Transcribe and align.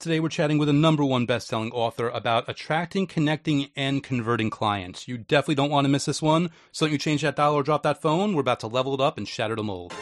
Today 0.00 0.20
we're 0.20 0.28
chatting 0.28 0.58
with 0.58 0.68
a 0.68 0.72
number 0.72 1.04
one 1.04 1.26
best-selling 1.26 1.72
author 1.72 2.08
about 2.08 2.48
attracting, 2.48 3.08
connecting, 3.08 3.70
and 3.74 4.00
converting 4.00 4.48
clients. 4.48 5.08
You 5.08 5.18
definitely 5.18 5.56
don't 5.56 5.72
want 5.72 5.86
to 5.86 5.88
miss 5.88 6.04
this 6.04 6.22
one. 6.22 6.50
So 6.70 6.86
don't 6.86 6.92
you 6.92 6.98
change 6.98 7.22
that 7.22 7.34
dial 7.34 7.54
or 7.54 7.64
drop 7.64 7.82
that 7.82 8.00
phone. 8.00 8.32
We're 8.32 8.42
about 8.42 8.60
to 8.60 8.68
level 8.68 8.94
it 8.94 9.00
up 9.00 9.18
and 9.18 9.26
shatter 9.26 9.56
the 9.56 9.64
mold. 9.64 9.92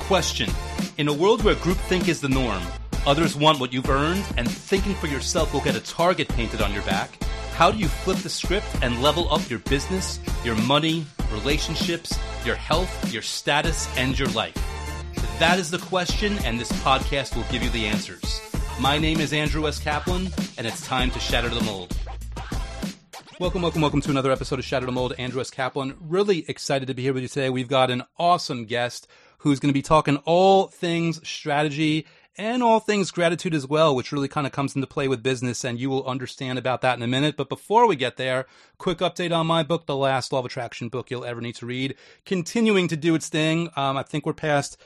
Question. 0.00 0.50
In 0.96 1.06
a 1.06 1.12
world 1.12 1.44
where 1.44 1.54
groupthink 1.54 2.08
is 2.08 2.20
the 2.20 2.28
norm, 2.28 2.64
others 3.06 3.36
want 3.36 3.60
what 3.60 3.72
you've 3.72 3.88
earned, 3.88 4.24
and 4.36 4.50
thinking 4.50 4.96
for 4.96 5.06
yourself 5.06 5.54
will 5.54 5.60
get 5.60 5.76
a 5.76 5.80
target 5.80 6.26
painted 6.26 6.60
on 6.60 6.74
your 6.74 6.82
back, 6.82 7.22
how 7.52 7.70
do 7.70 7.78
you 7.78 7.86
flip 7.86 8.18
the 8.18 8.28
script 8.28 8.66
and 8.82 9.00
level 9.00 9.32
up 9.32 9.48
your 9.48 9.60
business, 9.60 10.18
your 10.42 10.56
money, 10.56 11.06
relationships, 11.30 12.18
your 12.44 12.56
health, 12.56 13.12
your 13.12 13.22
status, 13.22 13.88
and 13.96 14.18
your 14.18 14.28
life? 14.30 14.77
That 15.38 15.60
is 15.60 15.70
the 15.70 15.78
question, 15.78 16.36
and 16.38 16.58
this 16.58 16.72
podcast 16.82 17.36
will 17.36 17.44
give 17.44 17.62
you 17.62 17.70
the 17.70 17.86
answers. 17.86 18.40
My 18.80 18.98
name 18.98 19.20
is 19.20 19.32
Andrew 19.32 19.68
S. 19.68 19.78
Kaplan, 19.78 20.30
and 20.58 20.66
it's 20.66 20.84
time 20.84 21.12
to 21.12 21.20
shatter 21.20 21.48
the 21.48 21.60
mold. 21.60 21.96
Welcome, 23.38 23.62
welcome, 23.62 23.80
welcome 23.80 24.00
to 24.00 24.10
another 24.10 24.32
episode 24.32 24.58
of 24.58 24.64
Shatter 24.64 24.86
the 24.86 24.90
Mold. 24.90 25.14
Andrew 25.16 25.40
S. 25.40 25.48
Kaplan. 25.48 25.96
Really 26.00 26.44
excited 26.48 26.86
to 26.88 26.94
be 26.94 27.04
here 27.04 27.12
with 27.12 27.22
you 27.22 27.28
today. 27.28 27.50
We've 27.50 27.68
got 27.68 27.92
an 27.92 28.02
awesome 28.18 28.64
guest 28.64 29.06
who's 29.38 29.60
going 29.60 29.68
to 29.68 29.78
be 29.78 29.80
talking 29.80 30.16
all 30.24 30.66
things 30.66 31.24
strategy 31.24 32.08
and 32.36 32.60
all 32.60 32.80
things 32.80 33.12
gratitude 33.12 33.54
as 33.54 33.64
well, 33.64 33.94
which 33.94 34.10
really 34.10 34.26
kind 34.26 34.44
of 34.44 34.52
comes 34.52 34.74
into 34.74 34.88
play 34.88 35.06
with 35.06 35.22
business, 35.22 35.62
and 35.64 35.78
you 35.78 35.88
will 35.88 36.04
understand 36.04 36.58
about 36.58 36.80
that 36.80 36.96
in 36.96 37.02
a 37.04 37.06
minute. 37.06 37.36
But 37.36 37.48
before 37.48 37.86
we 37.86 37.94
get 37.94 38.16
there, 38.16 38.46
quick 38.78 38.98
update 38.98 39.30
on 39.30 39.46
my 39.46 39.62
book, 39.62 39.86
The 39.86 39.96
Last 39.96 40.32
Law 40.32 40.40
of 40.40 40.46
Attraction 40.46 40.88
book 40.88 41.12
you'll 41.12 41.24
ever 41.24 41.40
need 41.40 41.54
to 41.56 41.66
read. 41.66 41.94
Continuing 42.24 42.88
to 42.88 42.96
do 42.96 43.14
its 43.14 43.28
thing. 43.28 43.70
Um, 43.76 43.96
I 43.96 44.02
think 44.02 44.26
we're 44.26 44.32
past 44.32 44.76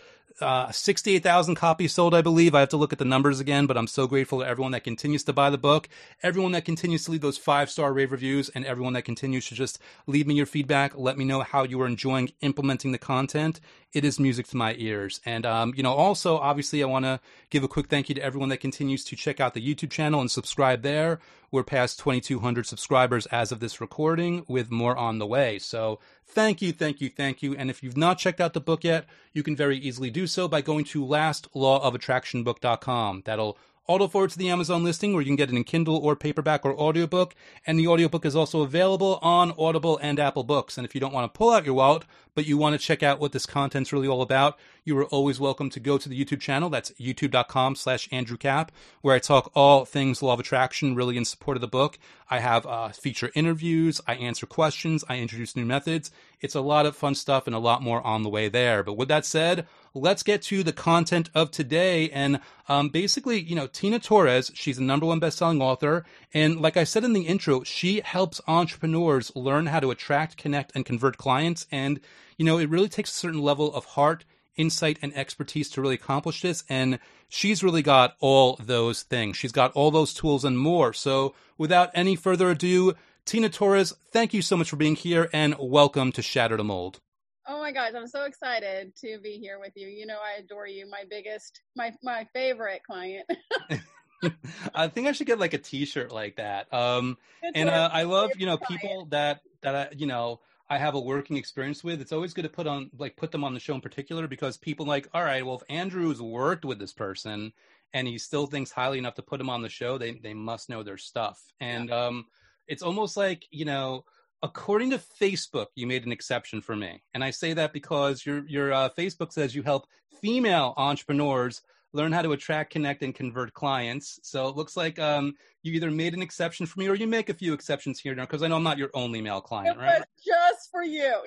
uh, 0.41 0.71
68,000 0.71 1.55
copies 1.55 1.93
sold, 1.93 2.15
I 2.15 2.23
believe. 2.23 2.55
I 2.55 2.61
have 2.61 2.69
to 2.71 2.77
look 2.77 2.93
at 2.93 2.99
the 2.99 3.05
numbers 3.05 3.41
again, 3.41 3.67
but 3.67 3.77
I'm 3.77 3.87
so 3.87 4.07
grateful 4.07 4.41
to 4.41 4.47
everyone 4.47 4.73
that 4.73 4.85
continues 4.85 5.25
to 5.25 5.33
buy 5.33 5.51
the 5.51 5.59
book, 5.59 5.89
everyone 6.23 6.53
that 6.53 6.65
continues 6.65 7.05
to 7.05 7.13
leave 7.13 7.21
those 7.21 7.39
five 7.39 7.71
star 7.71 7.93
rave 7.93 8.13
reviews, 8.13 8.49
and 8.51 8.65
everyone 8.65 8.93
that 8.95 9.03
continues 9.03 9.49
to 9.49 9.55
just 9.55 9.79
leave 10.07 10.27
me 10.27 10.35
your 10.35 10.47
feedback. 10.47 10.97
Let 10.97 11.19
me 11.19 11.25
know 11.25 11.41
how 11.41 11.65
you 11.65 11.81
are 11.83 11.87
enjoying 11.87 12.33
implementing 12.41 12.93
the 12.93 12.99
content. 12.99 13.61
It 13.93 14.05
is 14.05 14.19
music 14.19 14.47
to 14.49 14.57
my 14.57 14.75
ears. 14.79 15.21
And, 15.27 15.45
um, 15.45 15.75
you 15.77 15.83
know, 15.83 15.93
also, 15.93 16.39
obviously, 16.39 16.83
I 16.83 16.87
want 16.87 17.05
to 17.05 17.21
give 17.51 17.63
a 17.63 17.69
quick 17.69 17.89
thank 17.89 18.09
you 18.09 18.15
to 18.15 18.23
everyone 18.23 18.49
that 18.49 18.57
continues 18.59 19.05
to 19.05 19.17
check 19.17 19.39
out 19.39 19.53
the 19.53 19.61
YouTube 19.61 19.91
channel 19.91 20.21
and 20.21 20.31
subscribe 20.31 20.81
there. 20.83 21.21
We're 21.51 21.63
past 21.63 21.99
2,200 21.99 22.67
subscribers 22.67 23.27
as 23.27 23.53
of 23.53 23.61
this 23.61 23.83
recording, 23.83 24.47
with 24.49 24.71
more 24.71 24.97
on 24.97 25.19
the 25.19 25.27
way. 25.27 25.59
So 25.59 25.99
thank 26.25 26.63
you, 26.63 26.73
thank 26.73 27.03
you, 27.03 27.11
thank 27.11 27.43
you. 27.43 27.55
And 27.55 27.69
if 27.69 27.83
you've 27.83 27.99
not 27.99 28.17
checked 28.17 28.41
out 28.41 28.55
the 28.55 28.61
book 28.61 28.85
yet, 28.85 29.05
you 29.35 29.43
can 29.43 29.55
very 29.55 29.77
easily 29.77 30.09
do 30.09 30.27
so 30.27 30.49
by 30.49 30.63
going 30.63 30.87
to 30.87 31.05
lastlawofattractionbook.com. 31.05 33.23
That'll 33.27 33.59
auto 33.87 34.07
forward 34.07 34.31
to 34.31 34.39
the 34.39 34.49
Amazon 34.49 34.85
listing 34.85 35.13
where 35.13 35.23
you 35.23 35.29
can 35.29 35.37
get 35.37 35.51
it 35.51 35.57
in 35.57 35.65
Kindle 35.65 35.97
or 35.97 36.15
paperback 36.15 36.65
or 36.65 36.79
audiobook. 36.79 37.35
And 37.67 37.79
the 37.79 37.89
audiobook 37.89 38.25
is 38.25 38.37
also 38.37 38.63
available 38.63 39.19
on 39.23 39.53
Audible 39.59 39.99
and 39.99 40.21
Apple 40.21 40.45
Books. 40.45 40.79
And 40.79 40.85
if 40.85 40.95
you 40.95 41.01
don't 41.01 41.13
want 41.13 41.33
to 41.33 41.37
pull 41.37 41.51
out 41.51 41.65
your 41.65 41.75
wallet, 41.75 42.05
but 42.35 42.47
you 42.47 42.57
want 42.57 42.75
to 42.75 42.79
check 42.79 43.03
out 43.03 43.21
what 43.21 43.33
this 43.33 43.45
content's 43.45 43.93
really 43.93 44.09
all 44.09 44.23
about, 44.23 44.59
you 44.85 44.97
are 44.99 45.05
always 45.07 45.39
welcome 45.39 45.69
to 45.71 45.81
go 45.81 45.99
to 45.99 46.09
the 46.09 46.25
YouTube 46.25 46.41
channel. 46.41 46.71
That's 46.71 46.91
youtube.com 46.93 47.77
slash 47.77 48.09
Andrew 48.11 48.37
Cap, 48.37 48.73
where 49.03 49.15
I 49.15 49.19
talk 49.19 49.51
all 49.55 49.85
things 49.85 50.23
law 50.23 50.35
of 50.35 50.41
attraction, 50.41 50.95
really 50.95 51.17
in 51.17 51.25
support 51.25 51.57
of 51.57 51.61
the 51.61 51.69
book. 51.69 51.99
I 52.31 52.39
have 52.39 52.65
uh, 52.65 52.89
feature 52.89 53.31
interviews, 53.35 54.01
I 54.07 54.15
answer 54.15 54.47
questions, 54.47 55.05
I 55.09 55.19
introduce 55.19 55.55
new 55.55 55.67
methods. 55.67 56.11
It's 56.41 56.55
a 56.55 56.61
lot 56.61 56.87
of 56.87 56.97
fun 56.97 57.15
stuff 57.15 57.47
and 57.47 57.55
a 57.55 57.59
lot 57.59 57.83
more 57.83 58.05
on 58.07 58.23
the 58.23 58.31
way 58.31 58.49
there. 58.49 58.83
But 58.83 58.95
with 58.95 59.09
that 59.09 59.27
said, 59.27 59.67
let's 59.95 60.23
get 60.23 60.43
to 60.43 60.63
the 60.63 60.73
content 60.73 61.31
of 61.35 61.51
today. 61.51 62.11
And 62.11 62.41
um, 62.69 62.89
basically, 62.89 63.41
you 63.41 63.55
know, 63.55 63.67
Tina 63.67 63.99
Torres, 63.99 64.51
she's 64.55 64.79
a 64.79 64.83
number 64.83 65.07
one 65.07 65.19
best-selling 65.19 65.61
author. 65.61 66.05
And 66.33 66.61
like 66.61 66.77
I 66.77 66.85
said 66.85 67.05
in 67.05 67.13
the 67.13 67.27
intro, 67.27 67.63
she 67.63 68.01
helps 68.01 68.41
entrepreneurs 68.47 69.33
learn 69.35 69.67
how 69.67 69.81
to 69.81 69.91
attract, 69.91 70.37
connect, 70.37 70.73
and 70.75 70.87
convert 70.87 71.17
clients. 71.17 71.67
And, 71.71 72.01
you 72.37 72.45
know, 72.45 72.59
it 72.59 72.71
really 72.71 72.89
takes 72.89 73.11
a 73.11 73.15
certain 73.15 73.43
level 73.43 73.75
of 73.75 73.85
heart, 73.85 74.25
insight, 74.57 74.99
and 75.03 75.15
expertise 75.17 75.71
to 75.71 75.83
really 75.83 75.95
accomplish 75.95 76.43
this. 76.43 76.65
And 76.69 76.99
she's 77.29 77.63
really 77.63 77.83
got 77.83 78.17
all 78.21 78.59
those 78.63 79.03
things. 79.03 79.37
She's 79.37 79.53
got 79.53 79.73
all 79.73 79.91
those 79.91 80.15
tools 80.15 80.45
and 80.45 80.59
more. 80.59 80.93
So 80.93 81.35
without 81.59 81.91
any 81.95 82.17
further 82.17 82.51
ado, 82.51 82.95
Tina 83.25 83.49
Torres, 83.49 83.95
thank 84.11 84.35
you 84.35 84.43
so 84.43 84.57
much 84.57 84.71
for 84.71 84.77
being 84.77 84.97
here 84.97 85.31
and 85.33 85.55
welcome 85.59 86.11
to 86.13 86.23
Shatter 86.23 86.57
the 86.57 86.65
Mold. 86.65 87.01
Oh 87.47 87.59
my 87.59 87.73
gosh, 87.73 87.93
I'm 87.97 88.07
so 88.07 88.25
excited 88.25 88.95
to 88.97 89.19
be 89.21 89.39
here 89.39 89.59
with 89.59 89.73
you. 89.75 89.89
You 89.89 90.07
know 90.07 90.19
I 90.19 90.41
adore 90.41 90.67
you, 90.67 90.89
my 90.89 91.05
biggest 91.09 91.61
my 91.77 91.93
my 92.03 92.27
favorite 92.33 92.83
client. 92.85 93.29
I 94.75 94.89
think 94.89 95.09
I 95.09 95.13
should 95.13 95.27
get 95.27 95.41
like 95.41 95.53
a 95.53 95.59
t-shirt 95.59 96.13
like 96.13 96.37
that. 96.37 96.73
Um 96.73 97.19
and 97.55 97.69
uh, 97.69 97.91
I 97.93 98.05
love, 98.05 98.31
you 98.37 98.47
know, 98.47 98.57
people 98.57 99.07
that 99.11 99.41
that 99.63 99.75
I, 99.75 99.89
you 99.97 100.07
know, 100.07 100.41
I 100.71 100.79
have 100.79 100.95
a 100.95 101.01
working 101.01 101.37
experience 101.37 101.83
with. 101.83 102.01
It's 102.01 102.13
always 102.13 102.33
good 102.33 102.43
to 102.43 102.49
put 102.49 102.67
on 102.67 102.91
like 102.97 103.17
put 103.17 103.33
them 103.33 103.45
on 103.45 103.55
the 103.55 103.61
show 103.61 103.75
in 103.75 103.81
particular 103.81 104.29
because 104.29 104.57
people 104.57 104.87
like, 104.87 105.09
all 105.13 105.25
right, 105.25 105.45
well 105.45 105.57
if 105.57 105.63
Andrew's 105.69 106.23
worked 106.23 106.65
with 106.65 106.79
this 106.79 106.93
person 106.93 107.53
and 107.93 108.07
he 108.07 108.19
still 108.19 108.47
thinks 108.47 108.71
highly 108.71 108.99
enough 108.99 109.15
to 109.15 109.23
put 109.23 109.41
him 109.41 109.51
on 109.51 109.63
the 109.63 109.69
show, 109.69 109.99
they 109.99 110.13
they 110.13 110.35
must 110.35 110.71
know 110.71 110.83
their 110.85 110.99
stuff. 110.99 111.43
And 111.61 111.89
yeah. 111.89 112.07
um 112.07 112.27
it's 112.69 112.83
almost 112.83 113.17
like, 113.17 113.45
you 113.51 113.65
know, 113.65 114.05
according 114.43 114.91
to 114.91 114.99
Facebook, 114.99 115.67
you 115.75 115.87
made 115.87 116.05
an 116.05 116.13
exception 116.13 116.61
for 116.61 116.77
me, 116.77 117.03
and 117.15 117.23
I 117.23 117.31
say 117.31 117.53
that 117.55 117.73
because 117.73 118.25
your 118.25 118.47
your 118.49 118.73
uh, 118.73 118.89
Facebook 118.97 119.33
says 119.33 119.55
you 119.55 119.63
help 119.63 119.87
female 120.21 120.75
entrepreneurs 120.77 121.63
learn 121.95 122.13
how 122.13 122.23
to 122.23 122.33
attract, 122.33 122.73
connect, 122.73 123.03
and 123.03 123.15
convert 123.15 123.53
clients. 123.53 124.19
So 124.23 124.49
it 124.49 124.57
looks 124.57 124.77
like 124.77 124.99
um, 124.99 125.35
you 125.63 125.73
either 125.73 125.91
made 125.91 126.15
an 126.15 126.23
exception 126.23 126.65
for 126.67 126.81
me 126.81 126.89
or 126.89 126.95
you 126.95 127.07
make 127.07 127.29
a 127.29 127.35
few 127.35 127.53
exceptions 127.53 128.01
here 128.01 128.15
now 128.15 128.23
because 128.23 128.43
I 128.43 128.49
know 128.49 128.57
I'm 128.57 128.63
not 128.63 128.79
your 128.79 128.91
only 128.95 129.21
male 129.21 129.41
client, 129.41 129.77
it 129.77 129.81
right? 129.81 130.03
just 130.25 130.71
for 130.71 130.83
you. 130.83 131.23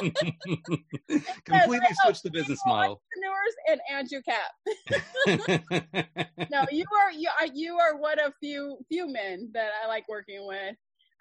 Completely 1.44 1.86
switch 2.04 2.22
the 2.22 2.30
business 2.30 2.60
model. 2.66 3.02
Entrepreneurs 3.16 3.54
and 3.68 3.80
Andrew 3.90 4.22
Cap. 4.22 4.50
no, 6.50 6.64
you 6.70 6.84
are 7.00 7.12
you 7.12 7.28
are 7.40 7.46
you 7.52 7.78
are 7.78 7.96
one 7.98 8.18
of 8.18 8.32
few 8.40 8.78
few 8.88 9.06
men 9.12 9.50
that 9.52 9.70
I 9.84 9.88
like 9.88 10.08
working 10.08 10.46
with. 10.46 10.74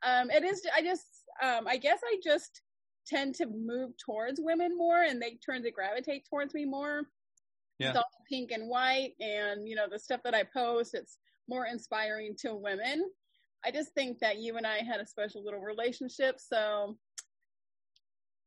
Um, 0.03 0.29
it 0.29 0.43
is. 0.43 0.61
I 0.75 0.81
just 0.81 1.03
um, 1.41 1.67
I 1.67 1.77
guess 1.77 1.99
I 2.03 2.17
just 2.23 2.61
tend 3.07 3.35
to 3.35 3.45
move 3.45 3.91
towards 3.97 4.39
women 4.41 4.77
more 4.77 5.03
and 5.03 5.21
they 5.21 5.37
turn 5.45 5.63
to 5.63 5.71
gravitate 5.71 6.25
towards 6.29 6.53
me 6.53 6.65
more. 6.65 7.03
Yeah. 7.79 7.89
It's 7.89 7.97
all 7.97 8.05
pink 8.29 8.51
and 8.51 8.67
white 8.67 9.13
and, 9.19 9.67
you 9.67 9.75
know, 9.75 9.87
the 9.89 9.99
stuff 9.99 10.21
that 10.23 10.35
I 10.35 10.43
post, 10.43 10.93
it's 10.93 11.17
more 11.47 11.65
inspiring 11.65 12.35
to 12.39 12.55
women. 12.55 13.09
I 13.65 13.71
just 13.71 13.93
think 13.93 14.19
that 14.19 14.39
you 14.39 14.57
and 14.57 14.67
I 14.67 14.79
had 14.79 14.99
a 14.99 15.05
special 15.05 15.43
little 15.43 15.61
relationship. 15.61 16.39
So 16.39 16.97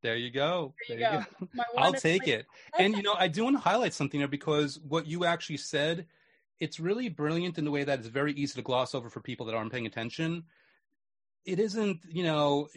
there 0.03 0.17
you 0.17 0.31
go. 0.31 0.75
There 0.89 0.99
you, 0.99 1.05
there 1.05 1.27
you 1.41 1.47
go. 1.47 1.49
go. 1.57 1.63
I'll 1.79 1.93
take 1.93 2.27
it. 2.27 2.47
And 2.79 2.97
you 2.97 3.03
know, 3.03 3.15
I 3.19 3.29
do 3.29 3.45
want 3.45 3.57
to 3.57 3.61
highlight 3.61 3.95
something 3.95 4.21
there 4.21 4.29
because 4.29 4.79
what 4.81 5.07
you 5.07 5.25
actually 5.25 5.59
said, 5.59 6.07
it's 6.59 6.81
really 6.81 7.09
brilliant 7.09 7.59
in 7.59 7.65
the 7.65 7.71
way 7.71 7.85
that 7.85 7.99
it's 7.99 8.09
very 8.09 8.33
easy 8.33 8.55
to 8.55 8.63
gloss 8.63 8.95
over 8.95 9.09
for 9.09 9.21
people 9.21 9.47
that 9.47 9.55
aren't 9.55 9.73
paying 9.73 9.87
attention. 9.87 10.45
It 11.45 11.59
isn't, 11.59 12.01
you 12.09 12.23
know, 12.23 12.69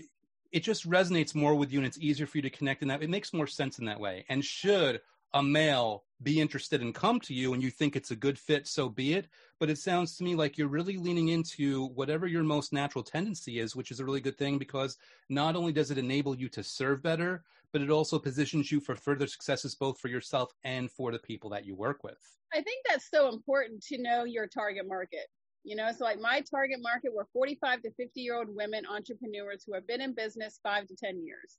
it 0.51 0.61
just 0.61 0.89
resonates 0.89 1.35
more 1.35 1.55
with 1.55 1.71
you 1.71 1.79
and 1.79 1.85
it's 1.85 1.97
easier 1.97 2.27
for 2.27 2.37
you 2.37 2.43
to 2.43 2.49
connect 2.49 2.81
in 2.81 2.87
that 2.87 3.03
it 3.03 3.09
makes 3.09 3.33
more 3.33 3.47
sense 3.47 3.79
in 3.79 3.85
that 3.85 3.99
way. 3.99 4.25
And 4.29 4.43
should 4.43 5.01
a 5.33 5.41
male 5.41 6.03
be 6.21 6.39
interested 6.39 6.81
and 6.81 6.93
come 6.93 7.19
to 7.19 7.33
you 7.33 7.53
and 7.53 7.63
you 7.63 7.71
think 7.71 7.95
it's 7.95 8.11
a 8.11 8.15
good 8.15 8.37
fit 8.37 8.67
so 8.67 8.87
be 8.87 9.13
it. 9.13 9.27
But 9.59 9.69
it 9.69 9.77
sounds 9.77 10.15
to 10.17 10.23
me 10.23 10.35
like 10.35 10.57
you're 10.57 10.67
really 10.67 10.97
leaning 10.97 11.29
into 11.29 11.87
whatever 11.87 12.27
your 12.27 12.43
most 12.43 12.71
natural 12.71 13.03
tendency 13.03 13.59
is 13.59 13.75
which 13.75 13.91
is 13.91 13.99
a 13.99 14.05
really 14.05 14.21
good 14.21 14.37
thing 14.37 14.57
because 14.57 14.97
not 15.27 15.55
only 15.55 15.73
does 15.73 15.91
it 15.91 15.97
enable 15.97 16.35
you 16.35 16.47
to 16.49 16.63
serve 16.63 17.01
better 17.01 17.43
but 17.71 17.81
it 17.81 17.89
also 17.89 18.19
positions 18.19 18.71
you 18.71 18.79
for 18.79 18.95
further 18.95 19.25
successes 19.25 19.73
both 19.73 19.99
for 19.99 20.07
yourself 20.07 20.53
and 20.63 20.91
for 20.91 21.11
the 21.11 21.19
people 21.19 21.49
that 21.49 21.65
you 21.65 21.75
work 21.75 22.03
with. 22.03 22.19
I 22.53 22.61
think 22.61 22.85
that's 22.87 23.09
so 23.09 23.29
important 23.29 23.83
to 23.87 23.97
know 23.99 24.23
your 24.25 24.45
target 24.45 24.87
market 24.87 25.25
you 25.63 25.75
know, 25.75 25.89
so 25.91 26.03
like 26.03 26.19
my 26.19 26.41
target 26.41 26.79
market 26.81 27.13
were 27.13 27.27
45 27.33 27.81
to 27.83 27.91
50 27.91 28.21
year 28.21 28.35
old 28.35 28.53
women 28.53 28.85
entrepreneurs 28.85 29.63
who 29.65 29.73
have 29.73 29.87
been 29.87 30.01
in 30.01 30.13
business 30.13 30.59
five 30.63 30.87
to 30.87 30.95
10 30.95 31.25
years. 31.25 31.57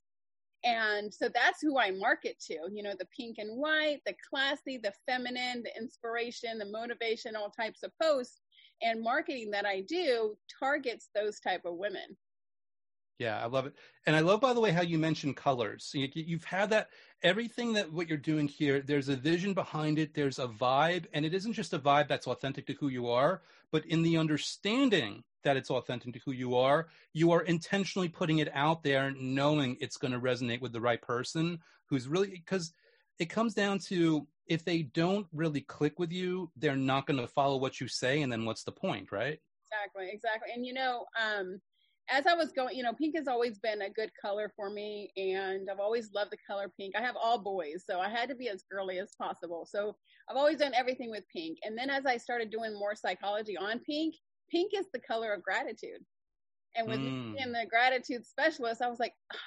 And 0.63 1.13
so 1.13 1.29
that's 1.29 1.61
who 1.61 1.77
I 1.77 1.91
market 1.91 2.39
to, 2.47 2.57
you 2.71 2.81
know, 2.81 2.93
the 2.97 3.07
pink 3.15 3.37
and 3.37 3.57
white, 3.57 4.01
the 4.05 4.15
classy, 4.29 4.77
the 4.77 4.93
feminine, 5.07 5.63
the 5.63 5.79
inspiration, 5.79 6.57
the 6.57 6.65
motivation, 6.65 7.35
all 7.35 7.51
types 7.51 7.83
of 7.83 7.91
posts 8.01 8.41
and 8.81 9.01
marketing 9.01 9.51
that 9.51 9.65
I 9.65 9.81
do 9.81 10.35
targets 10.59 11.09
those 11.13 11.39
type 11.39 11.61
of 11.65 11.75
women. 11.75 12.17
Yeah, 13.17 13.41
I 13.41 13.45
love 13.47 13.65
it. 13.65 13.73
And 14.05 14.15
I 14.15 14.19
love, 14.19 14.41
by 14.41 14.53
the 14.53 14.59
way, 14.59 14.71
how 14.71 14.81
you 14.81 14.97
mentioned 14.97 15.37
colors. 15.37 15.91
You, 15.93 16.35
have 16.35 16.43
had 16.43 16.69
that, 16.71 16.89
everything 17.23 17.71
that 17.73 17.91
what 17.91 18.09
you're 18.09 18.17
doing 18.17 18.47
here, 18.47 18.81
there's 18.81 19.07
a 19.07 19.15
vision 19.15 19.53
behind 19.53 19.99
it, 19.99 20.13
there's 20.13 20.39
a 20.39 20.47
vibe, 20.47 21.05
and 21.13 21.25
it 21.25 21.33
isn't 21.33 21.53
just 21.53 21.73
a 21.73 21.79
vibe 21.79 22.09
that's 22.09 22.27
authentic 22.27 22.67
to 22.67 22.73
who 22.73 22.89
you 22.89 23.09
are, 23.09 23.41
but 23.71 23.85
in 23.85 24.03
the 24.03 24.17
understanding 24.17 25.23
that 25.43 25.55
it's 25.55 25.71
authentic 25.71 26.13
to 26.13 26.19
who 26.25 26.33
you 26.33 26.57
are, 26.57 26.87
you 27.13 27.31
are 27.31 27.43
intentionally 27.43 28.09
putting 28.09 28.39
it 28.39 28.49
out 28.53 28.83
there, 28.83 29.13
knowing 29.17 29.77
it's 29.79 29.97
going 29.97 30.11
to 30.11 30.19
resonate 30.19 30.59
with 30.59 30.73
the 30.73 30.81
right 30.81 31.01
person 31.01 31.57
who's 31.89 32.09
really, 32.09 32.27
because 32.27 32.73
it 33.19 33.29
comes 33.29 33.53
down 33.53 33.79
to 33.79 34.27
if 34.47 34.65
they 34.65 34.81
don't 34.81 35.27
really 35.31 35.61
click 35.61 35.99
with 35.99 36.11
you, 36.11 36.51
they're 36.57 36.75
not 36.75 37.07
going 37.07 37.19
to 37.19 37.27
follow 37.27 37.57
what 37.57 37.79
you 37.79 37.87
say. 37.87 38.21
And 38.21 38.31
then 38.31 38.43
what's 38.43 38.63
the 38.63 38.71
point, 38.71 39.11
right? 39.11 39.39
Exactly, 39.71 40.09
exactly. 40.11 40.49
And 40.53 40.65
you 40.65 40.73
know, 40.73 41.05
um, 41.19 41.61
as 42.09 42.27
I 42.27 42.35
was 42.35 42.51
going, 42.51 42.75
you 42.75 42.83
know, 42.83 42.93
pink 42.93 43.15
has 43.15 43.27
always 43.27 43.57
been 43.57 43.81
a 43.81 43.89
good 43.89 44.11
color 44.19 44.51
for 44.55 44.69
me, 44.69 45.11
and 45.17 45.69
I've 45.71 45.79
always 45.79 46.13
loved 46.13 46.31
the 46.31 46.37
color 46.47 46.71
pink. 46.79 46.95
I 46.95 47.01
have 47.01 47.15
all 47.15 47.39
boys, 47.39 47.83
so 47.89 47.99
I 47.99 48.09
had 48.09 48.29
to 48.29 48.35
be 48.35 48.49
as 48.49 48.63
girly 48.71 48.99
as 48.99 49.11
possible. 49.19 49.67
So 49.69 49.95
I've 50.29 50.37
always 50.37 50.57
done 50.57 50.73
everything 50.75 51.09
with 51.09 51.23
pink. 51.33 51.57
And 51.63 51.77
then 51.77 51.89
as 51.89 52.05
I 52.05 52.17
started 52.17 52.51
doing 52.51 52.77
more 52.77 52.95
psychology 52.95 53.57
on 53.57 53.79
pink, 53.79 54.15
pink 54.51 54.71
is 54.75 54.85
the 54.93 54.99
color 54.99 55.33
of 55.33 55.43
gratitude. 55.43 56.03
And 56.75 56.87
with 56.87 56.99
mm. 56.99 57.35
being 57.35 57.51
the 57.51 57.65
gratitude 57.69 58.25
specialist, 58.25 58.81
I 58.81 58.89
was 58.89 58.99
like, 58.99 59.13
oh, 59.33 59.37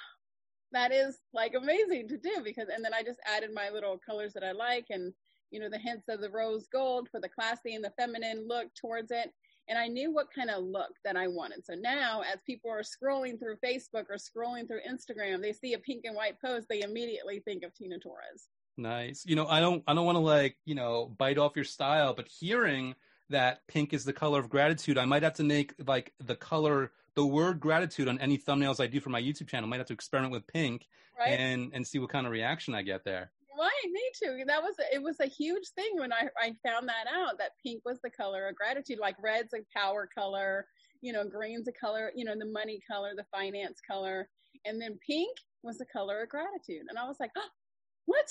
that 0.71 0.91
is 0.91 1.19
like 1.33 1.53
amazing 1.55 2.07
to 2.09 2.17
do 2.17 2.41
because, 2.43 2.67
and 2.73 2.83
then 2.83 2.93
I 2.93 3.03
just 3.03 3.19
added 3.25 3.51
my 3.53 3.69
little 3.69 3.99
colors 4.05 4.33
that 4.33 4.43
I 4.43 4.51
like 4.51 4.85
and, 4.89 5.13
you 5.51 5.59
know, 5.59 5.69
the 5.69 5.77
hints 5.77 6.09
of 6.09 6.21
the 6.21 6.29
rose 6.29 6.67
gold 6.71 7.07
for 7.09 7.19
the 7.21 7.29
classy 7.29 7.75
and 7.75 7.83
the 7.83 7.93
feminine 7.97 8.45
look 8.47 8.67
towards 8.79 9.11
it. 9.11 9.31
And 9.69 9.77
I 9.77 9.87
knew 9.87 10.11
what 10.11 10.33
kind 10.33 10.49
of 10.49 10.63
look 10.63 10.95
that 11.05 11.15
I 11.15 11.27
wanted. 11.27 11.65
So 11.65 11.75
now, 11.75 12.21
as 12.21 12.39
people 12.45 12.71
are 12.71 12.81
scrolling 12.81 13.39
through 13.39 13.57
Facebook 13.63 14.05
or 14.09 14.17
scrolling 14.17 14.67
through 14.67 14.81
Instagram, 14.89 15.41
they 15.41 15.53
see 15.53 15.73
a 15.73 15.79
pink 15.79 16.05
and 16.05 16.15
white 16.15 16.41
post, 16.41 16.67
they 16.67 16.81
immediately 16.81 17.39
think 17.39 17.63
of 17.63 17.73
Tina 17.73 17.99
Torres. 17.99 18.47
Nice. 18.77 19.23
You 19.25 19.35
know, 19.35 19.47
I 19.47 19.59
don't, 19.59 19.83
I 19.87 19.93
don't 19.93 20.05
want 20.05 20.15
to 20.15 20.21
like, 20.21 20.57
you 20.65 20.75
know, 20.75 21.13
bite 21.17 21.37
off 21.37 21.55
your 21.55 21.65
style, 21.65 22.13
but 22.13 22.27
hearing 22.27 22.95
that 23.29 23.65
pink 23.67 23.93
is 23.93 24.05
the 24.05 24.13
color 24.13 24.39
of 24.39 24.49
gratitude, 24.49 24.97
I 24.97 25.05
might 25.05 25.23
have 25.23 25.35
to 25.35 25.43
make 25.43 25.73
like 25.85 26.13
the 26.19 26.35
color 26.35 26.91
the 27.15 27.25
word 27.25 27.59
gratitude 27.59 28.07
on 28.07 28.19
any 28.19 28.37
thumbnails 28.37 28.79
I 28.79 28.87
do 28.87 28.99
for 28.99 29.09
my 29.09 29.21
YouTube 29.21 29.47
channel. 29.47 29.67
I 29.67 29.69
might 29.69 29.79
have 29.79 29.87
to 29.87 29.93
experiment 29.93 30.31
with 30.31 30.47
pink 30.47 30.87
right. 31.19 31.39
and 31.39 31.71
and 31.73 31.85
see 31.85 31.99
what 31.99 32.09
kind 32.09 32.25
of 32.25 32.31
reaction 32.31 32.73
I 32.73 32.81
get 32.81 33.03
there. 33.03 33.31
Right, 33.59 33.91
me 33.91 34.01
too. 34.23 34.43
That 34.47 34.61
was 34.63 34.75
it 34.93 35.03
was 35.03 35.19
a 35.19 35.25
huge 35.25 35.67
thing 35.75 35.91
when 35.95 36.13
I 36.13 36.29
I 36.37 36.55
found 36.65 36.87
that 36.87 37.07
out 37.13 37.37
that 37.39 37.51
pink 37.63 37.81
was 37.85 37.99
the 38.01 38.09
color 38.09 38.47
of 38.47 38.55
gratitude. 38.55 38.99
Like 38.99 39.15
red's 39.21 39.53
a 39.53 39.65
power 39.77 40.07
color, 40.13 40.65
you 41.01 41.11
know, 41.11 41.25
green's 41.25 41.67
a 41.67 41.73
color, 41.73 42.11
you 42.15 42.23
know, 42.23 42.35
the 42.37 42.45
money 42.45 42.79
color, 42.89 43.11
the 43.15 43.25
finance 43.31 43.79
color, 43.85 44.29
and 44.65 44.81
then 44.81 44.97
pink 45.05 45.35
was 45.61 45.77
the 45.77 45.85
color 45.85 46.23
of 46.23 46.29
gratitude. 46.29 46.85
And 46.87 46.97
I 46.97 47.05
was 47.05 47.17
like, 47.19 47.31
oh, 47.37 47.49
what? 48.05 48.27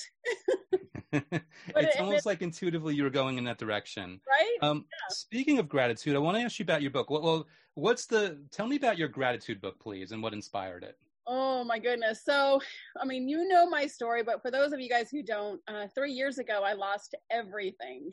it's 1.12 1.96
it, 1.96 2.00
almost 2.00 2.24
it, 2.24 2.26
like 2.26 2.42
intuitively 2.42 2.94
you 2.94 3.02
were 3.02 3.10
going 3.10 3.38
in 3.38 3.44
that 3.44 3.58
direction, 3.58 4.20
right? 4.28 4.56
Um, 4.62 4.86
yeah. 4.90 5.14
Speaking 5.14 5.58
of 5.58 5.68
gratitude, 5.68 6.16
I 6.16 6.20
want 6.20 6.36
to 6.38 6.42
ask 6.42 6.58
you 6.58 6.64
about 6.64 6.82
your 6.82 6.90
book. 6.90 7.10
Well, 7.10 7.22
well, 7.22 7.46
what's 7.74 8.06
the? 8.06 8.40
Tell 8.50 8.66
me 8.66 8.76
about 8.76 8.98
your 8.98 9.08
gratitude 9.08 9.60
book, 9.60 9.78
please, 9.78 10.12
and 10.12 10.22
what 10.22 10.32
inspired 10.32 10.84
it. 10.84 10.96
Oh 11.30 11.62
my 11.62 11.78
goodness! 11.78 12.22
So, 12.24 12.58
I 12.98 13.04
mean, 13.04 13.28
you 13.28 13.46
know 13.46 13.68
my 13.68 13.86
story, 13.86 14.22
but 14.22 14.40
for 14.40 14.50
those 14.50 14.72
of 14.72 14.80
you 14.80 14.88
guys 14.88 15.10
who 15.10 15.22
don't, 15.22 15.60
uh, 15.68 15.86
three 15.94 16.12
years 16.12 16.38
ago 16.38 16.62
I 16.64 16.72
lost 16.72 17.14
everything. 17.30 18.10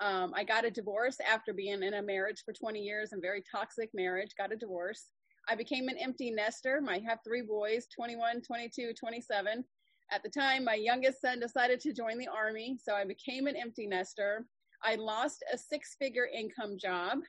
Um, 0.00 0.34
I 0.36 0.44
got 0.44 0.66
a 0.66 0.70
divorce 0.70 1.16
after 1.26 1.54
being 1.54 1.82
in 1.82 1.94
a 1.94 2.02
marriage 2.02 2.42
for 2.44 2.52
20 2.52 2.78
years 2.78 3.12
and 3.12 3.22
very 3.22 3.42
toxic 3.50 3.88
marriage. 3.94 4.34
Got 4.36 4.52
a 4.52 4.56
divorce. 4.56 5.08
I 5.48 5.54
became 5.54 5.88
an 5.88 5.96
empty 5.96 6.30
nester. 6.30 6.82
I 6.86 6.98
have 7.08 7.20
three 7.26 7.40
boys, 7.40 7.86
21, 7.96 8.42
22, 8.42 8.92
27. 8.92 9.64
At 10.12 10.22
the 10.22 10.28
time, 10.28 10.64
my 10.64 10.74
youngest 10.74 11.22
son 11.22 11.40
decided 11.40 11.80
to 11.80 11.94
join 11.94 12.18
the 12.18 12.28
Army, 12.28 12.78
so 12.78 12.94
I 12.94 13.06
became 13.06 13.46
an 13.46 13.56
empty 13.56 13.86
nester. 13.86 14.44
I 14.84 14.96
lost 14.96 15.42
a 15.50 15.56
six 15.56 15.96
figure 15.98 16.28
income 16.36 16.76
job, 16.78 17.20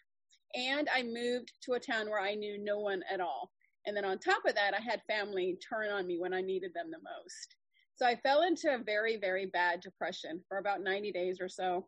and 0.53 0.89
I 0.93 1.03
moved 1.03 1.53
to 1.63 1.73
a 1.73 1.79
town 1.79 2.09
where 2.09 2.19
I 2.19 2.35
knew 2.35 2.57
no 2.61 2.79
one 2.79 3.03
at 3.09 3.21
all. 3.21 3.51
And 3.85 3.95
then 3.95 4.05
on 4.05 4.19
top 4.19 4.45
of 4.45 4.55
that, 4.55 4.73
I 4.73 4.81
had 4.81 5.01
family 5.07 5.57
turn 5.67 5.89
on 5.89 6.05
me 6.05 6.17
when 6.19 6.33
I 6.33 6.41
needed 6.41 6.73
them 6.73 6.91
the 6.91 6.97
most. 6.97 7.55
So 7.95 8.05
I 8.05 8.15
fell 8.15 8.43
into 8.43 8.73
a 8.73 8.83
very, 8.83 9.17
very 9.17 9.45
bad 9.45 9.81
depression 9.81 10.41
for 10.47 10.57
about 10.57 10.81
90 10.81 11.11
days 11.11 11.39
or 11.41 11.49
so. 11.49 11.87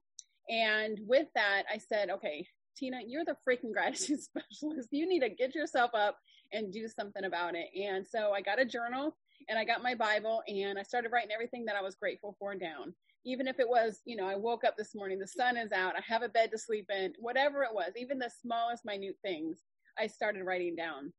And 0.49 0.99
with 1.07 1.27
that, 1.35 1.63
I 1.71 1.77
said, 1.77 2.09
okay, 2.09 2.45
Tina, 2.75 2.99
you're 3.05 3.25
the 3.25 3.37
freaking 3.47 3.71
gratitude 3.71 4.21
specialist. 4.23 4.89
You 4.91 5.07
need 5.07 5.21
to 5.21 5.29
get 5.29 5.55
yourself 5.55 5.91
up 5.93 6.17
and 6.51 6.73
do 6.73 6.87
something 6.87 7.23
about 7.23 7.55
it. 7.55 7.67
And 7.79 8.05
so 8.05 8.31
I 8.33 8.41
got 8.41 8.59
a 8.59 8.65
journal 8.65 9.15
and 9.49 9.57
I 9.57 9.65
got 9.65 9.83
my 9.83 9.95
Bible 9.95 10.41
and 10.47 10.77
I 10.77 10.83
started 10.83 11.11
writing 11.11 11.31
everything 11.31 11.65
that 11.65 11.75
I 11.75 11.81
was 11.81 11.95
grateful 11.95 12.35
for 12.39 12.55
down. 12.55 12.93
Even 13.23 13.47
if 13.47 13.59
it 13.59 13.69
was, 13.69 14.01
you 14.05 14.15
know, 14.15 14.27
I 14.27 14.35
woke 14.35 14.63
up 14.63 14.75
this 14.75 14.95
morning, 14.95 15.19
the 15.19 15.27
sun 15.27 15.55
is 15.55 15.71
out, 15.71 15.95
I 15.95 16.01
have 16.07 16.23
a 16.23 16.29
bed 16.29 16.51
to 16.51 16.57
sleep 16.57 16.89
in, 16.89 17.13
whatever 17.19 17.63
it 17.63 17.73
was, 17.73 17.91
even 17.95 18.17
the 18.17 18.31
smallest 18.41 18.83
minute 18.83 19.17
things, 19.21 19.59
I 19.97 20.07
started 20.07 20.43
writing 20.43 20.75
down. 20.75 21.13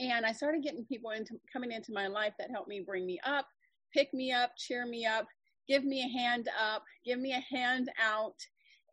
And 0.00 0.26
I 0.26 0.32
started 0.32 0.62
getting 0.62 0.84
people 0.84 1.10
into 1.10 1.38
coming 1.52 1.72
into 1.72 1.92
my 1.92 2.08
life 2.08 2.32
that 2.38 2.50
helped 2.50 2.68
me 2.68 2.80
bring 2.80 3.06
me 3.06 3.20
up, 3.24 3.46
pick 3.94 4.12
me 4.14 4.32
up, 4.32 4.52
cheer 4.56 4.86
me 4.86 5.06
up, 5.06 5.26
give 5.68 5.84
me 5.84 6.02
a 6.02 6.18
hand 6.18 6.48
up, 6.60 6.84
give 7.04 7.18
me 7.18 7.32
a 7.32 7.54
hand 7.54 7.90
out. 8.02 8.36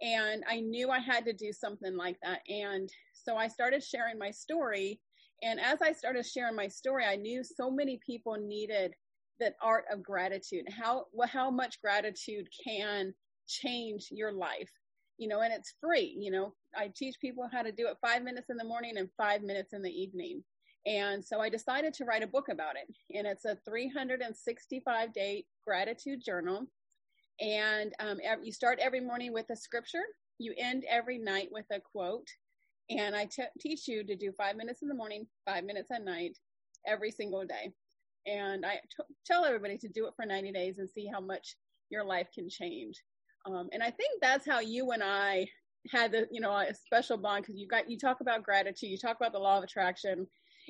And 0.01 0.43
I 0.47 0.59
knew 0.59 0.91
I 0.91 0.99
had 0.99 1.25
to 1.25 1.33
do 1.33 1.51
something 1.53 1.95
like 1.97 2.17
that. 2.23 2.41
And 2.49 2.89
so 3.13 3.37
I 3.37 3.47
started 3.47 3.83
sharing 3.83 4.19
my 4.19 4.31
story 4.31 4.99
and 5.43 5.59
as 5.59 5.81
I 5.81 5.93
started 5.93 6.25
sharing 6.25 6.55
my 6.55 6.67
story, 6.67 7.05
I 7.05 7.15
knew 7.15 7.43
so 7.43 7.69
many 7.69 7.99
people 8.05 8.35
needed 8.35 8.93
that 9.39 9.55
art 9.61 9.85
of 9.91 10.01
gratitude. 10.01 10.65
How 10.69 11.05
how 11.27 11.51
much 11.51 11.79
gratitude 11.81 12.47
can 12.63 13.13
change 13.47 14.07
your 14.09 14.31
life, 14.31 14.71
you 15.17 15.27
know, 15.27 15.41
and 15.41 15.53
it's 15.53 15.75
free. 15.79 16.15
You 16.19 16.31
know, 16.31 16.53
I 16.75 16.91
teach 16.95 17.15
people 17.21 17.47
how 17.51 17.61
to 17.61 17.71
do 17.71 17.87
it 17.87 17.97
five 18.01 18.23
minutes 18.23 18.49
in 18.49 18.57
the 18.57 18.63
morning 18.63 18.97
and 18.97 19.09
five 19.15 19.43
minutes 19.43 19.73
in 19.73 19.83
the 19.83 19.91
evening. 19.91 20.43
And 20.87 21.23
so 21.23 21.41
I 21.41 21.49
decided 21.49 21.93
to 21.95 22.05
write 22.05 22.23
a 22.23 22.27
book 22.27 22.47
about 22.49 22.75
it. 22.77 22.87
And 23.15 23.27
it's 23.27 23.43
a 23.43 23.57
365 23.67 25.13
day 25.13 25.45
gratitude 25.65 26.23
journal. 26.25 26.65
And 27.41 27.93
um, 27.99 28.17
you 28.41 28.51
start 28.51 28.79
every 28.81 29.01
morning 29.01 29.33
with 29.33 29.49
a 29.51 29.55
scripture, 29.55 30.03
you 30.39 30.53
end 30.57 30.85
every 30.89 31.19
night 31.19 31.49
with 31.51 31.65
a 31.71 31.79
quote, 31.79 32.27
and 32.89 33.15
I 33.15 33.25
t- 33.25 33.43
teach 33.59 33.87
you 33.87 34.03
to 34.05 34.15
do 34.15 34.31
five 34.31 34.55
minutes 34.55 34.81
in 34.81 34.87
the 34.87 34.95
morning, 34.95 35.27
five 35.45 35.63
minutes 35.63 35.91
at 35.91 36.03
night, 36.03 36.37
every 36.87 37.11
single 37.11 37.45
day. 37.45 37.71
And 38.25 38.65
I 38.65 38.75
t- 38.75 39.15
tell 39.25 39.45
everybody 39.45 39.77
to 39.79 39.89
do 39.89 40.07
it 40.07 40.13
for 40.15 40.25
90 40.25 40.51
days 40.51 40.79
and 40.79 40.89
see 40.89 41.07
how 41.11 41.19
much 41.19 41.55
your 41.89 42.05
life 42.05 42.27
can 42.33 42.49
change. 42.49 42.95
Um, 43.45 43.69
and 43.71 43.83
I 43.83 43.91
think 43.91 44.19
that's 44.21 44.47
how 44.49 44.59
you 44.59 44.91
and 44.91 45.03
I 45.03 45.47
had 45.91 46.11
the, 46.11 46.27
you 46.31 46.41
know, 46.41 46.51
a 46.51 46.73
special 46.73 47.17
bond 47.17 47.43
because 47.43 47.59
you 47.59 47.67
got, 47.67 47.89
you 47.89 47.97
talk 47.97 48.21
about 48.21 48.43
gratitude, 48.43 48.89
you 48.89 48.97
talk 48.97 49.17
about 49.17 49.31
the 49.31 49.39
law 49.39 49.57
of 49.57 49.63
attraction. 49.63 50.27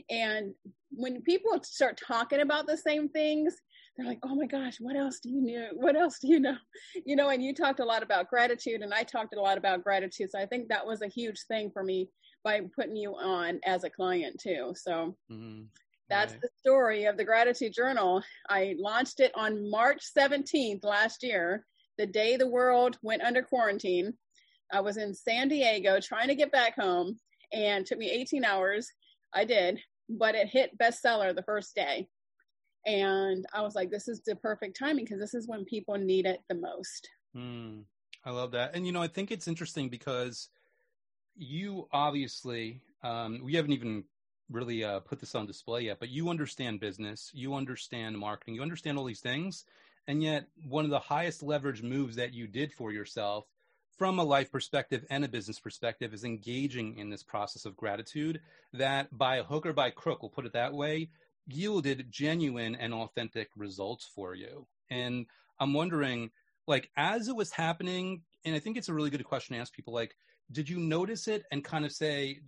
And 0.09 0.53
when 0.91 1.21
people 1.21 1.51
start 1.63 1.99
talking 2.05 2.41
about 2.41 2.67
the 2.67 2.77
same 2.77 3.09
things, 3.09 3.55
they're 3.95 4.07
like, 4.07 4.19
oh 4.23 4.35
my 4.35 4.45
gosh, 4.45 4.77
what 4.79 4.95
else 4.95 5.19
do 5.19 5.29
you 5.29 5.41
know? 5.41 5.69
What 5.73 5.95
else 5.95 6.19
do 6.19 6.27
you 6.27 6.39
know? 6.39 6.57
You 7.05 7.15
know, 7.15 7.29
and 7.29 7.43
you 7.43 7.53
talked 7.53 7.79
a 7.79 7.85
lot 7.85 8.03
about 8.03 8.29
gratitude, 8.29 8.81
and 8.81 8.93
I 8.93 9.03
talked 9.03 9.35
a 9.35 9.41
lot 9.41 9.57
about 9.57 9.83
gratitude. 9.83 10.29
So 10.31 10.39
I 10.39 10.45
think 10.45 10.67
that 10.67 10.85
was 10.85 11.01
a 11.01 11.07
huge 11.07 11.41
thing 11.47 11.71
for 11.71 11.83
me 11.83 12.09
by 12.43 12.61
putting 12.75 12.95
you 12.95 13.15
on 13.15 13.59
as 13.65 13.83
a 13.83 13.89
client 13.89 14.39
too. 14.39 14.73
So 14.75 15.15
mm-hmm. 15.31 15.63
that's 16.09 16.33
right. 16.33 16.41
the 16.41 16.49
story 16.59 17.05
of 17.05 17.17
the 17.17 17.23
gratitude 17.23 17.73
journal. 17.73 18.21
I 18.49 18.75
launched 18.77 19.19
it 19.19 19.31
on 19.35 19.69
March 19.69 20.03
17th 20.17 20.83
last 20.83 21.23
year, 21.23 21.65
the 21.97 22.07
day 22.07 22.37
the 22.37 22.49
world 22.49 22.97
went 23.01 23.23
under 23.23 23.41
quarantine. 23.41 24.13
I 24.71 24.81
was 24.81 24.97
in 24.97 25.13
San 25.13 25.47
Diego 25.47 25.99
trying 25.99 26.27
to 26.27 26.35
get 26.35 26.51
back 26.51 26.75
home, 26.75 27.17
and 27.53 27.85
took 27.85 27.97
me 27.97 28.09
18 28.09 28.43
hours. 28.43 28.91
I 29.37 29.45
did, 29.45 29.79
but 30.09 30.33
it 30.33 30.47
hit 30.47 30.77
bestseller 30.79 31.35
the 31.35 31.43
first 31.43 31.75
day. 31.75 32.07
And 32.87 33.45
I 33.53 33.61
was 33.61 33.75
like, 33.75 33.91
this 33.91 34.07
is 34.07 34.21
the 34.25 34.35
perfect 34.35 34.77
timing 34.77 35.05
because 35.05 35.19
this 35.19 35.35
is 35.35 35.47
when 35.47 35.63
people 35.65 35.95
need 35.95 36.25
it 36.25 36.39
the 36.49 36.55
most. 36.55 37.07
Mm, 37.35 37.83
I 38.25 38.31
love 38.31 38.51
that. 38.51 38.75
And, 38.75 38.85
you 38.85 38.91
know, 38.91 39.01
I 39.01 39.07
think 39.07 39.31
it's 39.31 39.47
interesting 39.47 39.89
because 39.89 40.49
you 41.35 41.87
obviously, 41.91 42.81
um, 43.03 43.41
we 43.43 43.53
haven't 43.53 43.73
even 43.73 44.05
really 44.49 44.83
uh, 44.83 45.01
put 45.01 45.19
this 45.19 45.35
on 45.35 45.45
display 45.45 45.81
yet, 45.81 45.99
but 45.99 46.09
you 46.09 46.29
understand 46.29 46.79
business, 46.79 47.29
you 47.33 47.53
understand 47.53 48.17
marketing, 48.17 48.55
you 48.55 48.63
understand 48.63 48.97
all 48.97 49.05
these 49.05 49.19
things. 49.19 49.65
And 50.07 50.23
yet, 50.23 50.47
one 50.67 50.85
of 50.85 50.89
the 50.89 50.99
highest 50.99 51.43
leverage 51.43 51.83
moves 51.83 52.15
that 52.15 52.33
you 52.33 52.47
did 52.47 52.73
for 52.73 52.91
yourself 52.91 53.45
from 53.97 54.19
a 54.19 54.23
life 54.23 54.51
perspective 54.51 55.05
and 55.09 55.25
a 55.25 55.27
business 55.27 55.59
perspective 55.59 56.13
is 56.13 56.23
engaging 56.23 56.97
in 56.97 57.09
this 57.09 57.23
process 57.23 57.65
of 57.65 57.75
gratitude 57.75 58.39
that 58.73 59.15
by 59.15 59.41
hook 59.41 59.65
or 59.65 59.73
by 59.73 59.89
crook, 59.89 60.21
we'll 60.21 60.29
put 60.29 60.45
it 60.45 60.53
that 60.53 60.73
way, 60.73 61.09
yielded 61.47 62.11
genuine 62.11 62.75
and 62.75 62.93
authentic 62.93 63.49
results 63.55 64.09
for 64.13 64.35
you. 64.35 64.67
And 64.89 65.25
I'm 65.59 65.73
wondering, 65.73 66.29
like, 66.67 66.89
as 66.95 67.27
it 67.27 67.35
was 67.35 67.51
happening, 67.51 68.21
and 68.45 68.55
I 68.55 68.59
think 68.59 68.77
it's 68.77 68.89
a 68.89 68.93
really 68.93 69.09
good 69.09 69.23
question 69.23 69.55
to 69.55 69.61
ask 69.61 69.73
people, 69.73 69.93
like, 69.93 70.15
did 70.51 70.69
you 70.69 70.79
notice 70.79 71.27
it 71.27 71.43
and 71.51 71.63
kind 71.63 71.85
of 71.85 71.91
say, 71.91 72.39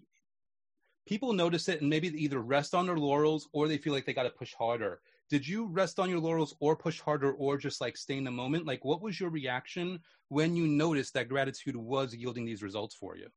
people 1.10 1.34
notice 1.34 1.68
it 1.68 1.82
and 1.82 1.89
maybe 1.89 2.10
they 2.10 2.20
either 2.20 2.39
rest 2.39 2.75
on 2.75 2.86
their 2.86 2.98
laurels 2.98 3.50
or 3.51 3.68
they 3.68 3.77
feel 3.77 3.94
like 3.94 4.06
they 4.06 4.13
got 4.13 4.24
to 4.24 4.29
push 4.29 4.53
harder. 4.53 5.01
Did 5.30 5.48
you 5.48 5.68
rest 5.68 6.00
on 6.00 6.10
your 6.10 6.20
laurels 6.20 6.56
or 6.60 6.76
push 6.76 7.00
harder 7.00 7.34
or 7.34 7.58
just 7.58 7.82
like 7.82 7.98
stay 7.98 8.18
in 8.18 8.24
the 8.24 8.32
moment? 8.32 8.66
Like, 8.66 8.84
what 8.84 9.02
was 9.02 9.20
your 9.20 9.30
reaction 9.30 10.00
when 10.30 10.56
you 10.56 10.68
noticed 10.68 11.14
that 11.14 11.30
gratitude 11.30 11.76
was 11.76 12.16
yielding 12.16 12.46
these 12.46 12.64
results 12.64 12.96
for 12.96 13.16
you? 13.16 13.28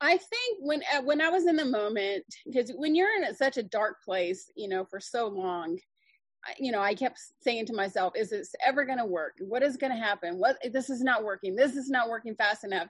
I 0.00 0.16
think 0.16 0.58
when 0.60 0.82
uh, 0.94 1.02
when 1.02 1.20
I 1.20 1.28
was 1.28 1.46
in 1.46 1.56
the 1.56 1.64
moment, 1.64 2.24
because 2.46 2.70
when 2.76 2.94
you're 2.94 3.22
in 3.22 3.34
such 3.34 3.56
a 3.56 3.62
dark 3.62 4.02
place, 4.02 4.50
you 4.56 4.68
know, 4.68 4.84
for 4.84 5.00
so 5.00 5.28
long, 5.28 5.78
you 6.58 6.72
know, 6.72 6.80
I 6.80 6.94
kept 6.94 7.18
saying 7.40 7.66
to 7.66 7.74
myself, 7.74 8.14
is 8.16 8.30
this 8.30 8.54
ever 8.64 8.84
going 8.84 8.98
to 8.98 9.06
work? 9.06 9.34
What 9.40 9.62
is 9.62 9.76
going 9.76 9.92
to 9.92 10.02
happen? 10.02 10.38
What, 10.38 10.56
this 10.72 10.90
is 10.90 11.02
not 11.02 11.24
working. 11.24 11.54
This 11.56 11.76
is 11.76 11.88
not 11.88 12.08
working 12.08 12.34
fast 12.34 12.64
enough. 12.64 12.88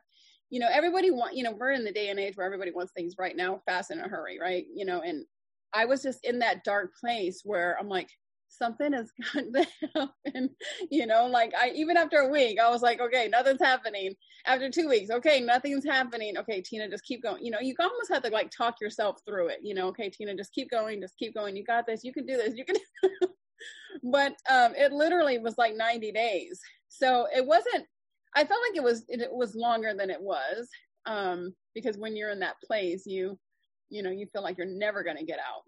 You 0.51 0.61
know, 0.61 0.69
everybody 0.73 1.11
want, 1.11 1.37
you 1.37 1.43
know, 1.43 1.53
we're 1.53 1.73
in 1.73 1.85
the 1.85 1.93
day 1.93 2.09
and 2.09 2.19
age 2.19 2.37
where 2.37 2.47
everybody 2.47 2.71
wants 2.71 2.93
things 2.93 3.15
right 3.19 3.37
now, 3.37 3.61
fast 3.67 3.91
in 3.91 4.01
a 4.01 4.09
hurry, 4.09 4.39
right? 4.41 4.65
You 4.73 4.85
know, 4.85 5.01
and 5.03 5.25
I 5.73 5.85
was 5.85 6.03
just 6.03 6.25
in 6.25 6.39
that 6.41 6.65
dark 6.65 6.93
place 7.01 7.43
where 7.45 7.77
I'm 7.81 7.89
like, 7.89 8.09
something 8.57 8.93
has 8.93 9.11
got 9.35 9.45
to 9.53 9.67
happen. 9.95 10.51
You 10.91 11.07
know, 11.07 11.27
like 11.27 11.53
I 11.59 11.71
even 11.75 11.97
after 11.97 12.19
a 12.19 12.29
week, 12.29 12.59
I 12.61 12.71
was 12.71 12.83
like, 12.83 13.01
okay, 13.01 13.29
nothing's 13.29 13.61
happening. 13.61 14.15
After 14.47 14.71
two 14.71 14.89
weeks, 14.89 15.11
okay, 15.11 15.41
nothing's 15.41 15.85
happening. 15.85 16.37
Okay, 16.39 16.61
Tina, 16.61 16.89
just 16.89 17.05
keep 17.05 17.23
going. 17.23 17.45
You 17.45 17.51
know, 17.51 17.61
you 17.61 17.75
almost 17.79 18.13
have 18.13 18.23
to 18.23 18.31
like 18.31 18.51
talk 18.51 18.81
yourself 18.81 19.19
through 19.27 19.49
it. 19.49 19.59
You 19.63 19.75
know, 19.75 19.89
okay, 19.89 20.11
Tina, 20.11 20.35
just 20.35 20.53
keep 20.53 20.71
going, 20.71 21.01
just 21.01 21.17
keep 21.19 21.35
going. 21.35 21.57
You 21.57 21.65
got 21.65 21.87
this. 21.87 22.05
You 22.05 22.13
can 22.13 22.27
do 22.27 22.37
this. 22.37 22.55
You 22.57 22.65
can. 22.65 22.77
but 24.13 24.33
um, 24.51 24.75
it 24.77 24.93
literally 24.93 25.39
was 25.39 25.57
like 25.59 25.75
90 25.77 26.13
days. 26.13 26.61
So 26.89 27.27
it 27.35 27.45
wasn't. 27.45 27.87
I 28.37 28.45
felt 28.45 28.61
like 28.69 28.77
it 28.77 28.83
was 28.83 29.05
it, 29.09 29.21
it 29.21 29.33
was 29.33 29.55
longer 29.55 29.95
than 29.97 30.11
it 30.11 30.21
was 30.21 30.69
um, 31.07 31.55
because 31.75 31.97
when 31.97 32.17
you're 32.17 32.31
in 32.31 32.41
that 32.41 32.61
place, 32.63 33.05
you 33.07 33.39
you 33.91 34.03
know 34.03 34.11
you 34.11 34.27
feel 34.27 34.43
like 34.43 34.59
you're 34.59 34.67
never 34.67 35.03
going 35.05 35.17
to 35.17 35.25
get 35.25 35.39
out 35.39 35.63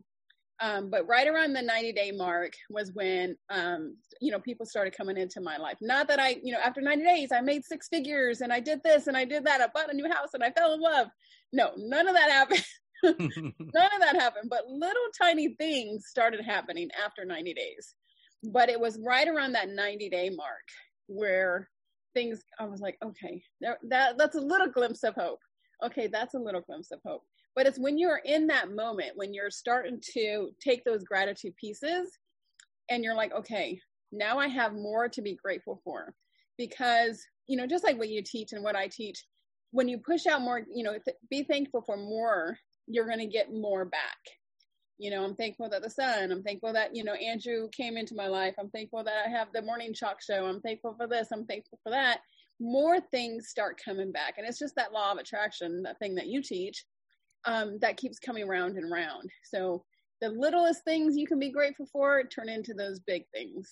um, 0.61 0.89
but 0.91 1.07
right 1.07 1.29
around 1.29 1.53
the 1.53 1.63
90 1.63 1.93
day 1.93 2.13
mark 2.13 2.55
was 2.71 2.93
when, 2.95 3.37
um, 3.51 3.97
you 4.21 4.31
know, 4.31 4.41
people 4.41 4.65
started 4.65 4.97
coming 4.97 5.19
into 5.19 5.41
my 5.41 5.59
life. 5.59 5.77
Not 5.83 6.09
that 6.09 6.19
I, 6.19 6.37
you 6.43 6.53
know, 6.53 6.61
after 6.65 6.81
90 6.81 7.05
days, 7.05 7.29
I 7.33 7.41
made 7.43 7.65
six 7.65 7.89
figures 7.89 8.41
and 8.41 8.53
I 8.53 8.61
did 8.61 8.83
this 8.83 9.07
and 9.07 9.17
I 9.17 9.25
did 9.25 9.45
that. 9.45 9.61
I 9.61 9.67
bought 9.75 9.93
a 9.93 9.97
new 9.97 10.11
house 10.11 10.31
and 10.33 10.43
I 10.43 10.51
fell 10.53 10.73
in 10.73 10.81
love. 10.81 11.09
No, 11.53 11.73
none 11.77 12.09
of 12.09 12.15
that 12.15 12.31
happened. 12.31 12.65
none 13.03 13.15
of 13.15 14.01
that 14.01 14.17
happened. 14.17 14.49
But 14.49 14.67
little 14.69 15.09
tiny 15.21 15.55
things 15.57 16.07
started 16.07 16.41
happening 16.41 16.89
after 17.05 17.27
90 17.27 17.53
days. 17.53 17.95
But 18.43 18.71
it 18.71 18.81
was 18.81 18.99
right 19.05 19.29
around 19.29 19.53
that 19.53 19.69
90 19.69 20.09
day 20.09 20.31
mark 20.31 20.65
where 21.07 21.69
things, 22.15 22.43
I 22.59 22.65
was 22.65 22.81
like, 22.81 22.97
okay, 23.05 23.43
there, 23.61 23.77
that, 23.91 24.17
that's 24.17 24.37
a 24.37 24.41
little 24.41 24.69
glimpse 24.69 25.03
of 25.03 25.15
hope. 25.15 25.41
Okay, 25.85 26.07
that's 26.07 26.33
a 26.33 26.39
little 26.39 26.63
glimpse 26.63 26.91
of 26.91 27.01
hope 27.05 27.23
but 27.57 27.67
it's 27.67 27.79
when 27.79 27.99
you're 27.99 28.21
in 28.25 28.47
that 28.47 28.71
moment 28.71 29.13
when 29.17 29.35
you're 29.35 29.51
starting 29.51 30.01
to 30.13 30.51
take 30.61 30.85
those 30.85 31.03
gratitude 31.03 31.57
pieces 31.57 32.19
and 32.91 33.03
you're 33.03 33.17
like 33.17 33.33
okay 33.33 33.81
now 34.13 34.39
i 34.39 34.47
have 34.47 34.75
more 34.75 35.09
to 35.09 35.23
be 35.23 35.35
grateful 35.35 35.81
for. 35.85 36.15
Because 36.59 37.23
you 37.47 37.57
know 37.57 37.67
just 37.67 37.85
like 37.85 37.99
what 37.99 38.09
you 38.09 38.23
teach 38.23 38.53
and 38.53 38.63
what 38.63 38.77
i 38.77 38.89
teach 38.89 39.25
when 39.73 39.89
you 39.89 39.99
push 39.99 40.27
out 40.27 40.41
more 40.41 40.63
you 40.73 40.85
know 40.85 40.93
th- 40.93 41.17
be 41.31 41.43
thankful 41.43 41.83
for 41.83 41.97
more 41.97 42.57
you're 42.87 43.07
going 43.07 43.19
to 43.19 43.27
get 43.27 43.53
more 43.53 43.85
back. 43.85 44.19
You 44.99 45.11
know 45.11 45.25
i'm 45.25 45.35
thankful 45.35 45.69
that 45.69 45.83
the 45.83 45.91
sun 45.91 46.33
i'm 46.33 46.43
thankful 46.43 46.73
that 46.73 46.97
you 46.97 47.05
know 47.05 47.13
andrew 47.13 47.69
came 47.77 47.99
into 47.99 48.15
my 48.15 48.29
life 48.29 48.55
i'm 48.59 48.71
thankful 48.71 49.05
that 49.05 49.27
i 49.27 49.29
have 49.29 49.49
the 49.53 49.61
morning 49.61 49.93
chalk 49.93 50.23
show 50.23 50.47
i'm 50.47 50.61
thankful 50.61 50.95
for 50.97 51.07
this 51.07 51.29
i'm 51.33 51.45
thankful 51.47 51.79
for 51.83 51.91
that. 51.91 52.21
More 52.59 52.99
things 52.99 53.49
start 53.49 53.79
coming 53.85 54.11
back 54.13 54.35
and 54.39 54.47
it's 54.47 54.59
just 54.59 54.77
that 54.77 54.93
law 54.93 55.13
of 55.13 55.19
attraction 55.19 55.83
that 55.83 55.99
thing 55.99 56.15
that 56.15 56.29
you 56.29 56.41
teach 56.41 56.87
um, 57.47 57.79
that 57.81 57.97
keeps 57.97 58.19
coming 58.19 58.47
round 58.47 58.77
and 58.77 58.91
round. 58.91 59.31
So 59.45 59.85
the 60.21 60.29
littlest 60.29 60.85
things 60.85 61.17
you 61.17 61.27
can 61.27 61.39
be 61.39 61.51
grateful 61.51 61.87
for 61.87 62.23
turn 62.25 62.49
into 62.49 62.75
those 62.75 63.01
big 63.01 63.25
things. 63.33 63.71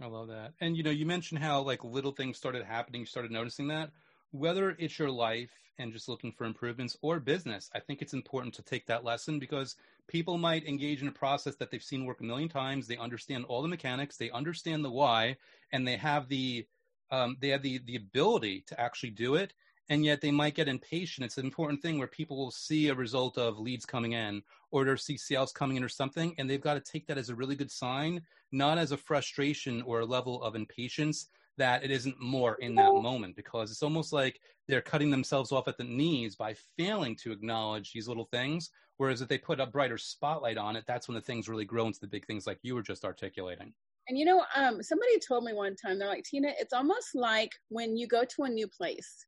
I 0.00 0.06
love 0.06 0.28
that. 0.28 0.52
And 0.60 0.76
you 0.76 0.82
know, 0.82 0.90
you 0.90 1.06
mentioned 1.06 1.42
how 1.42 1.62
like 1.62 1.82
little 1.82 2.12
things 2.12 2.36
started 2.36 2.64
happening, 2.64 3.00
you 3.00 3.06
started 3.06 3.30
noticing 3.30 3.68
that. 3.68 3.90
Whether 4.30 4.70
it's 4.78 4.98
your 4.98 5.10
life 5.10 5.50
and 5.78 5.92
just 5.92 6.08
looking 6.08 6.32
for 6.32 6.44
improvements 6.44 6.96
or 7.00 7.20
business, 7.20 7.70
I 7.74 7.80
think 7.80 8.02
it's 8.02 8.12
important 8.12 8.54
to 8.54 8.62
take 8.62 8.86
that 8.86 9.04
lesson 9.04 9.38
because 9.38 9.76
people 10.08 10.36
might 10.36 10.66
engage 10.66 11.00
in 11.00 11.08
a 11.08 11.12
process 11.12 11.56
that 11.56 11.70
they've 11.70 11.82
seen 11.82 12.04
work 12.04 12.20
a 12.20 12.24
million 12.24 12.48
times. 12.48 12.86
They 12.86 12.98
understand 12.98 13.46
all 13.46 13.62
the 13.62 13.68
mechanics, 13.68 14.16
they 14.16 14.30
understand 14.30 14.84
the 14.84 14.90
why, 14.90 15.36
and 15.72 15.86
they 15.86 15.96
have 15.96 16.28
the 16.28 16.66
um, 17.10 17.36
they 17.40 17.48
have 17.48 17.62
the 17.62 17.78
the 17.86 17.96
ability 17.96 18.64
to 18.66 18.78
actually 18.78 19.10
do 19.10 19.36
it 19.36 19.54
and 19.88 20.04
yet 20.04 20.20
they 20.20 20.30
might 20.30 20.54
get 20.54 20.68
impatient. 20.68 21.24
It's 21.24 21.38
an 21.38 21.44
important 21.44 21.80
thing 21.80 21.98
where 21.98 22.08
people 22.08 22.36
will 22.36 22.50
see 22.50 22.88
a 22.88 22.94
result 22.94 23.38
of 23.38 23.58
leads 23.58 23.84
coming 23.84 24.12
in 24.12 24.42
or 24.70 24.84
their 24.84 24.96
CCLs 24.96 25.54
coming 25.54 25.76
in 25.76 25.84
or 25.84 25.88
something, 25.88 26.34
and 26.38 26.48
they've 26.48 26.60
got 26.60 26.74
to 26.74 26.80
take 26.80 27.06
that 27.06 27.18
as 27.18 27.30
a 27.30 27.34
really 27.34 27.56
good 27.56 27.70
sign, 27.70 28.20
not 28.52 28.78
as 28.78 28.92
a 28.92 28.96
frustration 28.96 29.82
or 29.82 30.00
a 30.00 30.06
level 30.06 30.42
of 30.42 30.56
impatience 30.56 31.28
that 31.58 31.82
it 31.82 31.90
isn't 31.90 32.20
more 32.20 32.56
in 32.56 32.74
that 32.74 32.92
moment 32.92 33.34
because 33.34 33.70
it's 33.70 33.82
almost 33.82 34.12
like 34.12 34.40
they're 34.68 34.82
cutting 34.82 35.10
themselves 35.10 35.52
off 35.52 35.68
at 35.68 35.78
the 35.78 35.84
knees 35.84 36.36
by 36.36 36.54
failing 36.76 37.16
to 37.16 37.32
acknowledge 37.32 37.92
these 37.92 38.08
little 38.08 38.28
things. 38.30 38.70
Whereas 38.98 39.22
if 39.22 39.28
they 39.28 39.38
put 39.38 39.60
a 39.60 39.66
brighter 39.66 39.98
spotlight 39.98 40.58
on 40.58 40.76
it, 40.76 40.84
that's 40.86 41.08
when 41.08 41.14
the 41.14 41.20
things 41.20 41.48
really 41.48 41.64
grow 41.64 41.86
into 41.86 42.00
the 42.00 42.06
big 42.06 42.26
things 42.26 42.46
like 42.46 42.58
you 42.62 42.74
were 42.74 42.82
just 42.82 43.04
articulating. 43.04 43.72
And 44.08 44.18
you 44.18 44.24
know, 44.24 44.44
um, 44.54 44.82
somebody 44.82 45.18
told 45.18 45.44
me 45.44 45.52
one 45.52 45.74
time, 45.76 45.98
they're 45.98 46.08
like, 46.08 46.24
Tina, 46.24 46.52
it's 46.58 46.72
almost 46.72 47.14
like 47.14 47.52
when 47.70 47.96
you 47.96 48.06
go 48.06 48.24
to 48.24 48.44
a 48.44 48.48
new 48.48 48.68
place 48.68 49.26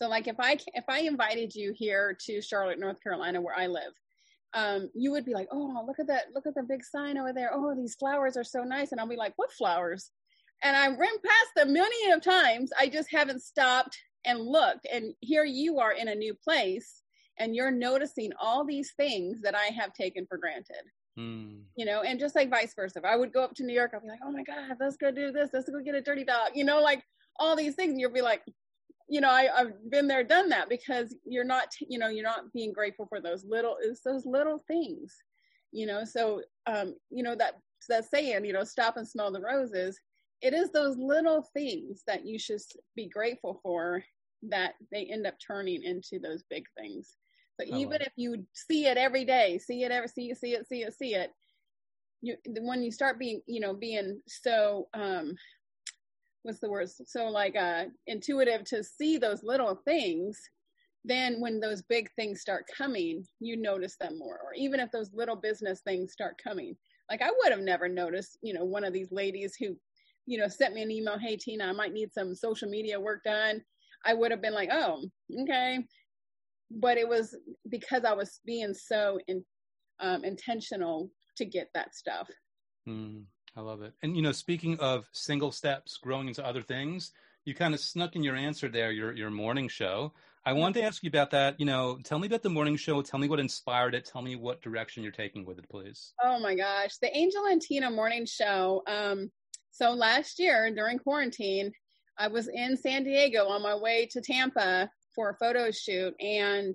so 0.00 0.08
like 0.08 0.28
if 0.28 0.36
I 0.38 0.56
if 0.74 0.84
I 0.88 1.00
invited 1.00 1.54
you 1.54 1.72
here 1.76 2.16
to 2.26 2.40
Charlotte, 2.40 2.78
North 2.78 3.02
Carolina, 3.02 3.40
where 3.40 3.56
I 3.56 3.66
live, 3.66 3.92
um, 4.54 4.90
you 4.94 5.10
would 5.12 5.24
be 5.24 5.34
like, 5.34 5.48
oh, 5.52 5.84
look 5.86 5.98
at 5.98 6.06
that, 6.08 6.26
look 6.34 6.46
at 6.46 6.54
the 6.54 6.62
big 6.62 6.84
sign 6.84 7.18
over 7.18 7.32
there. 7.32 7.50
Oh, 7.52 7.74
these 7.74 7.94
flowers 7.94 8.36
are 8.36 8.44
so 8.44 8.62
nice. 8.62 8.92
And 8.92 9.00
I'll 9.00 9.08
be 9.08 9.16
like, 9.16 9.34
what 9.36 9.52
flowers? 9.52 10.10
And 10.62 10.76
I 10.76 10.86
ran 10.88 10.98
past 10.98 11.50
them 11.56 11.72
many 11.72 12.10
of 12.10 12.22
times. 12.22 12.70
I 12.78 12.88
just 12.88 13.10
haven't 13.10 13.42
stopped 13.42 13.96
and 14.24 14.40
looked. 14.40 14.86
And 14.92 15.14
here 15.20 15.44
you 15.44 15.78
are 15.78 15.92
in 15.92 16.08
a 16.08 16.14
new 16.14 16.34
place 16.34 17.02
and 17.38 17.54
you're 17.54 17.70
noticing 17.70 18.32
all 18.40 18.64
these 18.64 18.92
things 18.96 19.40
that 19.42 19.54
I 19.54 19.66
have 19.66 19.94
taken 19.94 20.26
for 20.26 20.36
granted. 20.36 20.82
Mm. 21.18 21.62
You 21.76 21.86
know, 21.86 22.02
and 22.02 22.20
just 22.20 22.34
like 22.34 22.50
vice 22.50 22.74
versa. 22.74 22.98
If 22.98 23.04
I 23.04 23.16
would 23.16 23.32
go 23.32 23.42
up 23.42 23.54
to 23.54 23.64
New 23.64 23.74
York, 23.74 23.92
I'd 23.94 24.02
be 24.02 24.08
like, 24.08 24.20
oh 24.24 24.32
my 24.32 24.42
God, 24.42 24.76
let's 24.80 24.96
go 24.96 25.10
do 25.10 25.32
this. 25.32 25.50
Let's 25.52 25.68
go 25.68 25.80
get 25.80 25.94
a 25.94 26.02
dirty 26.02 26.24
dog. 26.24 26.50
You 26.54 26.64
know, 26.64 26.80
like 26.80 27.02
all 27.38 27.56
these 27.56 27.74
things. 27.74 27.92
And 27.92 28.00
you'll 28.00 28.12
be 28.12 28.22
like, 28.22 28.42
you 29.10 29.20
know, 29.20 29.28
I, 29.28 29.48
have 29.56 29.90
been 29.90 30.06
there, 30.06 30.22
done 30.22 30.48
that 30.50 30.68
because 30.68 31.16
you're 31.26 31.44
not, 31.44 31.74
you 31.80 31.98
know, 31.98 32.08
you're 32.08 32.22
not 32.22 32.52
being 32.52 32.72
grateful 32.72 33.06
for 33.06 33.20
those 33.20 33.44
little, 33.44 33.76
it's 33.82 34.02
those 34.02 34.24
little 34.24 34.62
things, 34.68 35.16
you 35.72 35.84
know. 35.84 36.04
So, 36.04 36.42
um, 36.66 36.94
you 37.10 37.24
know 37.24 37.34
that 37.34 37.54
that 37.88 38.08
saying, 38.08 38.44
you 38.44 38.52
know, 38.52 38.62
stop 38.62 38.96
and 38.96 39.06
smell 39.06 39.32
the 39.32 39.40
roses. 39.40 39.98
It 40.42 40.54
is 40.54 40.70
those 40.70 40.96
little 40.96 41.44
things 41.54 42.02
that 42.06 42.24
you 42.24 42.38
should 42.38 42.60
be 42.94 43.08
grateful 43.08 43.60
for 43.62 44.02
that 44.48 44.74
they 44.92 45.06
end 45.06 45.26
up 45.26 45.34
turning 45.44 45.82
into 45.82 46.18
those 46.18 46.44
big 46.48 46.64
things. 46.78 47.16
So 47.60 47.66
even 47.76 48.00
if 48.00 48.12
you 48.16 48.46
see 48.54 48.86
it 48.86 48.96
every 48.96 49.24
day, 49.24 49.58
see 49.58 49.82
it 49.82 49.90
every, 49.90 50.08
see 50.08 50.30
it, 50.30 50.38
see 50.38 50.54
it, 50.54 50.66
see 50.66 50.82
it, 50.82 50.94
see 50.94 51.14
it, 51.14 51.32
you 52.22 52.36
when 52.60 52.82
you 52.82 52.92
start 52.92 53.18
being, 53.18 53.42
you 53.46 53.60
know, 53.60 53.74
being 53.74 54.20
so 54.28 54.88
um 54.94 55.34
what's 56.42 56.60
the 56.60 56.70
word 56.70 56.88
so 57.06 57.28
like 57.28 57.56
uh 57.56 57.84
intuitive 58.06 58.64
to 58.64 58.82
see 58.82 59.18
those 59.18 59.42
little 59.42 59.80
things 59.84 60.38
then 61.04 61.40
when 61.40 61.60
those 61.60 61.82
big 61.82 62.10
things 62.16 62.40
start 62.40 62.64
coming 62.76 63.24
you 63.40 63.56
notice 63.56 63.96
them 63.96 64.18
more 64.18 64.38
or 64.44 64.52
even 64.54 64.80
if 64.80 64.90
those 64.90 65.10
little 65.14 65.36
business 65.36 65.80
things 65.80 66.12
start 66.12 66.40
coming. 66.42 66.76
Like 67.10 67.22
i 67.22 67.30
would 67.30 67.52
have 67.52 67.60
never 67.60 67.88
noticed 67.88 68.38
you 68.42 68.54
know 68.54 68.64
one 68.64 68.84
of 68.84 68.92
these 68.92 69.10
ladies 69.10 69.56
who 69.58 69.76
you 70.26 70.38
know 70.38 70.48
sent 70.48 70.74
me 70.74 70.82
an 70.82 70.90
email 70.90 71.18
hey 71.18 71.36
tina 71.36 71.64
i 71.64 71.72
might 71.72 71.92
need 71.92 72.12
some 72.12 72.34
social 72.34 72.68
media 72.68 73.00
work 73.00 73.22
done. 73.24 73.62
I 74.04 74.14
would 74.14 74.30
have 74.30 74.42
been 74.42 74.54
like 74.54 74.70
oh 74.72 75.04
okay. 75.42 75.78
But 76.70 76.98
it 76.98 77.08
was 77.08 77.36
because 77.68 78.04
i 78.04 78.12
was 78.12 78.40
being 78.46 78.74
so 78.74 79.18
in, 79.26 79.44
um, 80.00 80.24
intentional 80.24 81.10
to 81.36 81.44
get 81.44 81.68
that 81.74 81.94
stuff. 81.94 82.28
Mm. 82.88 83.24
I 83.56 83.60
love 83.60 83.82
it. 83.82 83.94
And 84.02 84.16
you 84.16 84.22
know, 84.22 84.32
speaking 84.32 84.78
of 84.78 85.08
single 85.12 85.52
steps 85.52 85.96
growing 85.96 86.28
into 86.28 86.46
other 86.46 86.62
things, 86.62 87.12
you 87.44 87.54
kind 87.54 87.74
of 87.74 87.80
snuck 87.80 88.16
in 88.16 88.22
your 88.22 88.36
answer 88.36 88.68
there, 88.68 88.92
your 88.92 89.12
your 89.12 89.30
morning 89.30 89.68
show. 89.68 90.12
I 90.44 90.54
wanted 90.54 90.80
to 90.80 90.86
ask 90.86 91.02
you 91.02 91.08
about 91.08 91.30
that. 91.32 91.60
You 91.60 91.66
know, 91.66 91.98
tell 92.02 92.18
me 92.18 92.26
about 92.26 92.42
the 92.42 92.48
morning 92.50 92.76
show. 92.76 93.02
Tell 93.02 93.20
me 93.20 93.28
what 93.28 93.40
inspired 93.40 93.94
it. 93.94 94.06
Tell 94.06 94.22
me 94.22 94.36
what 94.36 94.62
direction 94.62 95.02
you're 95.02 95.12
taking 95.12 95.44
with 95.44 95.58
it, 95.58 95.68
please. 95.68 96.14
Oh 96.22 96.38
my 96.40 96.54
gosh, 96.54 96.96
the 96.98 97.14
Angel 97.16 97.46
and 97.46 97.60
Tina 97.60 97.90
morning 97.90 98.24
show. 98.24 98.82
Um, 98.86 99.30
so 99.70 99.92
last 99.92 100.38
year 100.38 100.72
during 100.74 100.98
quarantine, 100.98 101.72
I 102.18 102.28
was 102.28 102.48
in 102.48 102.76
San 102.76 103.04
Diego 103.04 103.46
on 103.46 103.62
my 103.62 103.74
way 103.74 104.06
to 104.12 104.20
Tampa 104.20 104.90
for 105.14 105.30
a 105.30 105.34
photo 105.34 105.70
shoot, 105.70 106.14
and 106.20 106.74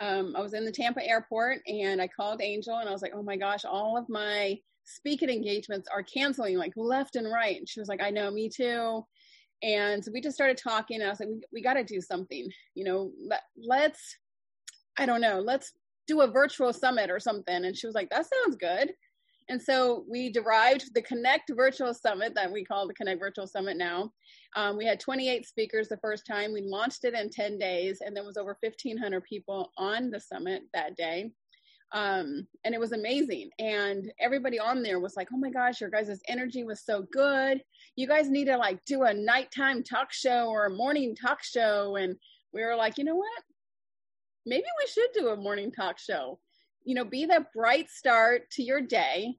um, 0.00 0.34
I 0.36 0.40
was 0.40 0.54
in 0.54 0.64
the 0.64 0.72
Tampa 0.72 1.06
airport, 1.06 1.58
and 1.66 2.00
I 2.00 2.08
called 2.08 2.42
Angel, 2.42 2.76
and 2.76 2.88
I 2.88 2.92
was 2.92 3.02
like, 3.02 3.12
"Oh 3.14 3.22
my 3.22 3.36
gosh, 3.36 3.64
all 3.64 3.96
of 3.96 4.08
my 4.08 4.58
speaking 4.88 5.28
engagements 5.28 5.88
are 5.92 6.02
canceling 6.02 6.56
like 6.56 6.72
left 6.76 7.16
and 7.16 7.30
right. 7.30 7.56
And 7.56 7.68
she 7.68 7.80
was 7.80 7.88
like, 7.88 8.02
I 8.02 8.10
know, 8.10 8.30
me 8.30 8.48
too. 8.48 9.04
And 9.62 10.04
so 10.04 10.10
we 10.12 10.20
just 10.20 10.36
started 10.36 10.56
talking. 10.56 11.02
I 11.02 11.08
was 11.08 11.20
like, 11.20 11.28
we, 11.28 11.40
we 11.52 11.62
got 11.62 11.74
to 11.74 11.84
do 11.84 12.00
something, 12.00 12.48
you 12.74 12.84
know, 12.84 13.10
let, 13.26 13.42
let's, 13.56 14.16
I 14.96 15.06
don't 15.06 15.20
know, 15.20 15.40
let's 15.40 15.72
do 16.06 16.22
a 16.22 16.30
virtual 16.30 16.72
summit 16.72 17.10
or 17.10 17.20
something. 17.20 17.64
And 17.64 17.76
she 17.76 17.86
was 17.86 17.94
like, 17.94 18.10
that 18.10 18.26
sounds 18.26 18.56
good. 18.56 18.92
And 19.50 19.60
so 19.60 20.04
we 20.08 20.30
derived 20.30 20.94
the 20.94 21.02
Connect 21.02 21.50
Virtual 21.54 21.94
Summit 21.94 22.34
that 22.34 22.52
we 22.52 22.64
call 22.64 22.86
the 22.86 22.94
Connect 22.94 23.18
Virtual 23.18 23.46
Summit 23.46 23.78
now. 23.78 24.12
Um, 24.56 24.76
we 24.76 24.84
had 24.84 25.00
28 25.00 25.46
speakers 25.46 25.88
the 25.88 25.96
first 25.98 26.26
time. 26.26 26.52
We 26.52 26.62
launched 26.62 27.04
it 27.04 27.14
in 27.14 27.30
10 27.30 27.58
days, 27.58 28.02
and 28.04 28.14
there 28.14 28.24
was 28.24 28.36
over 28.36 28.58
1,500 28.60 29.24
people 29.24 29.72
on 29.78 30.10
the 30.10 30.20
summit 30.20 30.62
that 30.74 30.96
day. 30.96 31.30
Um, 31.92 32.46
and 32.64 32.74
it 32.74 32.80
was 32.80 32.92
amazing. 32.92 33.50
And 33.58 34.12
everybody 34.20 34.58
on 34.58 34.82
there 34.82 35.00
was 35.00 35.16
like, 35.16 35.28
oh 35.32 35.38
my 35.38 35.50
gosh, 35.50 35.80
your 35.80 35.90
guys' 35.90 36.20
energy 36.28 36.64
was 36.64 36.84
so 36.84 37.06
good. 37.12 37.62
You 37.96 38.06
guys 38.06 38.28
need 38.28 38.46
to 38.46 38.56
like 38.56 38.84
do 38.84 39.04
a 39.04 39.14
nighttime 39.14 39.82
talk 39.82 40.12
show 40.12 40.48
or 40.48 40.66
a 40.66 40.76
morning 40.76 41.16
talk 41.16 41.42
show. 41.42 41.96
And 41.96 42.14
we 42.52 42.62
were 42.62 42.76
like, 42.76 42.98
you 42.98 43.04
know 43.04 43.16
what? 43.16 43.42
Maybe 44.44 44.64
we 44.80 44.86
should 44.86 45.10
do 45.14 45.28
a 45.28 45.36
morning 45.36 45.72
talk 45.72 45.98
show. 45.98 46.38
You 46.84 46.94
know, 46.94 47.04
be 47.04 47.26
that 47.26 47.52
bright 47.52 47.90
start 47.90 48.50
to 48.52 48.62
your 48.62 48.80
day, 48.80 49.36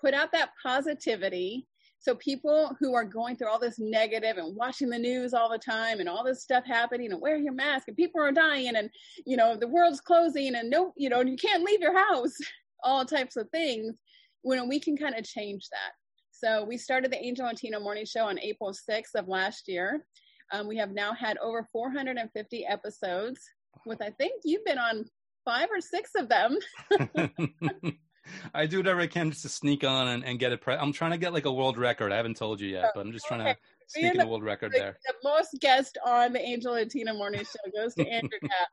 put 0.00 0.14
out 0.14 0.32
that 0.32 0.50
positivity. 0.62 1.66
So 2.00 2.14
people 2.14 2.76
who 2.78 2.94
are 2.94 3.04
going 3.04 3.36
through 3.36 3.48
all 3.48 3.58
this 3.58 3.78
negative 3.78 4.36
and 4.36 4.56
watching 4.56 4.88
the 4.88 4.98
news 4.98 5.34
all 5.34 5.50
the 5.50 5.58
time 5.58 6.00
and 6.00 6.08
all 6.08 6.24
this 6.24 6.42
stuff 6.42 6.64
happening 6.64 7.12
and 7.12 7.20
wear 7.20 7.36
your 7.36 7.52
mask 7.52 7.88
and 7.88 7.96
people 7.96 8.20
are 8.20 8.32
dying 8.32 8.76
and 8.76 8.88
you 9.26 9.36
know 9.36 9.56
the 9.56 9.66
world's 9.66 10.00
closing 10.00 10.54
and 10.54 10.70
no 10.70 10.92
you 10.96 11.08
know 11.08 11.20
you 11.20 11.36
can't 11.36 11.64
leave 11.64 11.80
your 11.80 11.96
house. 11.96 12.36
All 12.84 13.04
types 13.04 13.36
of 13.36 13.50
things 13.50 13.96
when 14.42 14.68
we 14.68 14.78
can 14.78 14.96
kind 14.96 15.16
of 15.16 15.24
change 15.24 15.68
that. 15.72 15.90
So 16.30 16.64
we 16.64 16.76
started 16.76 17.10
the 17.10 17.20
angel 17.20 17.46
and 17.46 17.58
tina 17.58 17.80
morning 17.80 18.04
show 18.04 18.24
on 18.26 18.38
april 18.38 18.72
6th 18.72 19.16
of 19.16 19.26
last 19.26 19.66
year. 19.66 20.06
Um, 20.52 20.68
we 20.68 20.76
have 20.76 20.92
now 20.92 21.12
had 21.12 21.38
over 21.38 21.66
450 21.72 22.64
episodes 22.66 23.40
with 23.86 24.00
i 24.02 24.10
think 24.10 24.32
you've 24.44 24.64
been 24.64 24.78
on 24.78 25.04
five 25.44 25.68
or 25.70 25.80
six 25.80 26.10
of 26.16 26.28
them 26.28 26.58
I 28.54 28.66
do 28.66 28.78
whatever 28.78 29.00
I 29.00 29.06
can 29.06 29.30
just 29.30 29.42
to 29.42 29.48
sneak 29.48 29.84
on 29.84 30.08
and, 30.08 30.24
and 30.24 30.38
get 30.38 30.52
it. 30.52 30.60
Pre- 30.60 30.74
I'm 30.74 30.92
trying 30.92 31.12
to 31.12 31.18
get 31.18 31.32
like 31.32 31.46
a 31.46 31.52
world 31.52 31.78
record. 31.78 32.12
I 32.12 32.16
haven't 32.16 32.36
told 32.36 32.60
you 32.60 32.68
yet, 32.68 32.92
but 32.94 33.00
I'm 33.00 33.12
just 33.12 33.26
trying 33.26 33.44
to 33.44 33.56
sneak 33.88 34.14
in 34.14 34.20
a 34.20 34.26
world 34.26 34.42
record 34.42 34.72
the, 34.72 34.78
there. 34.78 34.98
The 35.06 35.14
most 35.24 35.56
guest 35.60 35.98
on 36.06 36.32
the 36.32 36.40
Angel 36.40 36.74
and 36.74 36.90
Tina 36.90 37.14
Morning 37.14 37.44
Show 37.44 37.70
goes 37.74 37.94
to 37.94 38.06
Andrew 38.06 38.38
Cap. 38.42 38.68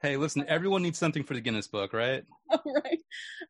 hey, 0.00 0.16
listen, 0.16 0.44
everyone 0.48 0.82
needs 0.82 0.98
something 0.98 1.24
for 1.24 1.34
the 1.34 1.40
Guinness 1.40 1.66
Book, 1.66 1.92
right? 1.92 2.24
right. 2.50 2.98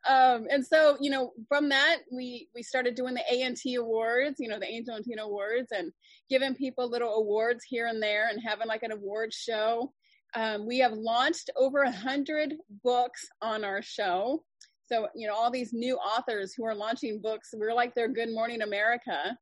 Um, 0.08 0.46
and 0.50 0.66
so, 0.66 0.96
you 1.00 1.10
know, 1.10 1.32
from 1.48 1.68
that, 1.70 1.98
we 2.12 2.48
we 2.54 2.62
started 2.62 2.94
doing 2.94 3.14
the 3.14 3.24
A 3.30 3.42
and 3.42 3.56
T 3.56 3.74
Awards, 3.74 4.36
you 4.38 4.48
know, 4.48 4.58
the 4.58 4.68
Angel 4.68 4.94
and 4.94 5.04
Tina 5.04 5.24
Awards, 5.24 5.72
and 5.72 5.92
giving 6.28 6.54
people 6.54 6.88
little 6.88 7.14
awards 7.14 7.64
here 7.64 7.86
and 7.86 8.02
there, 8.02 8.28
and 8.28 8.40
having 8.44 8.68
like 8.68 8.82
an 8.82 8.92
award 8.92 9.32
show. 9.32 9.92
Um, 10.36 10.66
we 10.66 10.78
have 10.78 10.92
launched 10.92 11.50
over 11.56 11.82
a 11.82 11.92
hundred 11.92 12.54
books 12.82 13.28
on 13.40 13.64
our 13.64 13.82
show. 13.82 14.42
So, 14.86 15.08
you 15.14 15.26
know, 15.26 15.34
all 15.34 15.50
these 15.50 15.72
new 15.72 15.96
authors 15.96 16.54
who 16.54 16.64
are 16.64 16.74
launching 16.74 17.20
books, 17.20 17.50
we're 17.54 17.74
like 17.74 17.94
their 17.94 18.08
Good 18.08 18.30
Morning 18.30 18.62
America. 18.62 19.36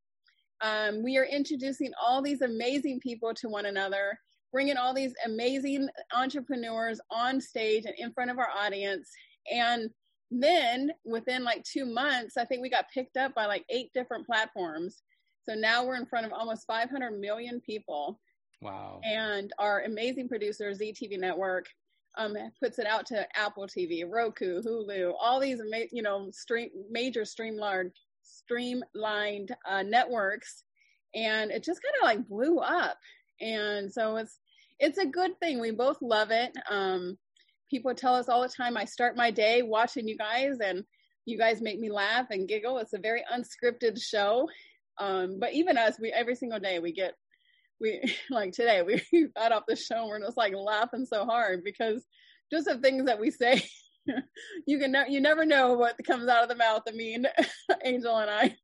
Um, 0.61 1.03
we 1.03 1.19
are 1.19 1.25
introducing 1.25 1.91
all 2.01 2.23
these 2.23 2.43
amazing 2.43 3.01
people 3.01 3.35
to 3.35 3.49
one 3.49 3.67
another, 3.67 4.17
bringing 4.53 4.77
all 4.77 4.95
these 4.95 5.13
amazing 5.27 5.89
entrepreneurs 6.15 7.01
on 7.11 7.41
stage 7.41 7.85
and 7.85 7.95
in 7.99 8.13
front 8.13 8.31
of 8.31 8.39
our 8.39 8.49
audience. 8.57 9.11
And 9.53 9.91
then 10.31 10.93
within 11.05 11.43
like 11.43 11.65
two 11.65 11.87
months, 11.87 12.37
I 12.37 12.45
think 12.45 12.63
we 12.63 12.71
got 12.71 12.87
picked 12.95 13.17
up 13.17 13.35
by 13.35 13.47
like 13.47 13.65
eight 13.69 13.91
different 13.93 14.25
platforms. 14.25 15.03
So 15.49 15.55
now 15.55 15.85
we're 15.85 15.97
in 15.97 16.07
front 16.07 16.25
of 16.25 16.33
almost 16.33 16.67
500 16.69 17.19
million 17.19 17.61
people. 17.61 18.21
Wow. 18.61 19.01
And 19.03 19.53
our 19.59 19.83
amazing 19.83 20.29
producer, 20.29 20.71
ZTV 20.71 21.19
Network, 21.19 21.67
um, 22.17 22.37
puts 22.63 22.79
it 22.79 22.87
out 22.87 23.07
to 23.07 23.27
Apple 23.37 23.67
TV, 23.67 24.05
Roku, 24.09 24.63
Hulu, 24.63 25.13
all 25.21 25.41
these 25.41 25.61
you 25.93 26.03
know 26.03 26.29
stream 26.31 26.71
major 26.91 27.25
streamlined 27.25 27.93
streamlined 28.23 29.55
uh, 29.69 29.83
networks, 29.83 30.65
and 31.15 31.51
it 31.51 31.65
just 31.65 31.81
kind 31.83 31.95
of 32.01 32.05
like 32.05 32.29
blew 32.29 32.59
up. 32.59 32.99
And 33.41 33.93
so 33.93 34.17
it's 34.17 34.39
it's 34.79 34.99
a 34.99 35.07
good 35.07 35.39
thing. 35.41 35.61
We 35.61 35.71
both 35.71 35.99
love 36.03 36.31
it. 36.31 36.53
Um, 36.71 37.17
people 37.71 37.95
tell 37.95 38.15
us 38.15 38.29
all 38.29 38.43
the 38.43 38.49
time. 38.49 38.77
I 38.77 38.85
start 38.85 39.17
my 39.17 39.31
day 39.31 39.63
watching 39.63 40.07
you 40.07 40.17
guys, 40.19 40.59
and 40.63 40.85
you 41.25 41.39
guys 41.39 41.63
make 41.63 41.79
me 41.79 41.91
laugh 41.91 42.27
and 42.31 42.49
giggle. 42.49 42.79
It's 42.79 42.93
a 42.93 42.99
very 42.99 43.23
unscripted 43.33 44.03
show. 44.03 44.49
Um, 44.99 45.39
but 45.41 45.55
even 45.55 45.79
us, 45.79 45.99
we 45.99 46.13
every 46.13 46.35
single 46.35 46.61
day 46.61 46.79
we 46.79 46.93
get 46.93 47.15
we 47.83 48.15
like 48.31 48.53
today 48.53 48.81
we 48.83 49.27
got 49.37 49.53
off 49.53 49.65
the 49.69 49.77
show 49.77 49.97
and 49.97 50.09
we're 50.09 50.21
just 50.21 50.39
like 50.39 50.55
laughing 50.55 51.05
so 51.05 51.27
hard 51.27 51.63
because 51.63 52.07
just 52.51 52.67
the 52.67 52.79
things 52.79 53.05
that 53.05 53.21
we 53.21 53.31
say 53.31 53.63
you 54.67 54.79
can 54.79 54.93
ne- 54.93 55.11
you 55.11 55.21
never 55.21 55.45
know 55.45 55.75
what 55.75 55.97
comes 56.07 56.29
out 56.29 56.43
of 56.43 56.49
the 56.49 56.55
mouth 56.55 56.83
of 56.87 56.95
me 56.95 57.15
and 57.15 57.29
angel 57.85 58.17
and 58.17 58.31
i 58.31 58.57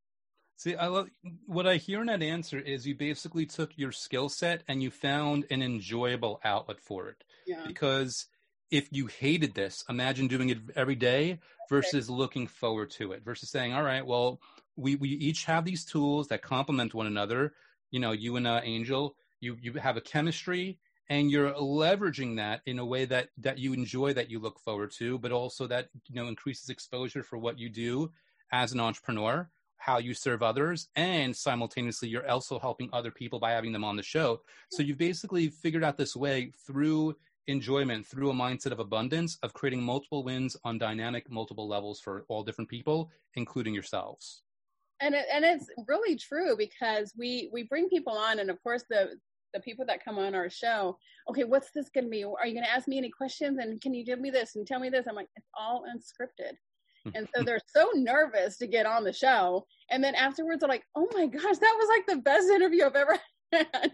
see 0.56 0.74
i 0.76 0.86
love 0.86 1.08
what 1.46 1.66
i 1.66 1.76
hear 1.76 2.00
in 2.00 2.06
that 2.06 2.22
answer 2.22 2.58
is 2.58 2.86
you 2.86 2.94
basically 2.94 3.44
took 3.44 3.76
your 3.76 3.92
skill 3.92 4.28
set 4.28 4.62
and 4.68 4.82
you 4.82 4.90
found 4.90 5.44
an 5.50 5.62
enjoyable 5.62 6.40
outlet 6.44 6.80
for 6.80 7.08
it 7.08 7.22
yeah. 7.46 7.62
because 7.66 8.26
if 8.70 8.88
you 8.90 9.06
hated 9.06 9.54
this 9.54 9.84
imagine 9.88 10.26
doing 10.26 10.48
it 10.48 10.58
every 10.74 10.96
day 10.96 11.38
versus 11.68 12.08
okay. 12.08 12.18
looking 12.18 12.46
forward 12.46 12.90
to 12.90 13.12
it 13.12 13.24
versus 13.24 13.50
saying 13.50 13.72
all 13.72 13.82
right 13.82 14.06
well 14.06 14.40
we, 14.76 14.94
we 14.94 15.08
each 15.08 15.44
have 15.44 15.64
these 15.64 15.84
tools 15.84 16.28
that 16.28 16.40
complement 16.40 16.94
one 16.94 17.06
another 17.06 17.52
you 17.90 18.00
know 18.00 18.12
you 18.12 18.36
and 18.36 18.46
uh, 18.46 18.60
angel 18.64 19.16
you 19.40 19.56
you 19.60 19.72
have 19.74 19.96
a 19.96 20.00
chemistry 20.00 20.78
and 21.10 21.30
you're 21.30 21.52
leveraging 21.54 22.36
that 22.36 22.60
in 22.66 22.78
a 22.78 22.84
way 22.84 23.04
that 23.04 23.28
that 23.38 23.58
you 23.58 23.72
enjoy 23.72 24.12
that 24.12 24.30
you 24.30 24.38
look 24.38 24.58
forward 24.58 24.90
to 24.90 25.18
but 25.18 25.32
also 25.32 25.66
that 25.66 25.88
you 26.08 26.14
know 26.14 26.28
increases 26.28 26.68
exposure 26.68 27.22
for 27.22 27.38
what 27.38 27.58
you 27.58 27.68
do 27.68 28.10
as 28.52 28.72
an 28.72 28.80
entrepreneur 28.80 29.48
how 29.78 29.98
you 29.98 30.12
serve 30.12 30.42
others 30.42 30.88
and 30.96 31.34
simultaneously 31.34 32.08
you're 32.08 32.28
also 32.28 32.58
helping 32.58 32.90
other 32.92 33.10
people 33.10 33.38
by 33.38 33.52
having 33.52 33.72
them 33.72 33.84
on 33.84 33.96
the 33.96 34.02
show. 34.02 34.40
So 34.70 34.82
you've 34.82 34.98
basically 34.98 35.48
figured 35.48 35.84
out 35.84 35.96
this 35.96 36.16
way 36.16 36.52
through 36.66 37.16
enjoyment 37.46 38.06
through 38.06 38.30
a 38.30 38.34
mindset 38.34 38.72
of 38.72 38.78
abundance 38.78 39.38
of 39.42 39.54
creating 39.54 39.82
multiple 39.82 40.22
wins 40.22 40.56
on 40.64 40.76
dynamic 40.76 41.30
multiple 41.30 41.66
levels 41.66 41.98
for 41.98 42.26
all 42.28 42.44
different 42.44 42.68
people 42.68 43.10
including 43.36 43.72
yourselves 43.72 44.42
and 45.00 45.14
it, 45.14 45.26
and 45.32 45.44
it's 45.44 45.66
really 45.86 46.16
true 46.16 46.56
because 46.56 47.12
we 47.16 47.50
we 47.52 47.64
bring 47.64 47.88
people 47.88 48.14
on 48.14 48.38
and 48.40 48.50
of 48.50 48.62
course 48.62 48.84
the 48.90 49.10
the 49.54 49.60
people 49.60 49.84
that 49.86 50.04
come 50.04 50.18
on 50.18 50.34
our 50.34 50.50
show 50.50 50.96
okay 51.28 51.44
what's 51.44 51.70
this 51.74 51.90
going 51.90 52.04
to 52.04 52.10
be? 52.10 52.24
Are 52.24 52.46
you 52.46 52.54
going 52.54 52.64
to 52.64 52.70
ask 52.70 52.88
me 52.88 52.98
any 52.98 53.10
questions? 53.10 53.58
And 53.58 53.80
can 53.80 53.94
you 53.94 54.04
give 54.04 54.20
me 54.20 54.30
this 54.30 54.56
and 54.56 54.66
tell 54.66 54.80
me 54.80 54.88
this? 54.88 55.06
I'm 55.08 55.14
like 55.14 55.28
it's 55.36 55.48
all 55.58 55.84
unscripted. 55.84 56.52
Hmm. 57.04 57.10
And 57.14 57.28
so 57.34 57.42
they're 57.42 57.60
so 57.66 57.90
nervous 57.94 58.58
to 58.58 58.66
get 58.66 58.86
on 58.86 59.04
the 59.04 59.12
show. 59.12 59.66
And 59.90 60.02
then 60.02 60.14
afterwards 60.14 60.60
they're 60.60 60.68
like 60.68 60.84
oh 60.96 61.08
my 61.12 61.26
gosh 61.26 61.58
that 61.58 61.76
was 61.78 61.88
like 61.88 62.06
the 62.06 62.22
best 62.22 62.48
interview 62.48 62.84
i've 62.84 62.96
ever 62.96 63.18
had. 63.52 63.92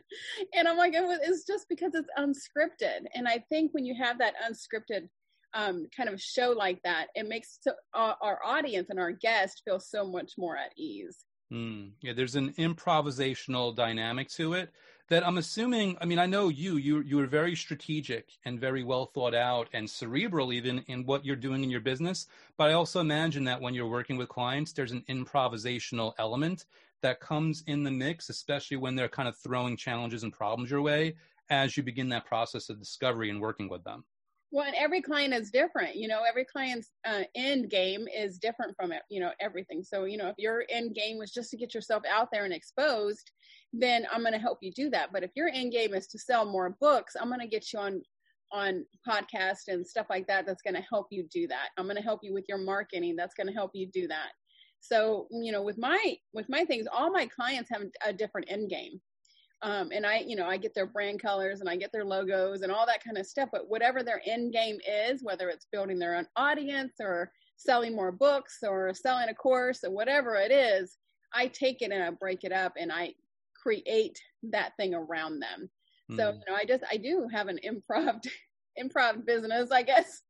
And 0.55 0.69
i'm 0.69 0.77
like 0.77 0.95
it 0.95 1.03
was, 1.03 1.19
it's 1.23 1.47
just 1.47 1.69
because 1.69 1.95
it's 1.95 2.09
unscripted. 2.19 3.07
And 3.15 3.29
i 3.29 3.45
think 3.49 3.73
when 3.73 3.85
you 3.85 3.95
have 4.01 4.19
that 4.19 4.35
unscripted 4.49 5.09
um, 5.55 5.89
kind 5.97 6.09
of 6.09 6.21
show 6.21 6.51
like 6.51 6.83
that, 6.83 7.09
it 7.15 7.29
makes 7.29 7.59
so, 7.61 7.73
uh, 7.95 8.15
our 8.21 8.41
audience 8.45 8.89
and 8.91 8.99
our 8.99 9.13
guest 9.13 9.63
feel 9.65 9.81
so 9.81 10.05
much 10.05 10.33
more 10.37 10.57
at 10.57 10.73
ease. 10.77 11.25
Mm, 11.53 11.93
yeah, 12.01 12.13
there's 12.13 12.37
an 12.37 12.53
improvisational 12.55 13.75
dynamic 13.75 14.29
to 14.31 14.55
it 14.55 14.71
that 15.09 15.27
I'm 15.27 15.39
assuming. 15.39 15.97
I 16.01 16.07
mean, 16.07 16.19
I 16.19 16.27
know 16.27 16.49
you 16.49 16.77
you 16.77 17.01
you 17.03 17.21
are 17.21 17.27
very 17.27 17.55
strategic 17.55 18.31
and 18.45 18.59
very 18.59 18.83
well 18.83 19.07
thought 19.07 19.35
out 19.35 19.69
and 19.73 19.89
cerebral 19.89 20.53
even 20.53 20.81
in 20.89 21.05
what 21.05 21.25
you're 21.25 21.37
doing 21.37 21.63
in 21.63 21.71
your 21.71 21.81
business. 21.81 22.27
But 22.57 22.71
I 22.71 22.73
also 22.73 23.01
imagine 23.01 23.45
that 23.45 23.61
when 23.61 23.75
you're 23.75 23.89
working 23.89 24.17
with 24.17 24.29
clients, 24.29 24.73
there's 24.73 24.93
an 24.93 25.05
improvisational 25.09 26.15
element 26.19 26.67
that 27.03 27.21
comes 27.21 27.63
in 27.67 27.85
the 27.85 27.91
mix, 27.91 28.31
especially 28.31 28.79
when 28.79 28.97
they're 28.97 29.09
kind 29.09 29.29
of 29.29 29.37
throwing 29.37 29.77
challenges 29.77 30.23
and 30.23 30.33
problems 30.33 30.71
your 30.71 30.81
way 30.81 31.15
as 31.51 31.77
you 31.77 31.83
begin 31.83 32.09
that 32.09 32.25
process 32.25 32.71
of 32.71 32.79
discovery 32.79 33.29
and 33.29 33.41
working 33.41 33.69
with 33.69 33.85
them. 33.85 34.05
Well, 34.55 34.67
and 34.67 34.77
every 34.77 35.03
client 35.03 35.35
is 35.35 35.51
different. 35.51 35.97
You 35.97 36.07
know, 36.07 36.23
every 36.23 36.45
client's 36.45 36.93
uh, 37.05 37.23
end 37.35 37.71
game 37.71 38.07
is 38.07 38.39
different 38.39 38.77
from 38.77 38.93
it. 38.93 39.03
You 39.11 39.19
know, 39.19 39.33
everything. 39.41 39.83
So, 39.83 40.05
you 40.05 40.17
know, 40.17 40.29
if 40.29 40.37
your 40.39 40.63
end 40.71 40.95
game 40.95 41.19
was 41.19 41.33
just 41.33 41.51
to 41.51 41.57
get 41.57 41.75
yourself 41.75 42.05
out 42.09 42.29
there 42.31 42.45
and 42.45 42.55
exposed, 42.55 43.33
then 43.73 44.07
I'm 44.13 44.21
going 44.21 44.33
to 44.33 44.39
help 44.39 44.59
you 44.61 44.71
do 44.71 44.91
that. 44.91 45.13
But 45.13 45.25
if 45.25 45.33
your 45.35 45.49
end 45.49 45.73
game 45.73 45.93
is 45.93 46.07
to 46.07 46.21
sell 46.21 46.45
more 46.45 46.77
books, 46.81 47.17
I'm 47.21 47.27
going 47.27 47.41
to 47.41 47.49
get 47.49 47.73
you 47.73 47.81
on 47.81 48.01
on 48.53 48.87
podcast 49.09 49.67
and 49.67 49.85
stuff 49.85 50.07
like 50.09 50.29
that. 50.29 50.47
That's 50.47 50.63
going 50.63 50.77
to 50.77 50.87
help 50.89 51.09
you 51.11 51.27
do 51.33 51.49
that. 51.49 51.71
I'm 51.77 51.87
going 51.87 51.97
to 51.97 52.03
help 52.03 52.21
you 52.23 52.33
with 52.33 52.45
your 52.49 52.59
marketing. 52.59 53.17
That's 53.17 53.35
going 53.35 53.49
to 53.49 53.53
help 53.53 53.73
you 53.75 53.89
do 53.93 54.07
that. 54.07 54.29
So, 54.79 55.27
you 55.33 55.51
know, 55.51 55.63
with 55.63 55.79
my 55.79 56.15
with 56.33 56.47
my 56.49 56.65
things, 56.65 56.87
all 56.93 57.11
my 57.11 57.27
clients 57.27 57.71
have 57.73 57.83
a 58.07 58.13
different 58.13 58.47
end 58.49 58.71
game. 58.71 59.01
Um, 59.65 59.89
and 59.93 60.05
I, 60.05 60.19
you 60.19 60.37
know, 60.37 60.47
I 60.47 60.59
get 60.59 60.75
their 60.75 60.85
brand 60.85 61.23
colors 61.23 61.61
and 61.61 61.71
I 61.71 61.77
get 61.77 61.91
their 61.91 62.05
logos 62.05 62.61
and 62.61 62.71
all 62.71 62.85
that 62.85 63.03
kind 63.03 63.17
of 63.17 63.25
stuff. 63.25 63.49
But 63.51 63.71
whatever 63.71 64.03
their 64.03 64.21
end 64.27 64.53
game 64.53 64.77
is, 64.87 65.23
whether 65.25 65.49
it's 65.49 65.67
building 65.73 65.99
their 65.99 66.17
own 66.17 66.27
audience 66.37 66.93
or 67.01 67.33
selling 67.57 67.97
more 67.97 68.13
books 68.13 68.59
or 68.63 68.93
selling 68.93 69.31
a 69.31 69.35
course 69.35 69.83
or 69.83 69.91
whatever 69.91 70.35
it 70.35 70.53
is, 70.53 70.99
I 71.33 71.47
take 71.47 71.81
it 71.81 71.93
and 71.93 72.03
I 72.03 72.11
break 72.11 72.45
it 72.45 72.53
up 72.53 72.75
and 72.79 72.93
I 72.93 73.15
create 73.61 74.21
that 74.51 74.77
thing 74.77 74.93
around 74.93 75.41
them. 75.41 75.71
Mm. 76.13 76.17
So, 76.17 76.33
hmm. 76.33 76.39
you 76.39 76.45
know, 76.47 76.57
I 76.57 76.67
just, 76.67 76.85
I 76.91 76.99
do 76.99 77.27
have 77.33 77.49
an 77.49 77.59
improv, 77.67 78.23
improv 78.79 79.25
business, 79.25 79.71
I 79.71 79.83
guess. 79.83 80.21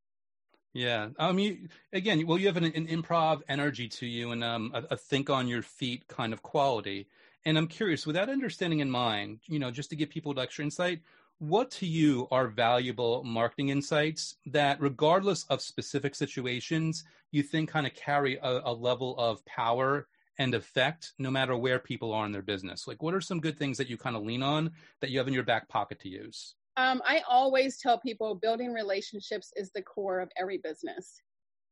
Yeah, 0.74 1.08
I 1.18 1.32
mean, 1.32 1.70
again, 1.92 2.24
well, 2.24 2.38
you 2.38 2.46
have 2.46 2.56
an, 2.56 2.64
an 2.64 2.86
improv 2.86 3.42
energy 3.48 3.88
to 3.88 4.06
you 4.06 4.30
and 4.30 4.44
um, 4.44 4.70
a, 4.74 4.94
a 4.94 4.96
think 4.96 5.28
on 5.28 5.48
your 5.48 5.62
feet 5.62 6.06
kind 6.06 6.32
of 6.32 6.42
quality. 6.42 7.08
And 7.46 7.58
I'm 7.58 7.66
curious, 7.66 8.06
with 8.06 8.16
that 8.16 8.30
understanding 8.30 8.80
in 8.80 8.90
mind, 8.90 9.40
you 9.46 9.58
know, 9.58 9.70
just 9.70 9.90
to 9.90 9.96
give 9.96 10.08
people 10.08 10.38
extra 10.40 10.64
insight, 10.64 11.00
what 11.38 11.70
to 11.72 11.86
you 11.86 12.26
are 12.30 12.48
valuable 12.48 13.22
marketing 13.24 13.68
insights 13.68 14.36
that, 14.46 14.80
regardless 14.80 15.44
of 15.44 15.60
specific 15.60 16.14
situations, 16.14 17.04
you 17.32 17.42
think 17.42 17.68
kind 17.68 17.86
of 17.86 17.94
carry 17.94 18.36
a, 18.36 18.62
a, 18.64 18.72
level 18.72 19.14
of 19.18 19.44
power 19.44 20.06
and 20.38 20.54
effect 20.54 21.12
no 21.18 21.30
matter 21.30 21.56
where 21.56 21.78
people 21.78 22.12
are 22.12 22.24
in 22.24 22.32
their 22.32 22.42
business? 22.42 22.86
Like, 22.86 23.02
what 23.02 23.14
are 23.14 23.20
some 23.20 23.40
good 23.40 23.58
things 23.58 23.76
that 23.78 23.90
you 23.90 23.96
kind 23.96 24.16
of 24.16 24.22
lean 24.22 24.42
on 24.42 24.70
that 25.00 25.10
you 25.10 25.18
have 25.18 25.28
in 25.28 25.34
your 25.34 25.42
back 25.42 25.68
pocket 25.68 26.00
to 26.00 26.08
use? 26.08 26.54
Um, 26.76 27.02
I 27.04 27.22
always 27.28 27.78
tell 27.78 27.98
people 27.98 28.34
building 28.34 28.72
relationships 28.72 29.52
is 29.56 29.70
the 29.70 29.82
core 29.82 30.20
of 30.20 30.30
every 30.36 30.58
business. 30.58 31.20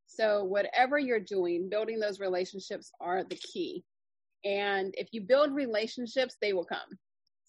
So, 0.06 0.44
whatever 0.44 0.98
you're 0.98 1.20
doing, 1.20 1.68
building 1.68 1.98
those 1.98 2.20
relationships 2.20 2.92
are 3.00 3.24
the 3.24 3.36
key. 3.36 3.84
And 4.44 4.94
if 4.96 5.08
you 5.12 5.20
build 5.20 5.54
relationships, 5.54 6.36
they 6.40 6.52
will 6.52 6.64
come. 6.64 6.98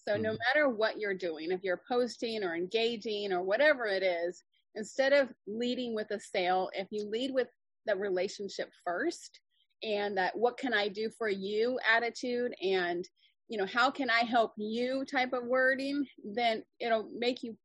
So, 0.06 0.16
no 0.16 0.30
mm-hmm. 0.30 0.38
matter 0.54 0.68
what 0.68 0.98
you're 0.98 1.14
doing, 1.14 1.50
if 1.50 1.62
you're 1.62 1.82
posting 1.88 2.44
or 2.44 2.54
engaging 2.54 3.32
or 3.32 3.42
whatever 3.42 3.86
it 3.86 4.02
is, 4.02 4.42
instead 4.74 5.12
of 5.12 5.32
leading 5.46 5.94
with 5.94 6.10
a 6.10 6.20
sale, 6.20 6.70
if 6.74 6.88
you 6.90 7.08
lead 7.08 7.32
with 7.32 7.48
the 7.86 7.96
relationship 7.96 8.70
first 8.84 9.40
and 9.82 10.16
that 10.16 10.36
what 10.36 10.56
can 10.56 10.72
I 10.72 10.88
do 10.88 11.10
for 11.16 11.28
you 11.28 11.78
attitude 11.94 12.54
and 12.62 13.06
you 13.48 13.58
know 13.58 13.66
how 13.66 13.90
can 13.90 14.08
I 14.08 14.20
help 14.20 14.52
you 14.56 15.04
type 15.04 15.32
of 15.32 15.44
wording, 15.44 16.06
then 16.24 16.62
it'll 16.80 17.08
make 17.16 17.42
you 17.42 17.56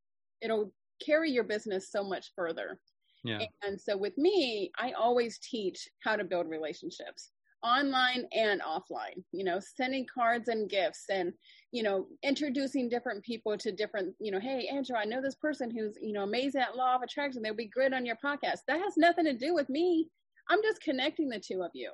it'll 0.42 0.74
carry 1.06 1.32
your 1.32 1.44
business 1.46 1.92
so 1.92 2.04
much 2.04 2.32
further. 2.36 2.80
Yeah. 3.24 3.39
And 3.63 3.80
so 3.80 3.98
with 3.98 4.18
me, 4.18 4.72
I 4.78 4.94
always 4.94 5.39
teach 5.39 5.88
how 6.04 6.15
to 6.15 6.24
build 6.24 6.50
relationships 6.50 7.32
online 7.63 8.26
and 8.34 8.62
offline, 8.62 9.24
you 9.32 9.43
know, 9.43 9.60
sending 9.60 10.06
cards 10.13 10.48
and 10.48 10.69
gifts 10.69 11.06
and, 11.10 11.34
you 11.72 11.84
know, 11.84 12.08
introducing 12.24 12.89
different 12.89 13.24
people 13.24 13.58
to 13.58 13.72
different, 13.72 14.15
you 14.19 14.32
know, 14.32 14.39
hey, 14.39 14.69
Andrew, 14.72 14.95
I 14.95 15.06
know 15.06 15.22
this 15.22 15.36
person 15.36 15.69
who's, 15.69 15.98
you 16.02 16.13
know, 16.13 16.24
amazing 16.24 16.62
at 16.62 16.76
law 16.76 16.95
of 16.95 17.02
attraction. 17.02 17.41
They'll 17.41 17.54
be 17.54 17.67
great 17.67 17.93
on 17.93 18.06
your 18.06 18.17
podcast. 18.24 18.60
That 18.67 18.82
has 18.82 18.98
nothing 18.98 19.26
to 19.26 19.34
do 19.34 19.54
with 19.54 19.69
me. 19.69 20.08
I'm 20.50 20.62
just 20.63 20.82
connecting 20.82 21.30
the 21.30 21.39
two 21.39 21.62
of 21.62 21.72
you. 21.74 21.91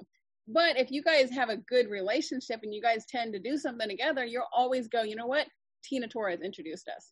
But 0.47 0.78
if 0.78 0.91
you 0.91 1.01
guys 1.01 1.32
have 1.32 1.49
a 1.49 1.58
good 1.58 1.89
relationship 1.89 2.60
and 2.63 2.73
you 2.73 2.82
guys 2.82 3.06
tend 3.10 3.34
to 3.34 3.39
do 3.39 3.58
something 3.58 3.89
together, 3.89 4.23
you'll 4.23 4.43
always 4.54 4.88
go, 4.88 5.01
you 5.01 5.15
know 5.15 5.25
what? 5.25 5.47
Tina 5.84 6.08
Torres 6.08 6.41
introduced 6.41 6.88
us. 6.88 7.12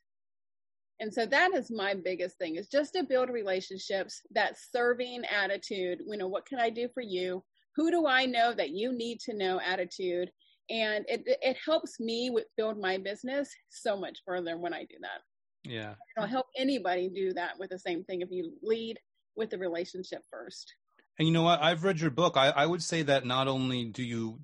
And 1.00 1.13
so 1.13 1.26
that 1.26 1.54
is 1.54 1.72
my 1.72 1.96
biggest 1.96 2.38
thing 2.38 2.56
is 2.56 2.68
just 2.68 2.94
to 2.94 3.04
build 3.04 3.30
relationships, 3.30 4.22
that 4.32 4.58
serving 4.72 5.24
attitude, 5.26 6.02
you 6.08 6.18
know, 6.18 6.28
what 6.28 6.46
can 6.46 6.60
I 6.60 6.70
do 6.70 6.88
for 6.94 7.02
you? 7.02 7.44
Who 7.76 7.92
do 7.92 8.08
I 8.08 8.26
know 8.26 8.54
that 8.54 8.72
you 8.72 8.92
need 8.92 9.20
to 9.22 9.34
know 9.36 9.60
attitude? 9.60 10.32
And 10.70 11.06
it 11.08 11.24
it 11.26 11.58
helps 11.64 12.00
me 12.00 12.30
with 12.30 12.46
build 12.56 12.80
my 12.80 12.98
business 12.98 13.50
so 13.70 13.98
much 13.98 14.20
further 14.26 14.58
when 14.58 14.74
I 14.74 14.82
do 14.84 14.96
that. 15.02 15.70
Yeah. 15.70 15.96
It'll 16.18 16.30
help 16.30 16.48
anybody 16.58 17.10
do 17.10 17.34
that 17.34 17.58
with 17.60 17.70
the 17.70 17.80
same 17.80 18.04
thing 18.04 18.22
if 18.22 18.30
you 18.32 18.54
lead 18.62 19.00
with 19.36 19.50
the 19.50 19.58
relationship 19.58 20.22
first. 20.30 20.74
And 21.20 21.28
you 21.28 21.34
know 21.34 21.44
what? 21.44 21.62
I've 21.62 21.84
read 21.84 22.00
your 22.00 22.12
book. 22.12 22.38
I, 22.38 22.50
I 22.50 22.66
would 22.66 22.82
say 22.82 23.04
that 23.04 23.26
not 23.26 23.48
only 23.48 23.86
do 23.86 24.04
you 24.04 24.40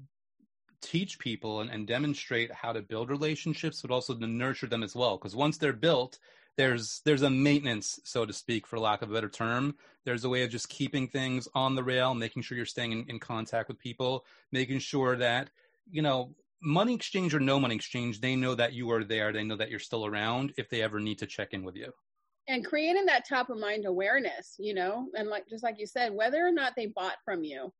teach 0.81 1.19
people 1.19 1.61
and, 1.61 1.69
and 1.69 1.87
demonstrate 1.87 2.53
how 2.53 2.71
to 2.71 2.81
build 2.81 3.09
relationships, 3.09 3.81
but 3.81 3.91
also 3.91 4.13
to 4.15 4.27
nurture 4.27 4.67
them 4.67 4.83
as 4.83 4.95
well. 4.95 5.17
Because 5.17 5.35
once 5.35 5.57
they're 5.57 5.73
built, 5.73 6.19
there's 6.59 7.01
there's 7.05 7.21
a 7.21 7.29
maintenance, 7.29 8.01
so 8.03 8.25
to 8.25 8.33
speak, 8.33 8.67
for 8.67 8.77
lack 8.77 9.01
of 9.01 9.09
a 9.09 9.13
better 9.13 9.29
term. 9.29 9.75
There's 10.03 10.25
a 10.25 10.29
way 10.29 10.43
of 10.43 10.49
just 10.49 10.67
keeping 10.67 11.07
things 11.07 11.47
on 11.55 11.73
the 11.73 11.83
rail, 11.83 12.13
making 12.13 12.41
sure 12.41 12.57
you're 12.57 12.65
staying 12.65 12.91
in, 12.91 13.05
in 13.07 13.17
contact 13.17 13.69
with 13.69 13.79
people, 13.79 14.25
making 14.51 14.79
sure 14.79 15.15
that 15.15 15.49
you 15.89 16.01
know 16.01 16.35
money 16.61 16.93
exchange 16.93 17.33
or 17.33 17.39
no 17.39 17.61
money 17.61 17.75
exchange, 17.75 18.19
they 18.19 18.35
know 18.35 18.55
that 18.55 18.73
you 18.73 18.91
are 18.91 19.05
there. 19.05 19.31
They 19.31 19.45
know 19.45 19.55
that 19.55 19.69
you're 19.69 19.79
still 19.79 20.05
around 20.05 20.53
if 20.57 20.69
they 20.69 20.81
ever 20.81 20.99
need 20.99 21.19
to 21.19 21.25
check 21.25 21.53
in 21.53 21.63
with 21.63 21.77
you 21.77 21.93
and 22.49 22.65
creating 22.65 23.05
that 23.05 23.29
top 23.29 23.49
of 23.49 23.59
mind 23.59 23.85
awareness, 23.85 24.55
you 24.57 24.73
know, 24.73 25.07
and 25.13 25.29
like 25.29 25.47
just 25.47 25.63
like 25.63 25.79
you 25.79 25.85
said, 25.85 26.11
whether 26.11 26.45
or 26.45 26.51
not 26.51 26.73
they 26.75 26.87
bought 26.87 27.17
from 27.23 27.43
you, 27.43 27.71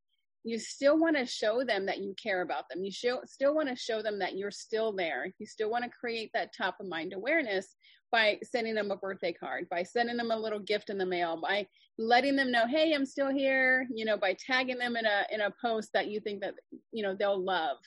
you 0.43 0.57
still 0.59 0.97
want 0.97 1.17
to 1.17 1.25
show 1.25 1.63
them 1.65 1.85
that 1.87 1.97
you 1.97 2.15
care 2.21 2.41
about 2.41 2.69
them. 2.69 2.83
You 2.83 2.91
show, 2.91 3.19
still 3.25 3.53
want 3.53 3.67
to 3.67 3.75
show 3.75 4.01
them 4.01 4.19
that 4.19 4.37
you're 4.37 4.51
still 4.51 4.95
there. 4.95 5.33
You 5.37 5.45
still 5.45 5.69
want 5.69 5.83
to 5.83 5.89
create 5.89 6.29
that 6.33 6.55
top 6.55 6.75
of 6.79 6.87
mind 6.87 7.13
awareness 7.13 7.75
by 8.11 8.39
sending 8.43 8.75
them 8.75 8.91
a 8.91 8.97
birthday 8.97 9.33
card, 9.33 9.67
by 9.69 9.83
sending 9.83 10.17
them 10.17 10.31
a 10.31 10.37
little 10.37 10.59
gift 10.59 10.89
in 10.89 10.97
the 10.97 11.05
mail, 11.05 11.39
by 11.41 11.67
letting 11.97 12.35
them 12.35 12.51
know, 12.51 12.65
"Hey, 12.67 12.93
I'm 12.93 13.05
still 13.05 13.29
here," 13.29 13.87
you 13.93 14.05
know, 14.05 14.17
by 14.17 14.33
tagging 14.33 14.77
them 14.77 14.95
in 14.95 15.05
a 15.05 15.25
in 15.31 15.41
a 15.41 15.53
post 15.61 15.91
that 15.93 16.07
you 16.07 16.19
think 16.19 16.41
that, 16.41 16.55
you 16.91 17.03
know, 17.03 17.15
they'll 17.15 17.43
love. 17.43 17.77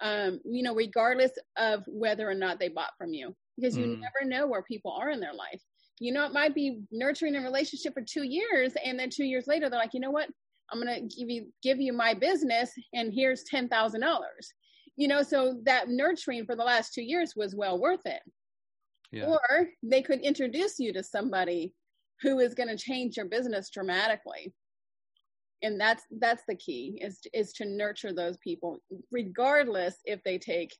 Um, 0.00 0.40
you 0.44 0.62
know, 0.62 0.74
regardless 0.74 1.32
of 1.56 1.84
whether 1.86 2.28
or 2.28 2.34
not 2.34 2.58
they 2.58 2.68
bought 2.68 2.96
from 2.98 3.14
you 3.14 3.34
because 3.56 3.76
you 3.76 3.86
mm. 3.86 4.00
never 4.00 4.28
know 4.28 4.48
where 4.48 4.62
people 4.62 4.90
are 4.90 5.10
in 5.10 5.20
their 5.20 5.32
life 5.32 5.62
you 6.00 6.12
know, 6.12 6.24
it 6.26 6.32
might 6.32 6.54
be 6.54 6.80
nurturing 6.90 7.36
a 7.36 7.40
relationship 7.40 7.94
for 7.94 8.02
two 8.02 8.24
years, 8.24 8.74
and 8.84 8.98
then 8.98 9.10
two 9.10 9.24
years 9.24 9.46
later, 9.46 9.68
they're 9.70 9.78
like, 9.78 9.94
you 9.94 10.00
know 10.00 10.10
what? 10.10 10.28
I'm 10.70 10.78
gonna 10.78 11.02
give 11.02 11.28
you 11.28 11.52
give 11.62 11.80
you 11.80 11.92
my 11.92 12.14
business, 12.14 12.72
and 12.92 13.12
here's 13.12 13.44
ten 13.44 13.68
thousand 13.68 14.00
dollars. 14.00 14.52
You 14.96 15.08
know, 15.08 15.22
so 15.22 15.60
that 15.64 15.88
nurturing 15.88 16.46
for 16.46 16.56
the 16.56 16.64
last 16.64 16.94
two 16.94 17.02
years 17.02 17.34
was 17.36 17.54
well 17.54 17.78
worth 17.78 18.06
it. 18.06 18.22
Yeah. 19.14 19.26
Or 19.26 19.68
they 19.82 20.02
could 20.02 20.20
introduce 20.20 20.78
you 20.78 20.92
to 20.92 21.02
somebody 21.02 21.72
who 22.20 22.40
is 22.40 22.54
going 22.54 22.68
to 22.68 22.76
change 22.76 23.16
your 23.16 23.26
business 23.26 23.70
dramatically 23.70 24.52
and 25.62 25.80
that's 25.80 26.02
that's 26.20 26.42
the 26.48 26.54
key 26.54 26.98
is 27.00 27.20
is 27.32 27.52
to 27.52 27.64
nurture 27.64 28.12
those 28.12 28.36
people 28.38 28.78
regardless 29.10 29.96
if 30.04 30.22
they 30.22 30.38
take 30.38 30.74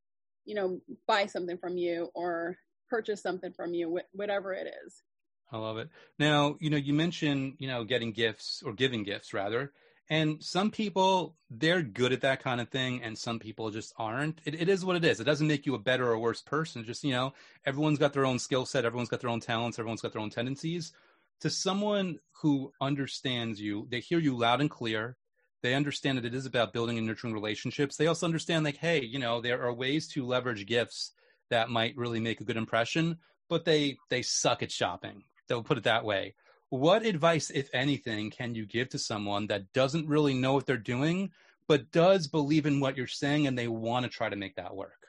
you 0.44 0.54
know 0.54 0.80
buy 1.06 1.26
something 1.26 1.58
from 1.58 1.76
you 1.76 2.08
or 2.14 2.56
purchase 2.88 3.22
something 3.22 3.52
from 3.52 3.74
you, 3.74 4.00
whatever 4.12 4.52
it 4.52 4.72
is. 4.86 5.02
I 5.50 5.58
love 5.58 5.78
it. 5.78 5.88
Now, 6.18 6.56
you 6.60 6.70
know, 6.70 6.76
you 6.76 6.94
mentioned, 6.94 7.54
you 7.58 7.68
know, 7.68 7.84
getting 7.84 8.12
gifts 8.12 8.62
or 8.64 8.72
giving 8.72 9.02
gifts 9.02 9.32
rather. 9.32 9.72
And 10.10 10.42
some 10.42 10.70
people, 10.70 11.36
they're 11.48 11.82
good 11.82 12.12
at 12.12 12.20
that 12.20 12.42
kind 12.42 12.60
of 12.60 12.68
thing, 12.68 13.02
and 13.02 13.16
some 13.16 13.38
people 13.38 13.70
just 13.70 13.94
aren't. 13.96 14.40
It, 14.44 14.54
it 14.54 14.68
is 14.68 14.84
what 14.84 14.96
it 14.96 15.04
is. 15.04 15.18
It 15.18 15.24
doesn't 15.24 15.46
make 15.46 15.64
you 15.64 15.74
a 15.74 15.78
better 15.78 16.10
or 16.10 16.18
worse 16.18 16.42
person. 16.42 16.84
just, 16.84 17.04
you 17.04 17.12
know, 17.12 17.32
everyone's 17.64 17.98
got 17.98 18.12
their 18.12 18.26
own 18.26 18.38
skill 18.38 18.66
set, 18.66 18.84
everyone's 18.84 19.08
got 19.08 19.20
their 19.20 19.30
own 19.30 19.40
talents, 19.40 19.78
everyone's 19.78 20.02
got 20.02 20.12
their 20.12 20.20
own 20.20 20.30
tendencies. 20.30 20.92
To 21.40 21.48
someone 21.50 22.18
who 22.42 22.72
understands 22.80 23.60
you, 23.60 23.86
they 23.90 24.00
hear 24.00 24.18
you 24.18 24.36
loud 24.36 24.60
and 24.60 24.70
clear. 24.70 25.16
They 25.62 25.74
understand 25.74 26.18
that 26.18 26.26
it 26.26 26.34
is 26.34 26.44
about 26.44 26.74
building 26.74 26.98
and 26.98 27.06
nurturing 27.06 27.32
relationships. 27.32 27.96
They 27.96 28.06
also 28.06 28.26
understand, 28.26 28.64
like, 28.64 28.76
hey, 28.76 29.02
you 29.02 29.18
know, 29.18 29.40
there 29.40 29.62
are 29.62 29.72
ways 29.72 30.06
to 30.08 30.26
leverage 30.26 30.66
gifts 30.66 31.12
that 31.48 31.70
might 31.70 31.96
really 31.96 32.20
make 32.20 32.40
a 32.40 32.44
good 32.44 32.58
impression, 32.58 33.18
but 33.48 33.64
they 33.64 33.96
they 34.10 34.20
suck 34.20 34.62
at 34.62 34.70
shopping. 34.70 35.24
They'll 35.48 35.62
put 35.62 35.78
it 35.78 35.84
that 35.84 36.04
way. 36.04 36.34
What 36.74 37.06
advice, 37.06 37.50
if 37.50 37.70
anything, 37.72 38.30
can 38.30 38.56
you 38.56 38.66
give 38.66 38.88
to 38.88 38.98
someone 38.98 39.46
that 39.46 39.72
doesn't 39.74 40.08
really 40.08 40.34
know 40.34 40.54
what 40.54 40.66
they're 40.66 40.76
doing, 40.76 41.30
but 41.68 41.92
does 41.92 42.26
believe 42.26 42.66
in 42.66 42.80
what 42.80 42.96
you're 42.96 43.06
saying 43.06 43.46
and 43.46 43.56
they 43.56 43.68
want 43.68 44.02
to 44.02 44.10
try 44.10 44.28
to 44.28 44.34
make 44.34 44.56
that 44.56 44.74
work? 44.74 45.06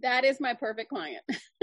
That 0.00 0.24
is 0.24 0.38
my 0.38 0.54
perfect 0.54 0.90
client. 0.90 1.24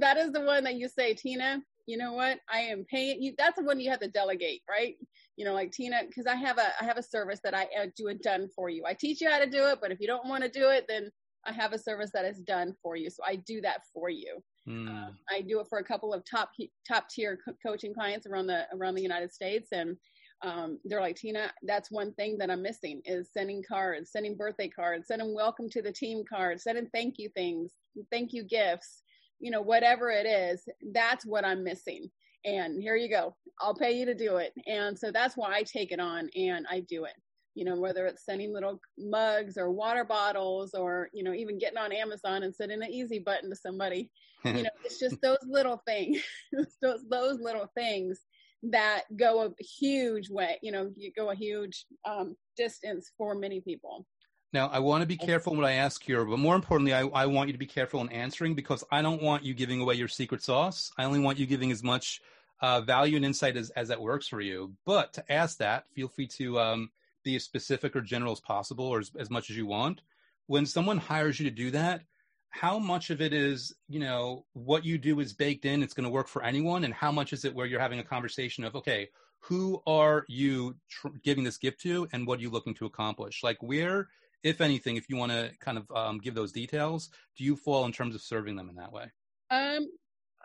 that 0.00 0.16
is 0.16 0.32
the 0.32 0.40
one 0.40 0.64
that 0.64 0.74
you 0.74 0.88
say, 0.88 1.14
Tina, 1.14 1.62
you 1.86 1.96
know 1.96 2.14
what? 2.14 2.40
I 2.52 2.62
am 2.62 2.84
paying 2.90 3.22
you. 3.22 3.32
That's 3.38 3.56
the 3.56 3.64
one 3.64 3.78
you 3.78 3.90
have 3.90 4.00
to 4.00 4.08
delegate, 4.08 4.62
right? 4.68 4.96
You 5.36 5.44
know, 5.44 5.54
like 5.54 5.70
Tina, 5.70 6.02
because 6.08 6.26
I 6.26 6.34
have 6.34 6.58
a 6.58 6.72
I 6.80 6.84
have 6.84 6.98
a 6.98 7.02
service 7.02 7.38
that 7.44 7.54
I 7.54 7.68
uh, 7.80 7.86
do 7.96 8.08
it 8.08 8.24
done 8.24 8.48
for 8.56 8.68
you. 8.68 8.82
I 8.84 8.94
teach 8.94 9.20
you 9.20 9.30
how 9.30 9.38
to 9.38 9.48
do 9.48 9.68
it, 9.68 9.78
but 9.80 9.92
if 9.92 10.00
you 10.00 10.08
don't 10.08 10.28
want 10.28 10.42
to 10.42 10.50
do 10.50 10.68
it, 10.70 10.86
then 10.88 11.10
I 11.48 11.52
have 11.52 11.72
a 11.72 11.78
service 11.78 12.10
that 12.12 12.24
is 12.24 12.40
done 12.40 12.74
for 12.82 12.96
you. 12.96 13.08
So 13.10 13.22
I 13.26 13.36
do 13.36 13.60
that 13.62 13.82
for 13.94 14.10
you. 14.10 14.42
Mm. 14.68 14.88
Um, 14.88 15.18
I 15.30 15.40
do 15.40 15.60
it 15.60 15.66
for 15.68 15.78
a 15.78 15.84
couple 15.84 16.12
of 16.12 16.22
top 16.30 16.50
top 16.86 17.08
tier 17.08 17.38
co- 17.42 17.54
coaching 17.64 17.94
clients 17.94 18.26
around 18.26 18.48
the 18.48 18.66
around 18.74 18.94
the 18.94 19.02
United 19.02 19.32
States, 19.32 19.68
and 19.72 19.96
um, 20.42 20.78
they're 20.84 21.00
like, 21.00 21.16
Tina, 21.16 21.50
that's 21.62 21.90
one 21.90 22.12
thing 22.14 22.36
that 22.38 22.50
I'm 22.50 22.62
missing 22.62 23.00
is 23.04 23.30
sending 23.32 23.62
cards, 23.66 24.12
sending 24.12 24.36
birthday 24.36 24.68
cards, 24.68 25.08
sending 25.08 25.34
welcome 25.34 25.68
to 25.70 25.82
the 25.82 25.92
team 25.92 26.22
cards, 26.28 26.64
sending 26.64 26.88
thank 26.94 27.14
you 27.18 27.30
things, 27.34 27.72
thank 28.12 28.32
you 28.32 28.44
gifts, 28.44 29.02
you 29.40 29.50
know, 29.50 29.62
whatever 29.62 30.10
it 30.10 30.26
is. 30.26 30.68
That's 30.92 31.26
what 31.26 31.44
I'm 31.44 31.64
missing. 31.64 32.10
And 32.44 32.80
here 32.80 32.94
you 32.94 33.08
go. 33.08 33.34
I'll 33.60 33.74
pay 33.74 33.92
you 33.92 34.04
to 34.04 34.14
do 34.14 34.36
it. 34.36 34.52
And 34.66 34.96
so 34.96 35.10
that's 35.10 35.36
why 35.36 35.54
I 35.54 35.62
take 35.64 35.90
it 35.90 35.98
on 35.98 36.28
and 36.36 36.66
I 36.70 36.80
do 36.80 37.04
it 37.04 37.14
you 37.58 37.64
know, 37.64 37.74
whether 37.74 38.06
it's 38.06 38.24
sending 38.24 38.52
little 38.52 38.80
mugs 38.96 39.58
or 39.58 39.68
water 39.72 40.04
bottles 40.04 40.74
or, 40.74 41.08
you 41.12 41.24
know, 41.24 41.34
even 41.34 41.58
getting 41.58 41.76
on 41.76 41.90
Amazon 41.90 42.44
and 42.44 42.54
sending 42.54 42.80
an 42.80 42.88
easy 42.88 43.18
button 43.18 43.50
to 43.50 43.56
somebody. 43.56 44.12
you 44.44 44.62
know, 44.62 44.70
it's 44.84 45.00
just 45.00 45.20
those 45.20 45.44
little 45.44 45.82
things, 45.84 46.22
those, 46.80 47.04
those 47.10 47.40
little 47.40 47.68
things 47.74 48.20
that 48.62 49.02
go 49.16 49.42
a 49.42 49.50
huge 49.60 50.30
way, 50.30 50.56
you 50.62 50.70
know, 50.70 50.92
you 50.96 51.10
go 51.16 51.30
a 51.30 51.34
huge 51.34 51.84
um, 52.04 52.36
distance 52.56 53.10
for 53.18 53.34
many 53.34 53.60
people. 53.60 54.06
Now, 54.52 54.68
I 54.68 54.78
want 54.78 55.02
to 55.02 55.06
be 55.06 55.16
careful 55.16 55.56
what 55.56 55.64
I 55.64 55.72
ask 55.72 56.00
here, 56.00 56.24
but 56.24 56.38
more 56.38 56.54
importantly, 56.54 56.94
I, 56.94 57.08
I 57.08 57.26
want 57.26 57.48
you 57.48 57.54
to 57.54 57.58
be 57.58 57.66
careful 57.66 58.00
in 58.02 58.08
answering 58.10 58.54
because 58.54 58.84
I 58.92 59.02
don't 59.02 59.20
want 59.20 59.44
you 59.44 59.52
giving 59.52 59.80
away 59.80 59.96
your 59.96 60.06
secret 60.06 60.44
sauce. 60.44 60.92
I 60.96 61.04
only 61.04 61.18
want 61.18 61.38
you 61.38 61.46
giving 61.46 61.72
as 61.72 61.82
much 61.82 62.20
uh, 62.60 62.82
value 62.82 63.16
and 63.16 63.24
insight 63.24 63.56
as, 63.56 63.70
as 63.70 63.88
that 63.88 64.00
works 64.00 64.28
for 64.28 64.40
you. 64.40 64.74
But 64.86 65.14
to 65.14 65.32
ask 65.32 65.58
that, 65.58 65.86
feel 65.94 66.08
free 66.08 66.28
to 66.38 66.60
um, 66.60 66.90
be 67.28 67.36
as 67.36 67.44
specific 67.44 67.94
or 67.94 68.00
general 68.00 68.32
as 68.32 68.40
possible 68.40 68.86
or 68.86 69.00
as, 69.00 69.10
as 69.18 69.28
much 69.28 69.50
as 69.50 69.56
you 69.56 69.66
want. 69.66 70.00
When 70.46 70.64
someone 70.64 70.96
hires 70.96 71.38
you 71.38 71.48
to 71.48 71.54
do 71.54 71.70
that, 71.72 72.02
how 72.50 72.78
much 72.78 73.10
of 73.10 73.20
it 73.20 73.34
is 73.34 73.74
you 73.88 74.00
know 74.00 74.46
what 74.54 74.84
you 74.84 74.96
do 74.96 75.20
is 75.20 75.34
baked 75.34 75.66
in 75.66 75.82
it's 75.82 75.92
going 75.92 76.04
to 76.04 76.10
work 76.10 76.28
for 76.28 76.42
anyone? 76.42 76.84
And 76.84 76.94
how 76.94 77.12
much 77.12 77.34
is 77.34 77.44
it 77.44 77.54
where 77.54 77.66
you're 77.66 77.80
having 77.80 77.98
a 77.98 78.04
conversation 78.04 78.64
of 78.64 78.74
okay 78.74 79.08
who 79.40 79.82
are 79.86 80.24
you 80.28 80.74
tr- 80.90 81.08
giving 81.22 81.44
this 81.44 81.58
gift 81.58 81.80
to 81.82 82.08
and 82.12 82.26
what 82.26 82.38
are 82.38 82.42
you 82.42 82.50
looking 82.50 82.74
to 82.74 82.86
accomplish? 82.86 83.42
Like 83.42 83.62
where 83.62 84.08
if 84.42 84.62
anything 84.62 84.96
if 84.96 85.10
you 85.10 85.16
want 85.16 85.32
to 85.32 85.50
kind 85.60 85.76
of 85.76 85.90
um, 85.94 86.18
give 86.18 86.34
those 86.34 86.52
details 86.52 87.10
do 87.36 87.44
you 87.44 87.54
fall 87.54 87.84
in 87.84 87.92
terms 87.92 88.14
of 88.14 88.22
serving 88.22 88.56
them 88.56 88.70
in 88.70 88.76
that 88.76 88.92
way? 88.92 89.04
Um 89.50 89.86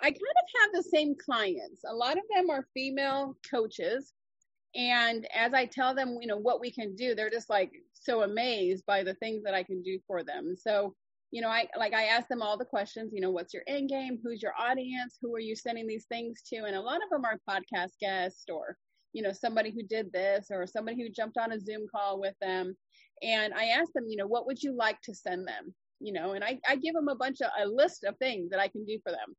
i 0.02 0.10
kind 0.10 0.39
of 0.43 0.62
have 0.62 0.72
the 0.74 0.89
same 0.89 1.15
clients. 1.15 1.84
A 1.89 1.96
lot 1.96 2.17
of 2.17 2.24
them 2.36 2.50
are 2.50 2.67
female 2.74 3.38
coaches 3.50 4.12
and 4.76 5.28
as 5.36 5.54
i 5.54 5.66
tell 5.66 5.94
them 5.94 6.18
you 6.20 6.28
know 6.28 6.38
what 6.38 6.60
we 6.60 6.72
can 6.72 6.96
do 6.96 7.14
they're 7.14 7.30
just 7.30 7.50
like 7.50 7.72
so 7.94 8.24
amazed 8.24 8.84
by 8.86 9.04
the 9.04 9.14
things 9.16 9.44
that 9.44 9.54
i 9.54 9.64
can 9.64 9.82
do 9.84 10.00
for 10.08 10.24
them 10.24 10.56
so 10.56 10.94
you 11.34 11.42
know, 11.42 11.50
I 11.50 11.68
like 11.80 11.96
I 11.96 12.04
ask 12.04 12.28
them 12.28 12.44
all 12.44 12.60
the 12.60 12.64
questions, 12.64 13.12
you 13.12 13.20
know, 13.20 13.32
what's 13.32 13.56
your 13.56 13.64
end 13.68 13.90
game? 13.90 14.20
Who's 14.24 14.44
your 14.44 14.54
audience? 14.56 15.18
Who 15.20 15.34
are 15.34 15.40
you 15.40 15.56
sending 15.56 15.88
these 15.88 16.06
things 16.06 16.44
to? 16.50 16.58
And 16.58 16.76
a 16.76 16.80
lot 16.80 17.02
of 17.04 17.10
them 17.10 17.24
are 17.26 17.40
podcast 17.50 17.94
guests 18.00 18.46
or, 18.54 18.78
you 19.14 19.24
know, 19.24 19.32
somebody 19.32 19.72
who 19.72 19.82
did 19.82 20.14
this 20.14 20.50
or 20.52 20.68
somebody 20.68 21.02
who 21.02 21.10
jumped 21.10 21.40
on 21.40 21.52
a 21.52 21.60
Zoom 21.60 21.88
call 21.92 22.20
with 22.20 22.36
them. 22.40 22.78
And 23.24 23.52
I 23.56 23.66
ask 23.66 23.92
them, 23.94 24.06
you 24.08 24.16
know, 24.16 24.28
what 24.28 24.46
would 24.46 24.62
you 24.62 24.78
like 24.78 25.02
to 25.06 25.16
send 25.16 25.48
them? 25.48 25.74
You 26.00 26.14
know, 26.14 26.34
and 26.34 26.44
I, 26.44 26.60
I 26.70 26.76
give 26.76 26.94
them 26.94 27.08
a 27.08 27.16
bunch 27.16 27.42
of 27.42 27.50
a 27.60 27.68
list 27.68 28.04
of 28.04 28.16
things 28.18 28.52
that 28.52 28.60
I 28.60 28.68
can 28.68 28.86
do 28.86 29.00
for 29.02 29.12
them. 29.12 29.36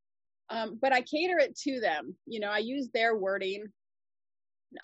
Um, 0.51 0.79
but 0.83 0.93
I 0.93 1.01
cater 1.01 1.39
it 1.39 1.57
to 1.61 1.79
them. 1.79 2.17
You 2.27 2.41
know, 2.41 2.51
I 2.51 2.59
use 2.59 2.89
their 2.93 3.17
wording. 3.17 3.67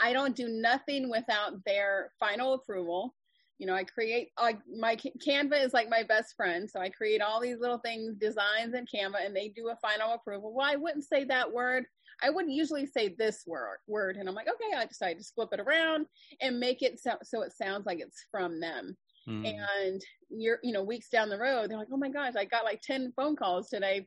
I 0.00 0.12
don't 0.12 0.36
do 0.36 0.48
nothing 0.48 1.10
without 1.10 1.64
their 1.64 2.12
final 2.20 2.54
approval 2.54 3.14
you 3.60 3.66
know, 3.66 3.74
I 3.74 3.84
create 3.84 4.30
like 4.40 4.58
my 4.74 4.96
Canva 4.96 5.62
is 5.62 5.74
like 5.74 5.90
my 5.90 6.02
best 6.02 6.34
friend. 6.34 6.68
So 6.68 6.80
I 6.80 6.88
create 6.88 7.20
all 7.20 7.40
these 7.40 7.58
little 7.60 7.78
things, 7.78 8.14
designs 8.16 8.72
in 8.72 8.86
Canva, 8.86 9.24
and 9.24 9.36
they 9.36 9.48
do 9.48 9.68
a 9.68 9.76
final 9.86 10.14
approval. 10.14 10.54
Well, 10.54 10.66
I 10.66 10.76
wouldn't 10.76 11.04
say 11.04 11.24
that 11.24 11.52
word. 11.52 11.84
I 12.22 12.30
wouldn't 12.30 12.54
usually 12.54 12.86
say 12.86 13.14
this 13.18 13.44
word, 13.46 13.76
word, 13.86 14.16
and 14.16 14.28
I'm 14.28 14.34
like, 14.34 14.48
okay, 14.48 14.76
I 14.76 14.86
decided 14.86 15.18
to 15.18 15.32
flip 15.34 15.50
it 15.52 15.60
around 15.60 16.06
and 16.40 16.58
make 16.58 16.80
it 16.80 17.00
so, 17.00 17.16
so 17.22 17.42
it 17.42 17.52
sounds 17.52 17.84
like 17.84 18.00
it's 18.00 18.24
from 18.30 18.60
them. 18.60 18.96
Mm. 19.28 19.54
And 19.54 20.02
you're, 20.30 20.58
you 20.62 20.72
know, 20.72 20.82
weeks 20.82 21.10
down 21.10 21.28
the 21.28 21.38
road, 21.38 21.70
they're 21.70 21.78
like, 21.78 21.88
oh 21.92 21.98
my 21.98 22.08
gosh, 22.08 22.34
I 22.38 22.46
got 22.46 22.64
like 22.64 22.80
ten 22.80 23.12
phone 23.14 23.36
calls 23.36 23.68
today. 23.68 24.06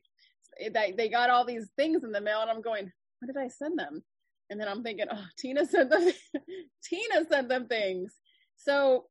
They 0.74 0.96
they 0.98 1.10
got 1.10 1.30
all 1.30 1.46
these 1.46 1.70
things 1.78 2.04
in 2.04 2.12
the 2.12 2.22
mail, 2.22 2.42
and 2.42 2.50
I'm 2.50 2.64
going, 2.64 2.92
what 3.20 3.28
did 3.28 3.38
I 3.38 3.50
send 3.50 3.78
them? 3.78 4.04
And 4.50 4.60
then 4.60 4.68
I'm 4.68 4.84
thinking, 4.84 5.06
oh, 5.12 5.26
Tina 5.38 5.66
sent 5.66 5.90
them. 5.90 6.10
Tina 6.84 7.26
sent 7.30 7.50
them 7.50 7.68
things. 7.68 8.14
So 8.56 9.06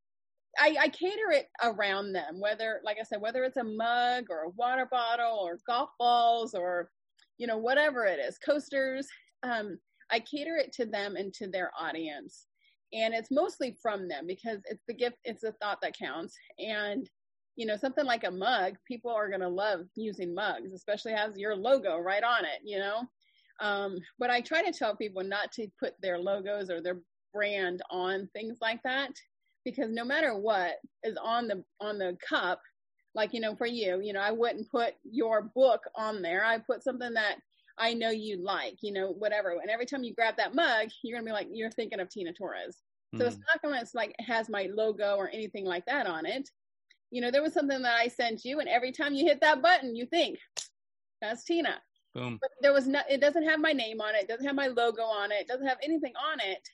I, 0.58 0.76
I, 0.80 0.88
cater 0.88 1.30
it 1.30 1.48
around 1.62 2.12
them, 2.12 2.38
whether, 2.38 2.80
like 2.84 2.98
I 3.00 3.04
said, 3.04 3.20
whether 3.20 3.42
it's 3.44 3.56
a 3.56 3.64
mug 3.64 4.26
or 4.28 4.42
a 4.42 4.50
water 4.50 4.86
bottle 4.90 5.38
or 5.38 5.58
golf 5.66 5.90
balls 5.98 6.54
or, 6.54 6.90
you 7.38 7.46
know, 7.46 7.58
whatever 7.58 8.04
it 8.04 8.18
is, 8.18 8.38
coasters. 8.38 9.06
Um, 9.42 9.78
I 10.10 10.20
cater 10.20 10.56
it 10.56 10.72
to 10.74 10.86
them 10.86 11.16
and 11.16 11.32
to 11.34 11.48
their 11.48 11.70
audience. 11.78 12.46
And 12.92 13.14
it's 13.14 13.30
mostly 13.30 13.76
from 13.80 14.08
them 14.08 14.26
because 14.26 14.58
it's 14.66 14.84
the 14.86 14.94
gift, 14.94 15.16
it's 15.24 15.40
the 15.40 15.52
thought 15.52 15.78
that 15.82 15.98
counts. 15.98 16.36
And, 16.58 17.08
you 17.56 17.66
know, 17.66 17.76
something 17.76 18.04
like 18.04 18.24
a 18.24 18.30
mug, 18.30 18.74
people 18.86 19.10
are 19.10 19.28
going 19.28 19.40
to 19.40 19.48
love 19.48 19.80
using 19.96 20.34
mugs, 20.34 20.72
especially 20.74 21.12
has 21.12 21.38
your 21.38 21.56
logo 21.56 21.96
right 21.98 22.22
on 22.22 22.44
it, 22.44 22.60
you 22.62 22.78
know? 22.78 23.02
Um, 23.62 23.98
but 24.18 24.28
I 24.28 24.40
try 24.40 24.62
to 24.62 24.76
tell 24.76 24.94
people 24.94 25.22
not 25.22 25.52
to 25.52 25.68
put 25.80 25.94
their 26.02 26.18
logos 26.18 26.68
or 26.68 26.82
their 26.82 26.98
brand 27.32 27.80
on 27.90 28.28
things 28.34 28.58
like 28.60 28.82
that 28.82 29.12
because 29.64 29.90
no 29.90 30.04
matter 30.04 30.36
what 30.36 30.74
is 31.02 31.16
on 31.22 31.48
the 31.48 31.64
on 31.80 31.98
the 31.98 32.16
cup 32.26 32.60
like 33.14 33.32
you 33.32 33.40
know 33.40 33.54
for 33.54 33.66
you 33.66 34.00
you 34.02 34.12
know 34.12 34.20
i 34.20 34.30
wouldn't 34.30 34.70
put 34.70 34.94
your 35.04 35.50
book 35.54 35.82
on 35.94 36.22
there 36.22 36.44
i 36.44 36.58
put 36.58 36.82
something 36.82 37.14
that 37.14 37.36
i 37.78 37.94
know 37.94 38.10
you 38.10 38.42
like 38.42 38.76
you 38.82 38.92
know 38.92 39.14
whatever 39.18 39.50
and 39.60 39.70
every 39.70 39.86
time 39.86 40.02
you 40.02 40.14
grab 40.14 40.36
that 40.36 40.54
mug 40.54 40.88
you're 41.02 41.16
gonna 41.16 41.26
be 41.26 41.32
like 41.32 41.48
you're 41.50 41.70
thinking 41.70 42.00
of 42.00 42.08
tina 42.08 42.32
torres 42.32 42.78
mm-hmm. 43.14 43.20
so 43.20 43.26
it's 43.26 43.36
hmm. 43.36 43.42
not 43.52 43.62
gonna 43.62 43.80
it's 43.80 43.94
like 43.94 44.14
has 44.18 44.48
my 44.48 44.68
logo 44.74 45.16
or 45.16 45.30
anything 45.30 45.64
like 45.64 45.84
that 45.86 46.06
on 46.06 46.26
it 46.26 46.48
you 47.10 47.20
know 47.20 47.30
there 47.30 47.42
was 47.42 47.54
something 47.54 47.82
that 47.82 47.98
i 47.98 48.08
sent 48.08 48.44
you 48.44 48.60
and 48.60 48.68
every 48.68 48.92
time 48.92 49.14
you 49.14 49.24
hit 49.24 49.40
that 49.40 49.62
button 49.62 49.96
you 49.96 50.06
think 50.06 50.38
that's 51.20 51.44
tina 51.44 51.80
Boom. 52.14 52.38
but 52.42 52.50
there 52.60 52.72
was 52.72 52.86
no 52.86 53.00
it 53.08 53.20
doesn't 53.20 53.44
have 53.44 53.60
my 53.60 53.72
name 53.72 54.00
on 54.00 54.14
it, 54.14 54.28
doesn't 54.28 54.46
have 54.46 54.54
my 54.54 54.68
logo 54.68 55.02
on 55.02 55.32
it, 55.32 55.40
it 55.40 55.48
doesn't 55.48 55.66
have 55.66 55.78
anything 55.82 56.12
on 56.16 56.40
it 56.40 56.68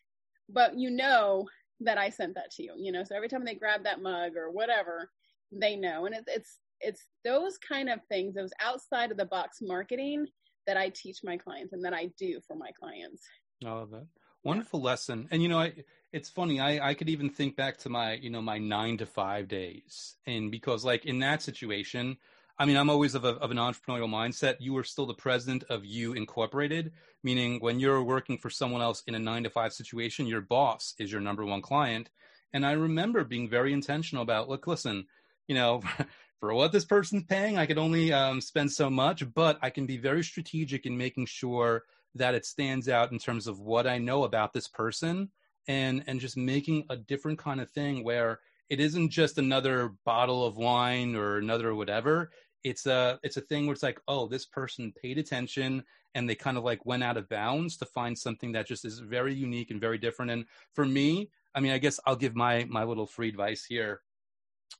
but 0.48 0.78
you 0.78 0.90
know 0.90 1.46
that 1.80 1.98
I 1.98 2.10
sent 2.10 2.34
that 2.34 2.50
to 2.52 2.62
you. 2.62 2.74
You 2.76 2.92
know, 2.92 3.04
so 3.04 3.14
every 3.14 3.28
time 3.28 3.44
they 3.44 3.54
grab 3.54 3.84
that 3.84 4.02
mug 4.02 4.36
or 4.36 4.50
whatever, 4.50 5.10
they 5.52 5.76
know. 5.76 6.06
And 6.06 6.14
it's 6.14 6.28
it's 6.28 6.58
it's 6.80 7.06
those 7.24 7.58
kind 7.58 7.88
of 7.88 8.00
things, 8.08 8.34
those 8.34 8.52
outside 8.60 9.10
of 9.10 9.16
the 9.16 9.24
box 9.24 9.58
marketing 9.60 10.26
that 10.66 10.76
I 10.76 10.90
teach 10.90 11.18
my 11.24 11.36
clients 11.36 11.72
and 11.72 11.84
that 11.84 11.94
I 11.94 12.10
do 12.18 12.40
for 12.46 12.56
my 12.56 12.70
clients. 12.78 13.22
I 13.64 13.70
love 13.70 13.90
that. 13.90 14.06
Wonderful 14.44 14.80
yeah. 14.80 14.86
lesson. 14.86 15.28
And 15.30 15.42
you 15.42 15.48
know, 15.48 15.58
I 15.58 15.72
it's 16.12 16.30
funny, 16.30 16.58
I, 16.58 16.90
I 16.90 16.94
could 16.94 17.10
even 17.10 17.28
think 17.28 17.54
back 17.54 17.76
to 17.78 17.90
my, 17.90 18.14
you 18.14 18.30
know, 18.30 18.40
my 18.40 18.56
nine 18.56 18.96
to 18.98 19.06
five 19.06 19.46
days. 19.46 20.16
And 20.26 20.50
because 20.50 20.84
like 20.84 21.04
in 21.04 21.18
that 21.18 21.42
situation, 21.42 22.16
I 22.60 22.64
mean, 22.64 22.76
I'm 22.76 22.90
always 22.90 23.14
of, 23.14 23.24
a, 23.24 23.34
of 23.36 23.52
an 23.52 23.56
entrepreneurial 23.56 24.08
mindset. 24.08 24.56
You 24.58 24.76
are 24.78 24.84
still 24.84 25.06
the 25.06 25.14
president 25.14 25.62
of 25.70 25.84
you 25.84 26.14
incorporated, 26.14 26.92
meaning 27.22 27.60
when 27.60 27.78
you're 27.78 28.02
working 28.02 28.36
for 28.36 28.50
someone 28.50 28.82
else 28.82 29.04
in 29.06 29.14
a 29.14 29.18
nine 29.18 29.44
to 29.44 29.50
five 29.50 29.72
situation, 29.72 30.26
your 30.26 30.40
boss 30.40 30.94
is 30.98 31.12
your 31.12 31.20
number 31.20 31.44
one 31.44 31.62
client. 31.62 32.10
And 32.52 32.66
I 32.66 32.72
remember 32.72 33.22
being 33.22 33.48
very 33.48 33.72
intentional 33.72 34.22
about, 34.22 34.48
look, 34.48 34.66
listen, 34.66 35.06
you 35.46 35.54
know, 35.54 35.82
for 36.40 36.52
what 36.52 36.72
this 36.72 36.84
person's 36.84 37.24
paying, 37.24 37.58
I 37.58 37.66
could 37.66 37.78
only 37.78 38.12
um, 38.12 38.40
spend 38.40 38.72
so 38.72 38.90
much, 38.90 39.22
but 39.34 39.58
I 39.62 39.70
can 39.70 39.86
be 39.86 39.96
very 39.96 40.24
strategic 40.24 40.84
in 40.84 40.96
making 40.96 41.26
sure 41.26 41.84
that 42.16 42.34
it 42.34 42.44
stands 42.44 42.88
out 42.88 43.12
in 43.12 43.18
terms 43.18 43.46
of 43.46 43.60
what 43.60 43.86
I 43.86 43.98
know 43.98 44.24
about 44.24 44.52
this 44.52 44.66
person 44.66 45.30
and 45.68 46.02
and 46.06 46.18
just 46.18 46.36
making 46.36 46.84
a 46.90 46.96
different 46.96 47.38
kind 47.38 47.60
of 47.60 47.70
thing 47.70 48.02
where 48.02 48.40
it 48.68 48.80
isn't 48.80 49.10
just 49.10 49.38
another 49.38 49.94
bottle 50.04 50.44
of 50.44 50.56
wine 50.56 51.14
or 51.14 51.38
another 51.38 51.74
whatever 51.74 52.30
it's 52.64 52.86
a 52.86 53.18
it's 53.22 53.36
a 53.36 53.42
thing 53.42 53.66
where 53.66 53.72
it's 53.72 53.82
like 53.82 54.00
oh 54.08 54.26
this 54.26 54.44
person 54.44 54.92
paid 55.00 55.18
attention 55.18 55.82
and 56.14 56.28
they 56.28 56.34
kind 56.34 56.56
of 56.56 56.64
like 56.64 56.84
went 56.84 57.04
out 57.04 57.16
of 57.16 57.28
bounds 57.28 57.76
to 57.76 57.86
find 57.86 58.18
something 58.18 58.52
that 58.52 58.66
just 58.66 58.84
is 58.84 58.98
very 58.98 59.34
unique 59.34 59.70
and 59.70 59.80
very 59.80 59.98
different. 59.98 60.30
And 60.30 60.44
for 60.74 60.84
me 60.84 61.30
i 61.54 61.60
mean 61.60 61.72
i 61.72 61.78
guess 61.78 61.98
i'll 62.06 62.16
give 62.16 62.34
my 62.34 62.64
my 62.68 62.84
little 62.84 63.06
free 63.06 63.28
advice 63.28 63.64
here. 63.64 64.02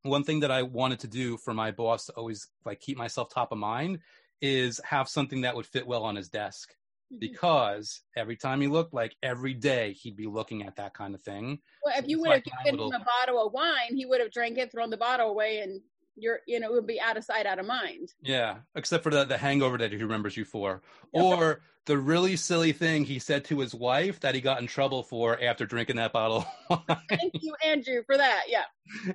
One 0.03 0.25
thing 0.25 0.41
that 0.41 0.51
i 0.51 0.63
wanted 0.63 1.01
to 1.01 1.09
do 1.09 1.37
for 1.37 1.55
my 1.55 1.71
boss 1.71 2.07
to 2.07 2.13
always 2.13 2.49
like 2.65 2.81
keep 2.81 2.97
myself 2.97 3.33
top 3.33 3.53
of 3.53 3.59
mind 3.59 4.01
is 4.41 4.81
have 4.85 5.09
something 5.09 5.43
that 5.43 5.57
would 5.57 5.67
fit 5.67 5.87
well 5.87 6.05
on 6.05 6.17
his 6.17 6.29
desk. 6.29 6.75
Mm-hmm. 7.11 7.21
because 7.21 8.03
every 8.19 8.37
time 8.37 8.61
he 8.61 8.69
looked 8.69 8.93
like 8.93 9.17
every 9.23 9.55
day 9.55 9.95
he'd 9.95 10.15
be 10.15 10.27
looking 10.27 10.65
at 10.65 10.77
that 10.77 10.93
kind 10.93 11.15
of 11.15 11.23
thing. 11.23 11.59
Well 11.83 11.95
if 11.97 12.07
you 12.07 12.21
would 12.21 12.33
have 12.33 12.45
given 12.45 12.73
little... 12.73 12.93
him 12.93 13.01
a 13.01 13.05
bottle 13.05 13.47
of 13.47 13.55
wine 13.55 13.97
he 13.97 14.05
would 14.05 14.21
have 14.21 14.31
drank 14.31 14.59
it 14.59 14.71
thrown 14.71 14.91
the 14.91 14.99
bottle 14.99 15.31
away 15.31 15.61
and 15.61 15.81
you're 16.21 16.41
you 16.47 16.61
know 16.61 16.69
it 16.69 16.75
would 16.75 16.87
be 16.87 17.01
out 17.01 17.17
of 17.17 17.25
sight 17.25 17.47
out 17.47 17.59
of 17.59 17.67
mind. 17.67 18.13
Yeah 18.21 18.57
except 18.75 19.03
for 19.03 19.11
the, 19.11 19.25
the 19.25 19.39
hangover 19.39 19.79
that 19.79 19.93
he 19.93 19.99
remembers 19.99 20.37
you 20.37 20.45
for. 20.45 20.83
Or 21.13 21.61
the 21.89 21.97
really 21.97 22.37
silly 22.37 22.73
thing 22.73 23.03
he 23.03 23.19
said 23.19 23.47
to 23.47 23.59
his 23.61 23.75
wife 23.75 24.21
that 24.21 24.35
he 24.35 24.43
got 24.43 24.61
in 24.61 24.67
trouble 24.67 25.03
for 25.03 25.43
after 25.43 25.65
drinking 25.65 25.97
that 25.97 26.13
bottle 26.13 26.45
thank 27.09 27.33
you 27.41 27.55
andrew 27.65 28.03
for 28.05 28.19
that 28.19 28.43
yeah. 28.47 28.65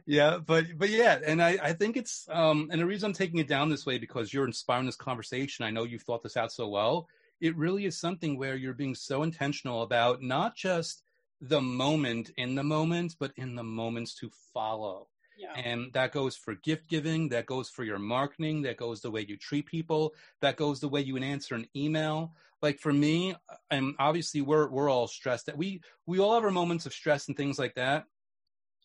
Yeah 0.08 0.40
but 0.44 0.66
but 0.78 0.90
yeah 0.90 1.20
and 1.24 1.42
i 1.42 1.58
i 1.62 1.72
think 1.72 1.98
it's 1.98 2.28
um 2.32 2.70
and 2.72 2.82
the 2.82 2.86
reason 2.86 3.08
i'm 3.08 3.14
taking 3.14 3.38
it 3.38 3.48
down 3.48 3.70
this 3.70 3.86
way 3.86 4.00
because 4.00 4.34
you're 4.34 4.48
inspiring 4.48 4.88
this 4.88 4.96
conversation. 4.96 5.66
I 5.66 5.70
know 5.70 5.84
you've 5.84 6.02
thought 6.02 6.24
this 6.24 6.36
out 6.36 6.52
so 6.52 6.68
well. 6.68 7.08
It 7.40 7.56
really 7.56 7.86
is 7.86 8.00
something 8.00 8.40
where 8.40 8.56
you're 8.56 8.74
being 8.74 8.96
so 8.96 9.22
intentional 9.22 9.84
about 9.84 10.24
not 10.24 10.56
just 10.56 11.04
the 11.42 11.62
moment 11.62 12.32
in 12.38 12.56
the 12.56 12.64
moment 12.64 13.16
but 13.20 13.34
in 13.38 13.54
the 13.54 13.64
moments 13.64 14.16
to 14.16 14.32
follow 14.52 15.10
yeah. 15.38 15.54
And 15.56 15.92
that 15.94 16.12
goes 16.12 16.36
for 16.36 16.56
gift 16.56 16.90
giving, 16.90 17.30
that 17.30 17.46
goes 17.46 17.70
for 17.70 17.84
your 17.84 18.00
marketing, 18.00 18.62
that 18.64 18.78
goes 18.78 19.02
the 19.02 19.12
way 19.12 19.26
you 19.28 19.38
treat 19.38 19.66
people, 19.66 20.14
that 20.42 20.58
goes 20.58 20.80
the 20.80 20.90
way 20.90 21.02
you 21.02 21.18
answer 21.18 21.56
an 21.56 21.68
email. 21.76 22.34
Like 22.62 22.80
for 22.80 22.94
me, 22.94 23.36
and 23.70 23.96
obviously 24.00 24.42
we're 24.42 24.70
we're 24.70 24.90
all 24.90 25.08
stressed 25.08 25.48
that 25.48 25.58
we 25.58 25.82
we 26.06 26.20
all 26.20 26.34
have 26.34 26.44
our 26.44 26.52
moments 26.52 26.86
of 26.86 26.94
stress 26.94 27.28
and 27.28 27.36
things 27.36 27.60
like 27.60 27.76
that. 27.76 28.06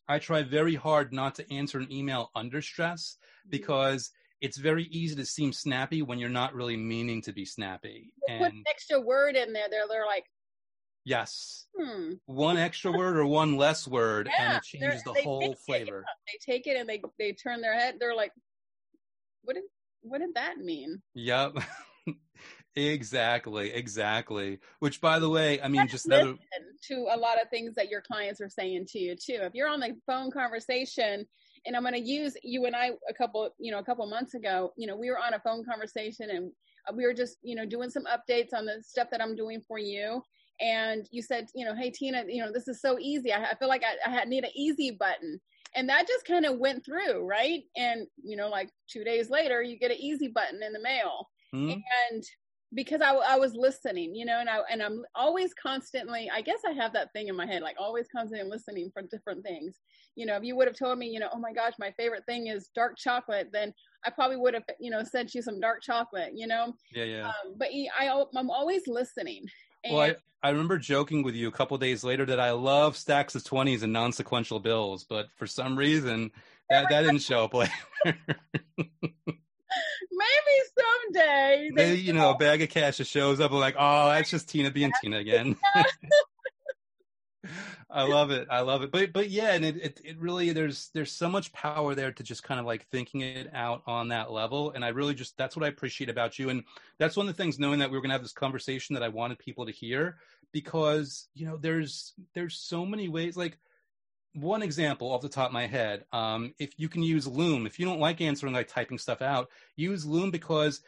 I 0.09 0.19
try 0.19 0.43
very 0.43 0.75
hard 0.75 1.13
not 1.13 1.35
to 1.37 1.53
answer 1.53 1.79
an 1.79 1.93
email 1.93 2.31
under 2.35 2.63
stress 2.63 3.19
mm-hmm. 3.19 3.51
because 3.51 4.11
it's 4.41 4.57
very 4.57 4.85
easy 4.85 5.17
to 5.17 5.27
seem 5.27 5.53
snappy 5.53 6.03
when 6.03 6.19
you're 6.19 6.29
not 6.29 6.55
really 6.55 6.77
meaning 6.77 7.23
to 7.23 7.33
be 7.33 7.45
snappy. 7.45 8.13
They 8.27 8.35
and 8.35 8.45
put 8.45 8.53
an 8.53 8.65
extra 8.69 9.01
word 9.01 9.37
in 9.37 9.53
there. 9.53 9.69
They're 9.71 9.87
they're 9.89 10.07
like, 10.07 10.25
Yes. 11.09 11.65
Hmm. 11.75 12.13
One 12.27 12.59
extra 12.59 12.93
word 12.93 13.17
or 13.17 13.25
one 13.25 13.57
less 13.57 13.89
word, 13.89 14.29
yeah, 14.31 14.45
and 14.45 14.57
it 14.57 14.63
changes 14.63 15.03
the 15.05 15.15
whole 15.15 15.55
flavor. 15.55 16.05
They 16.27 16.53
take 16.53 16.67
it 16.67 16.77
and 16.79 16.87
they 16.87 17.01
they 17.19 17.33
turn 17.33 17.63
their 17.63 17.73
head. 17.73 17.95
They're 17.99 18.15
like, 18.15 18.33
"What 19.43 19.55
did 19.55 19.65
what 20.03 20.19
did 20.19 20.35
that 20.35 20.59
mean?" 20.59 21.01
Yep. 21.15 21.61
exactly. 22.77 23.73
Exactly. 23.73 24.59
Which, 24.81 25.01
by 25.01 25.19
the 25.19 25.31
way, 25.31 25.63
I 25.63 25.69
mean, 25.69 25.89
just 25.89 26.05
another 26.05 26.35
to 26.89 27.07
a 27.11 27.17
lot 27.17 27.41
of 27.41 27.49
things 27.49 27.75
that 27.77 27.89
your 27.89 28.03
clients 28.03 28.43
are 28.43 28.51
saying 28.51 28.85
to 28.91 28.99
you 28.99 29.17
too. 29.17 29.39
If 29.41 29.55
you're 29.55 29.67
on 29.67 29.81
the 29.81 29.97
phone 30.07 30.31
conversation 30.31 31.25
and 31.65 31.75
I'm 31.75 31.83
going 31.83 31.95
to 31.95 32.01
use 32.01 32.37
you 32.43 32.67
and 32.67 32.77
I 32.77 32.91
a 33.09 33.15
couple, 33.15 33.49
you 33.59 33.73
know, 33.73 33.79
a 33.79 33.85
couple 33.85 34.07
months 34.07 34.35
ago. 34.35 34.73
You 34.77 34.87
know, 34.87 34.97
we 34.97 35.09
were 35.11 35.19
on 35.19 35.33
a 35.33 35.41
phone 35.41 35.65
conversation 35.65 36.29
and 36.31 36.53
we 36.95 37.05
were 37.05 37.15
just, 37.15 37.39
you 37.43 37.55
know, 37.57 37.65
doing 37.65 37.89
some 37.91 38.05
updates 38.05 38.53
on 38.55 38.67
the 38.67 38.83
stuff 38.83 39.09
that 39.11 39.23
I'm 39.23 39.35
doing 39.35 39.63
for 39.67 39.79
you. 39.79 40.23
And 40.61 41.07
you 41.11 41.23
said, 41.23 41.49
you 41.55 41.65
know, 41.65 41.75
hey 41.75 41.91
Tina, 41.91 42.25
you 42.27 42.43
know, 42.43 42.53
this 42.53 42.69
is 42.69 42.81
so 42.81 42.99
easy. 42.99 43.33
I, 43.33 43.51
I 43.51 43.55
feel 43.57 43.69
like 43.69 43.83
I, 43.85 44.09
I 44.09 44.13
had, 44.13 44.29
need 44.29 44.45
an 44.45 44.51
easy 44.57 44.91
button. 44.91 45.41
And 45.75 45.89
that 45.89 46.09
just 46.09 46.27
kind 46.27 46.47
of 46.47 46.59
went 46.59 46.85
through 46.85 47.27
right? 47.27 47.63
And 47.77 48.07
you 48.23 48.37
know 48.37 48.49
like 48.49 48.71
two 48.91 49.05
days 49.05 49.31
later 49.31 49.63
you 49.63 49.79
get 49.79 49.91
an 49.91 49.99
easy 49.99 50.29
button 50.29 50.63
in 50.63 50.73
the 50.73 50.83
mail. 50.83 51.29
Mm-hmm. 51.55 51.81
and 52.11 52.23
because 52.75 53.01
I, 53.01 53.15
I 53.15 53.37
was 53.37 53.55
listening 53.55 54.15
you 54.15 54.27
know 54.27 54.41
and 54.41 54.49
i 54.49 54.59
and 54.71 54.83
i'm 54.83 55.03
always 55.15 55.55
constantly 55.55 56.31
i 56.31 56.43
guess 56.43 56.61
i 56.67 56.73
have 56.73 56.93
that 56.93 57.13
thing 57.13 57.29
in 57.29 57.37
my 57.37 57.47
head 57.47 57.63
like 57.63 57.77
always 57.79 58.07
constantly 58.15 58.49
listening 58.49 58.91
for 58.93 59.03
different 59.03 59.43
things. 59.43 59.77
You 60.17 60.27
know 60.27 60.37
if 60.37 60.43
you 60.43 60.57
would 60.57 60.67
have 60.67 60.77
told 60.77 60.99
me 60.99 61.07
you 61.07 61.21
know 61.21 61.29
oh 61.33 61.39
my 61.39 61.53
gosh 61.53 61.73
my 61.79 61.93
favorite 61.93 62.25
thing 62.27 62.49
is 62.49 62.71
dark 62.75 62.97
chocolate 62.99 63.49
then 63.53 63.73
i 64.05 64.11
probably 64.11 64.37
would 64.37 64.55
have 64.55 64.65
you 64.81 64.91
know 64.91 65.03
sent 65.03 65.35
you 65.35 65.43
some 65.43 65.61
dark 65.61 65.83
chocolate 65.83 66.33
you 66.35 66.47
know? 66.47 66.75
Yeah 66.93 67.05
yeah. 67.05 67.29
Um, 67.29 67.55
but 67.57 67.69
I, 67.99 68.25
i'm 68.37 68.51
always 68.51 68.83
listening 68.87 69.47
and 69.85 69.95
well, 69.95 70.03
I, 70.03 70.17
I 70.43 70.51
remember 70.51 70.79
joking 70.79 71.23
with 71.23 71.35
you 71.35 71.49
a 71.49 71.53
couple 71.53 71.77
days 71.79 72.05
later 72.05 72.27
that 72.27 72.41
I 72.41 72.53
love 72.53 72.97
stacks 72.97 73.35
of 73.35 73.43
20s 73.45 73.83
and 73.83 73.93
non 73.93 74.13
sequential 74.13 74.61
bills, 74.61 75.05
but 75.05 75.29
for 75.37 75.47
some 75.47 75.77
reason 75.77 76.31
that, 76.71 76.89
that 76.91 77.03
didn't 77.03 77.21
show 77.21 77.45
up 77.45 77.55
later. 77.55 77.73
Maybe 80.19 80.57
someday. 80.79 81.71
Maybe, 81.75 82.01
you 82.01 82.13
know, 82.13 82.31
a 82.31 82.37
bag 82.37 82.63
of 82.63 82.69
cash 82.69 82.99
just 82.99 83.11
shows 83.11 83.41
up 83.41 83.51
and 83.51 83.61
like, 83.61 83.77
oh, 83.79 84.09
that's 84.09 84.31
just 84.31 84.49
Tina 84.49 84.71
being 84.71 84.93
Tina 85.03 85.19
again. 85.19 85.57
I 87.91 88.03
love 88.03 88.31
it. 88.31 88.49
I 88.51 88.61
love 88.61 88.83
it. 88.83 88.91
But 88.91 89.15
but 89.15 89.31
yeah, 89.31 89.53
and 89.53 89.65
it, 89.65 89.77
it, 89.77 90.01
it 90.05 90.19
really 90.19 90.53
there's 90.53 90.91
there's 90.93 91.11
so 91.11 91.29
much 91.29 91.53
power 91.53 91.95
there 91.95 92.13
to 92.13 92.23
just 92.23 92.43
kind 92.43 92.61
of 92.61 92.67
like 92.67 92.87
thinking 92.89 93.23
it 93.23 93.49
out 93.55 93.83
on 93.87 94.09
that 94.09 94.31
level. 94.31 94.73
And 94.73 94.85
I 94.85 94.89
really 94.89 95.15
just 95.15 95.39
that's 95.39 95.57
what 95.57 95.65
I 95.65 95.69
appreciate 95.69 96.11
about 96.11 96.39
you. 96.39 96.51
And 96.51 96.65
that's 96.99 97.17
one 97.17 97.27
of 97.27 97.35
the 97.35 97.43
things 97.43 97.59
knowing 97.59 97.79
that 97.79 97.91
we 97.91 97.97
were 97.97 98.03
gonna 98.03 98.13
have 98.13 98.23
this 98.23 98.33
conversation 98.33 98.93
that 98.95 99.03
I 99.03 99.09
wanted 99.09 99.39
people 99.39 99.65
to 99.65 99.73
hear 99.73 100.19
because, 100.53 101.29
you 101.35 101.47
know, 101.47 101.57
there's 101.57 102.13
there's 102.35 102.57
so 102.59 102.85
many 102.85 103.09
ways 103.09 103.39
like 103.39 103.59
one 104.35 104.63
example 104.63 105.11
off 105.11 105.23
the 105.23 105.29
top 105.29 105.49
of 105.49 105.53
my 105.53 105.67
head, 105.67 106.05
um, 106.13 106.55
if 106.59 106.71
you 106.77 106.89
can 106.89 107.03
use 107.03 107.27
Loom, 107.27 107.67
if 107.67 107.79
you 107.79 107.87
don't 107.87 108.01
like 108.01 108.21
answering 108.21 108.53
like 108.53 108.69
typing 108.69 108.99
stuff 108.99 109.23
out, 109.23 109.49
use 109.77 110.05
Loom 110.05 110.31
because 110.31 110.83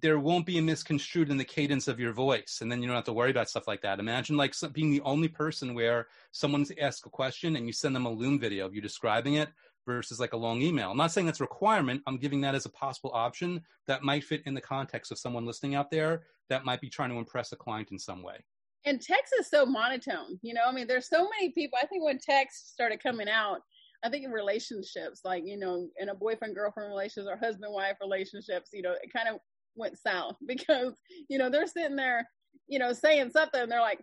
there 0.00 0.18
won't 0.18 0.46
be 0.46 0.58
a 0.58 0.62
misconstrued 0.62 1.30
in 1.30 1.36
the 1.36 1.44
cadence 1.44 1.86
of 1.86 2.00
your 2.00 2.12
voice 2.12 2.60
and 2.62 2.72
then 2.72 2.80
you 2.80 2.86
don't 2.86 2.96
have 2.96 3.04
to 3.04 3.12
worry 3.12 3.30
about 3.30 3.50
stuff 3.50 3.68
like 3.68 3.82
that. 3.82 4.00
Imagine 4.00 4.36
like 4.36 4.54
being 4.72 4.90
the 4.90 5.02
only 5.02 5.28
person 5.28 5.74
where 5.74 6.06
someone's 6.30 6.72
asked 6.80 7.04
a 7.04 7.10
question 7.10 7.56
and 7.56 7.66
you 7.66 7.72
send 7.72 7.94
them 7.94 8.06
a 8.06 8.10
loom 8.10 8.38
video 8.38 8.64
of 8.64 8.74
you 8.74 8.80
describing 8.80 9.34
it 9.34 9.50
versus 9.84 10.18
like 10.18 10.32
a 10.32 10.36
long 10.36 10.62
email. 10.62 10.90
I'm 10.90 10.96
not 10.96 11.12
saying 11.12 11.26
that's 11.26 11.40
a 11.40 11.44
requirement. 11.44 12.02
I'm 12.06 12.16
giving 12.16 12.40
that 12.42 12.54
as 12.54 12.64
a 12.64 12.70
possible 12.70 13.10
option 13.12 13.60
that 13.86 14.02
might 14.02 14.24
fit 14.24 14.42
in 14.46 14.54
the 14.54 14.60
context 14.60 15.12
of 15.12 15.18
someone 15.18 15.44
listening 15.44 15.74
out 15.74 15.90
there 15.90 16.22
that 16.48 16.64
might 16.64 16.80
be 16.80 16.88
trying 16.88 17.10
to 17.10 17.16
impress 17.16 17.52
a 17.52 17.56
client 17.56 17.90
in 17.90 17.98
some 17.98 18.22
way. 18.22 18.36
And 18.86 19.00
text 19.00 19.34
is 19.38 19.48
so 19.48 19.66
monotone 19.66 20.38
you 20.42 20.54
know? 20.54 20.62
I 20.66 20.72
mean 20.72 20.86
there's 20.86 21.08
so 21.08 21.28
many 21.28 21.50
people 21.50 21.78
i 21.80 21.86
think 21.86 22.04
when 22.04 22.18
text 22.18 22.72
started 22.72 23.02
coming 23.02 23.28
out 23.28 23.60
I 24.04 24.08
think 24.08 24.24
in 24.24 24.32
relationships, 24.32 25.20
like, 25.24 25.44
you 25.46 25.56
know, 25.56 25.88
in 25.98 26.08
a 26.08 26.14
boyfriend 26.14 26.56
girlfriend 26.56 26.90
relationship 26.90 27.32
or 27.32 27.36
husband 27.36 27.72
wife 27.72 27.96
relationships, 28.00 28.70
you 28.72 28.82
know, 28.82 28.92
it 28.92 29.12
kind 29.12 29.28
of 29.28 29.38
went 29.76 29.98
south 29.98 30.36
because 30.46 30.94
you 31.28 31.38
know 31.38 31.50
they're 31.50 31.66
sitting 31.66 31.96
there 31.96 32.28
you 32.68 32.78
know 32.78 32.92
saying 32.92 33.30
something 33.30 33.60
and 33.60 33.70
they're 33.70 33.80
like 33.80 34.00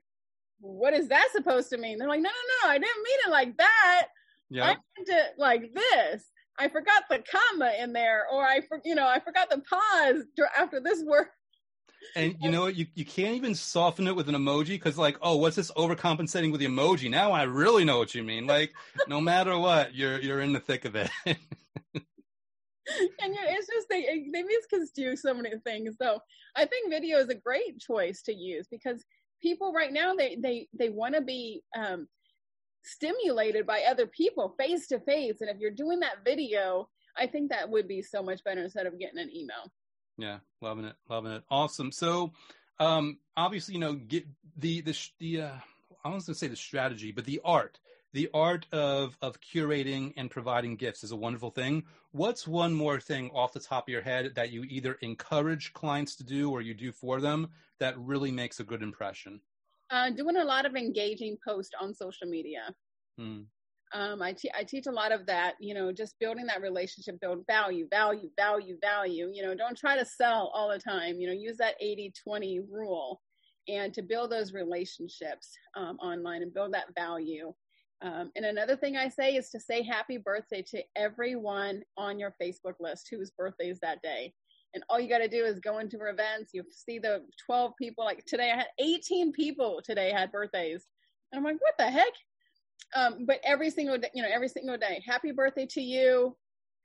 what 0.62 0.93
is 0.93 1.08
that 1.08 1.29
supposed 1.32 1.69
to 1.69 1.77
mean? 1.77 1.97
They're 1.97 2.08
like 2.08 2.21
no 2.21 2.29
no 2.29 2.67
no 2.67 2.69
i 2.69 2.77
didn't 2.77 3.03
mean 3.03 3.17
it 3.25 3.32
like 3.32 3.58
that. 3.58 4.08
Yeah. 4.49 4.63
i 4.63 4.67
meant 4.67 5.10
it 5.10 5.34
like 5.38 5.73
this. 5.73 6.25
I 6.58 6.67
forgot 6.67 7.03
the 7.10 7.23
comma 7.32 7.73
in 7.79 7.93
there 7.93 8.25
or 8.32 8.45
i 8.45 8.62
for, 8.62 8.82
you 8.84 8.95
know 8.95 9.08
i 9.08 9.19
forgot 9.19 9.49
the 9.49 9.62
pause 9.62 10.23
after 10.58 10.79
this 10.79 11.03
word. 11.03 11.27
And 12.15 12.36
you 12.41 12.51
know 12.51 12.67
you, 12.67 12.88
you 12.95 13.05
can't 13.05 13.36
even 13.36 13.55
soften 13.55 14.08
it 14.08 14.15
with 14.15 14.29
an 14.29 14.36
emoji 14.36 14.69
because 14.69 14.97
like 14.97 15.17
oh 15.21 15.38
what's 15.38 15.55
this 15.55 15.71
overcompensating 15.71 16.51
with 16.51 16.60
the 16.60 16.67
emoji? 16.67 17.10
Now 17.10 17.32
i 17.32 17.43
really 17.43 17.86
know 17.86 17.97
what 17.97 18.13
you 18.13 18.23
mean. 18.23 18.47
Like 18.47 18.73
no 19.08 19.21
matter 19.21 19.58
what 19.58 19.95
you're 19.95 20.19
you're 20.19 20.41
in 20.41 20.53
the 20.53 20.60
thick 20.60 20.86
of 20.86 20.95
it 20.95 21.10
and 23.21 23.36
it's 23.38 23.67
just 23.67 23.89
they 23.89 24.28
they 24.32 24.43
misconstrue 24.43 25.15
so 25.15 25.34
many 25.34 25.52
things. 25.65 25.95
So 26.02 26.19
I 26.56 26.65
think 26.65 26.89
video 26.89 27.17
is 27.19 27.30
a 27.30 27.36
great 27.36 27.80
choice 27.80 28.21
to 28.23 28.34
use 28.34 28.67
because 28.69 29.04
people 29.41 29.73
right 29.73 29.91
now 29.91 30.13
they 30.15 30.36
they 30.36 30.67
they 30.78 30.89
want 30.89 31.15
to 31.15 31.21
be 31.21 31.63
um, 31.78 32.08
stimulated 32.84 33.65
by 33.65 33.84
other 33.89 34.08
people 34.08 34.56
face 34.58 34.88
to 34.88 34.99
face, 34.99 35.41
and 35.41 35.49
if 35.49 35.58
you're 35.60 35.71
doing 35.71 35.99
that 36.02 36.23
video, 36.25 36.89
I 37.17 37.28
think 37.28 37.49
that 37.49 37.69
would 37.69 37.88
be 37.88 38.02
so 38.02 38.23
much 38.23 38.43
better 38.43 38.63
instead 38.63 38.86
of 38.86 38.99
getting 38.99 39.19
an 39.19 39.30
email. 39.36 39.71
Yeah, 40.17 40.39
loving 40.62 40.86
it, 40.86 40.95
loving 41.10 41.32
it, 41.32 41.43
awesome. 41.49 41.91
So 41.91 42.34
um, 42.80 43.19
obviously, 43.38 43.75
you 43.75 43.80
know, 43.80 43.93
get 43.93 44.25
the 44.58 44.82
the 44.82 44.95
the 45.19 45.41
uh, 45.41 45.52
I 46.04 46.10
was 46.10 46.25
going 46.25 46.34
to 46.34 46.39
say 46.39 46.47
the 46.47 46.56
strategy, 46.56 47.12
but 47.12 47.25
the 47.25 47.41
art 47.43 47.80
the 48.13 48.29
art 48.33 48.65
of 48.71 49.17
of 49.21 49.39
curating 49.41 50.13
and 50.17 50.31
providing 50.31 50.75
gifts 50.75 51.03
is 51.03 51.11
a 51.11 51.15
wonderful 51.15 51.51
thing. 51.51 51.83
What's 52.11 52.47
one 52.47 52.73
more 52.73 52.99
thing 52.99 53.29
off 53.33 53.53
the 53.53 53.59
top 53.59 53.87
of 53.87 53.91
your 53.91 54.01
head 54.01 54.33
that 54.35 54.51
you 54.51 54.63
either 54.63 54.93
encourage 55.01 55.73
clients 55.73 56.15
to 56.17 56.23
do 56.23 56.51
or 56.51 56.61
you 56.61 56.73
do 56.73 56.91
for 56.91 57.21
them 57.21 57.49
that 57.79 57.97
really 57.99 58.31
makes 58.31 58.59
a 58.59 58.63
good 58.63 58.81
impression? 58.81 59.41
Uh, 59.91 60.09
doing 60.11 60.37
a 60.37 60.43
lot 60.43 60.65
of 60.65 60.75
engaging 60.75 61.37
posts 61.45 61.73
on 61.79 61.93
social 61.93 62.27
media. 62.27 62.73
Hmm. 63.17 63.41
Um, 63.91 64.21
I, 64.21 64.33
te- 64.33 64.51
I 64.55 64.63
teach 64.63 64.85
a 64.85 64.91
lot 64.91 65.11
of 65.11 65.25
that, 65.25 65.55
you 65.59 65.73
know, 65.73 65.91
just 65.91 66.13
building 66.19 66.45
that 66.45 66.61
relationship, 66.61 67.19
build 67.19 67.43
value, 67.47 67.87
value, 67.89 68.29
value, 68.37 68.77
value. 68.79 69.31
You 69.33 69.41
know, 69.41 69.55
don't 69.55 69.75
try 69.75 69.97
to 69.97 70.05
sell 70.05 70.51
all 70.53 70.69
the 70.69 70.77
time. 70.77 71.19
You 71.19 71.27
know, 71.27 71.33
use 71.33 71.57
that 71.57 71.73
80 71.81 72.13
20 72.23 72.59
rule 72.69 73.19
and 73.67 73.93
to 73.93 74.03
build 74.03 74.31
those 74.31 74.53
relationships 74.53 75.57
um, 75.75 75.97
online 75.97 76.43
and 76.43 76.53
build 76.53 76.73
that 76.73 76.93
value. 76.95 77.51
Um, 78.01 78.31
and 78.35 78.45
another 78.45 78.77
thing 78.77 78.95
I 78.95 79.09
say 79.09 79.35
is 79.35 79.49
to 79.49 79.59
say 79.59 79.83
happy 79.83 80.17
birthday 80.17 80.63
to 80.69 80.81
everyone 80.95 81.83
on 81.97 82.17
your 82.17 82.33
Facebook 82.41 82.75
list 82.79 83.07
whose 83.12 83.31
birthday 83.31 83.69
is 83.69 83.79
that 83.81 84.01
day. 84.01 84.33
And 84.73 84.83
all 84.88 84.99
you 84.99 85.09
got 85.09 85.17
to 85.17 85.27
do 85.27 85.43
is 85.45 85.59
go 85.59 85.79
into 85.79 85.97
events. 86.07 86.51
You 86.53 86.63
see 86.71 86.99
the 86.99 87.25
12 87.45 87.73
people. 87.77 88.05
Like 88.05 88.23
today, 88.25 88.51
I 88.51 88.57
had 88.57 88.67
18 88.79 89.31
people 89.31 89.81
today 89.83 90.12
had 90.12 90.31
birthdays. 90.31 90.85
And 91.31 91.39
I'm 91.39 91.43
like, 91.43 91.62
what 91.62 91.73
the 91.77 91.89
heck? 91.89 92.13
Um, 92.95 93.25
but 93.25 93.39
every 93.43 93.69
single 93.69 93.97
day, 93.97 94.09
you 94.13 94.21
know, 94.21 94.29
every 94.31 94.47
single 94.47 94.77
day, 94.77 95.03
happy 95.05 95.31
birthday 95.31 95.65
to 95.71 95.81
you. 95.81 96.35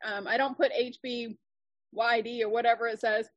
Um, 0.05 0.27
I 0.27 0.37
don't 0.37 0.57
put 0.57 0.73
HBYD 0.73 1.37
or 2.43 2.49
whatever 2.49 2.87
it 2.89 3.01
says. 3.01 3.29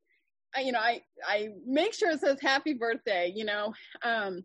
I, 0.56 0.62
you 0.62 0.72
know, 0.72 0.80
I, 0.80 1.02
I 1.26 1.50
make 1.66 1.94
sure 1.94 2.12
it 2.12 2.22
says 2.22 2.40
happy 2.42 2.74
birthday, 2.74 3.32
you 3.36 3.46
know. 3.46 3.74
Um, 4.04 4.44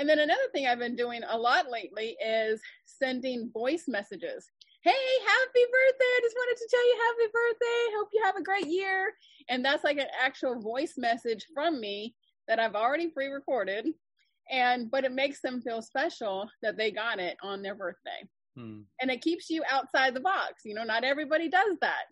and 0.00 0.08
then 0.08 0.18
another 0.18 0.48
thing 0.50 0.66
I've 0.66 0.78
been 0.78 0.96
doing 0.96 1.20
a 1.28 1.36
lot 1.36 1.70
lately 1.70 2.16
is 2.26 2.58
sending 2.86 3.50
voice 3.52 3.84
messages. 3.86 4.50
Hey, 4.82 4.90
happy 4.90 5.64
birthday. 5.70 6.04
I 6.04 6.20
just 6.22 6.36
wanted 6.38 6.56
to 6.56 6.68
tell 6.70 6.86
you 6.86 7.00
happy 7.06 7.30
birthday. 7.34 7.96
Hope 7.98 8.08
you 8.14 8.22
have 8.24 8.36
a 8.36 8.42
great 8.42 8.66
year. 8.66 9.12
And 9.50 9.62
that's 9.62 9.84
like 9.84 9.98
an 9.98 10.06
actual 10.18 10.58
voice 10.58 10.94
message 10.96 11.46
from 11.52 11.78
me 11.80 12.14
that 12.48 12.58
I've 12.58 12.74
already 12.74 13.08
pre-recorded. 13.08 13.88
And 14.50 14.90
but 14.90 15.04
it 15.04 15.12
makes 15.12 15.42
them 15.42 15.60
feel 15.60 15.82
special 15.82 16.48
that 16.62 16.78
they 16.78 16.90
got 16.90 17.18
it 17.18 17.36
on 17.42 17.60
their 17.60 17.74
birthday. 17.74 18.26
Hmm. 18.56 18.80
And 19.02 19.10
it 19.10 19.20
keeps 19.20 19.50
you 19.50 19.62
outside 19.70 20.14
the 20.14 20.20
box. 20.20 20.62
You 20.64 20.76
know, 20.76 20.84
not 20.84 21.04
everybody 21.04 21.50
does 21.50 21.76
that. 21.82 22.06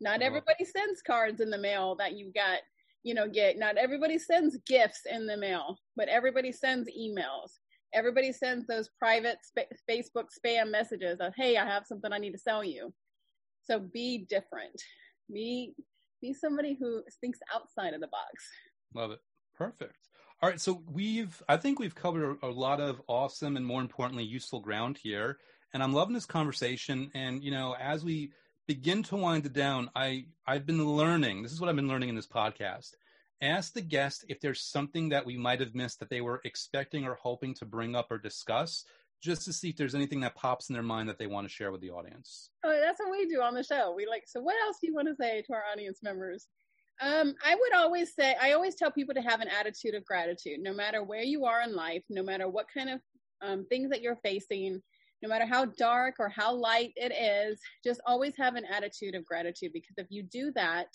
Not 0.00 0.22
oh. 0.22 0.24
everybody 0.24 0.64
sends 0.64 1.02
cards 1.02 1.40
in 1.40 1.50
the 1.50 1.58
mail 1.58 1.96
that 1.96 2.16
you 2.16 2.30
got 2.32 2.60
you 3.04 3.14
know, 3.14 3.28
get 3.28 3.58
not 3.58 3.76
everybody 3.76 4.18
sends 4.18 4.58
gifts 4.66 5.02
in 5.08 5.26
the 5.26 5.36
mail, 5.36 5.78
but 5.94 6.08
everybody 6.08 6.50
sends 6.50 6.88
emails. 6.90 7.52
Everybody 7.92 8.32
sends 8.32 8.66
those 8.66 8.88
private 8.98 9.38
sp- 9.46 9.70
Facebook 9.88 10.28
spam 10.36 10.70
messages 10.70 11.20
of, 11.20 11.32
"Hey, 11.36 11.56
I 11.56 11.64
have 11.64 11.86
something 11.86 12.12
I 12.12 12.18
need 12.18 12.32
to 12.32 12.38
sell 12.38 12.64
you." 12.64 12.92
So 13.62 13.78
be 13.78 14.26
different. 14.28 14.82
Be 15.32 15.74
be 16.20 16.32
somebody 16.32 16.76
who 16.80 17.02
thinks 17.20 17.38
outside 17.54 17.94
of 17.94 18.00
the 18.00 18.08
box. 18.08 18.48
Love 18.94 19.12
it. 19.12 19.20
Perfect. 19.54 20.08
All 20.42 20.48
right, 20.48 20.60
so 20.60 20.82
we've 20.90 21.40
I 21.48 21.56
think 21.56 21.78
we've 21.78 21.94
covered 21.94 22.38
a, 22.42 22.46
a 22.46 22.48
lot 22.48 22.80
of 22.80 23.00
awesome 23.06 23.56
and 23.56 23.64
more 23.64 23.80
importantly 23.80 24.24
useful 24.24 24.60
ground 24.60 24.98
here, 24.98 25.38
and 25.72 25.82
I'm 25.82 25.92
loving 25.92 26.14
this 26.14 26.26
conversation. 26.26 27.10
And 27.14 27.44
you 27.44 27.50
know, 27.50 27.76
as 27.78 28.02
we 28.02 28.32
begin 28.66 29.02
to 29.04 29.16
wind 29.16 29.46
it 29.46 29.52
down, 29.52 29.90
I 29.94 30.26
I've 30.46 30.66
been 30.66 30.84
learning. 30.84 31.42
This 31.42 31.52
is 31.52 31.60
what 31.60 31.68
I've 31.68 31.76
been 31.76 31.88
learning 31.88 32.08
in 32.08 32.14
this 32.14 32.26
podcast. 32.26 32.94
Ask 33.42 33.74
the 33.74 33.80
guest 33.80 34.24
if 34.28 34.40
there's 34.40 34.60
something 34.60 35.08
that 35.10 35.26
we 35.26 35.36
might 35.36 35.60
have 35.60 35.74
missed 35.74 36.00
that 36.00 36.08
they 36.08 36.20
were 36.20 36.40
expecting 36.44 37.04
or 37.04 37.14
hoping 37.14 37.54
to 37.54 37.66
bring 37.66 37.94
up 37.94 38.10
or 38.10 38.18
discuss, 38.18 38.84
just 39.20 39.44
to 39.44 39.52
see 39.52 39.70
if 39.70 39.76
there's 39.76 39.94
anything 39.94 40.20
that 40.20 40.34
pops 40.34 40.68
in 40.68 40.74
their 40.74 40.82
mind 40.82 41.08
that 41.08 41.18
they 41.18 41.26
want 41.26 41.46
to 41.46 41.52
share 41.52 41.72
with 41.72 41.80
the 41.80 41.90
audience. 41.90 42.50
Oh, 42.64 42.78
that's 42.80 43.00
what 43.00 43.10
we 43.10 43.26
do 43.26 43.42
on 43.42 43.54
the 43.54 43.64
show. 43.64 43.94
We 43.96 44.06
like. 44.06 44.24
So, 44.26 44.40
what 44.40 44.56
else 44.64 44.78
do 44.80 44.86
you 44.86 44.94
want 44.94 45.08
to 45.08 45.16
say 45.16 45.42
to 45.42 45.52
our 45.52 45.64
audience 45.72 46.00
members? 46.02 46.46
Um, 47.00 47.34
I 47.44 47.56
would 47.56 47.74
always 47.74 48.14
say, 48.14 48.36
I 48.40 48.52
always 48.52 48.76
tell 48.76 48.90
people 48.90 49.14
to 49.14 49.22
have 49.22 49.40
an 49.40 49.48
attitude 49.48 49.94
of 49.94 50.04
gratitude, 50.04 50.60
no 50.60 50.72
matter 50.72 51.02
where 51.02 51.22
you 51.22 51.44
are 51.44 51.62
in 51.62 51.74
life, 51.74 52.04
no 52.08 52.22
matter 52.22 52.48
what 52.48 52.66
kind 52.72 52.88
of 52.88 53.00
um, 53.42 53.66
things 53.68 53.90
that 53.90 54.00
you're 54.00 54.18
facing, 54.22 54.80
no 55.24 55.30
matter 55.30 55.46
how 55.46 55.64
dark 55.78 56.16
or 56.18 56.28
how 56.28 56.52
light 56.52 56.92
it 56.96 57.10
is, 57.10 57.58
just 57.82 57.98
always 58.06 58.36
have 58.36 58.56
an 58.56 58.66
attitude 58.70 59.14
of 59.14 59.24
gratitude 59.24 59.72
because 59.72 59.94
if 59.96 60.06
you 60.10 60.22
do 60.22 60.52
that, 60.54 60.88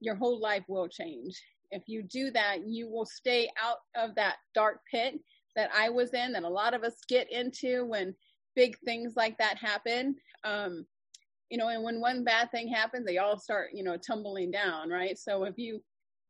your 0.00 0.16
whole 0.16 0.40
life 0.40 0.64
will 0.66 0.88
change. 0.88 1.40
If 1.70 1.84
you 1.86 2.02
do 2.02 2.32
that, 2.32 2.66
you 2.66 2.90
will 2.90 3.06
stay 3.06 3.48
out 3.62 3.76
of 3.94 4.16
that 4.16 4.38
dark 4.52 4.80
pit 4.90 5.14
that 5.54 5.70
I 5.72 5.90
was 5.90 6.12
in, 6.12 6.32
that 6.32 6.42
a 6.42 6.48
lot 6.48 6.74
of 6.74 6.82
us 6.82 6.96
get 7.08 7.30
into 7.30 7.84
when 7.84 8.16
big 8.56 8.76
things 8.84 9.12
like 9.16 9.38
that 9.38 9.58
happen. 9.58 10.16
Um, 10.42 10.84
you 11.48 11.56
know, 11.56 11.68
and 11.68 11.84
when 11.84 12.00
one 12.00 12.24
bad 12.24 12.50
thing 12.50 12.66
happens, 12.66 13.06
they 13.06 13.18
all 13.18 13.38
start, 13.38 13.70
you 13.72 13.84
know, 13.84 13.96
tumbling 13.96 14.50
down, 14.50 14.88
right? 14.88 15.16
So 15.16 15.44
if 15.44 15.56
you 15.56 15.80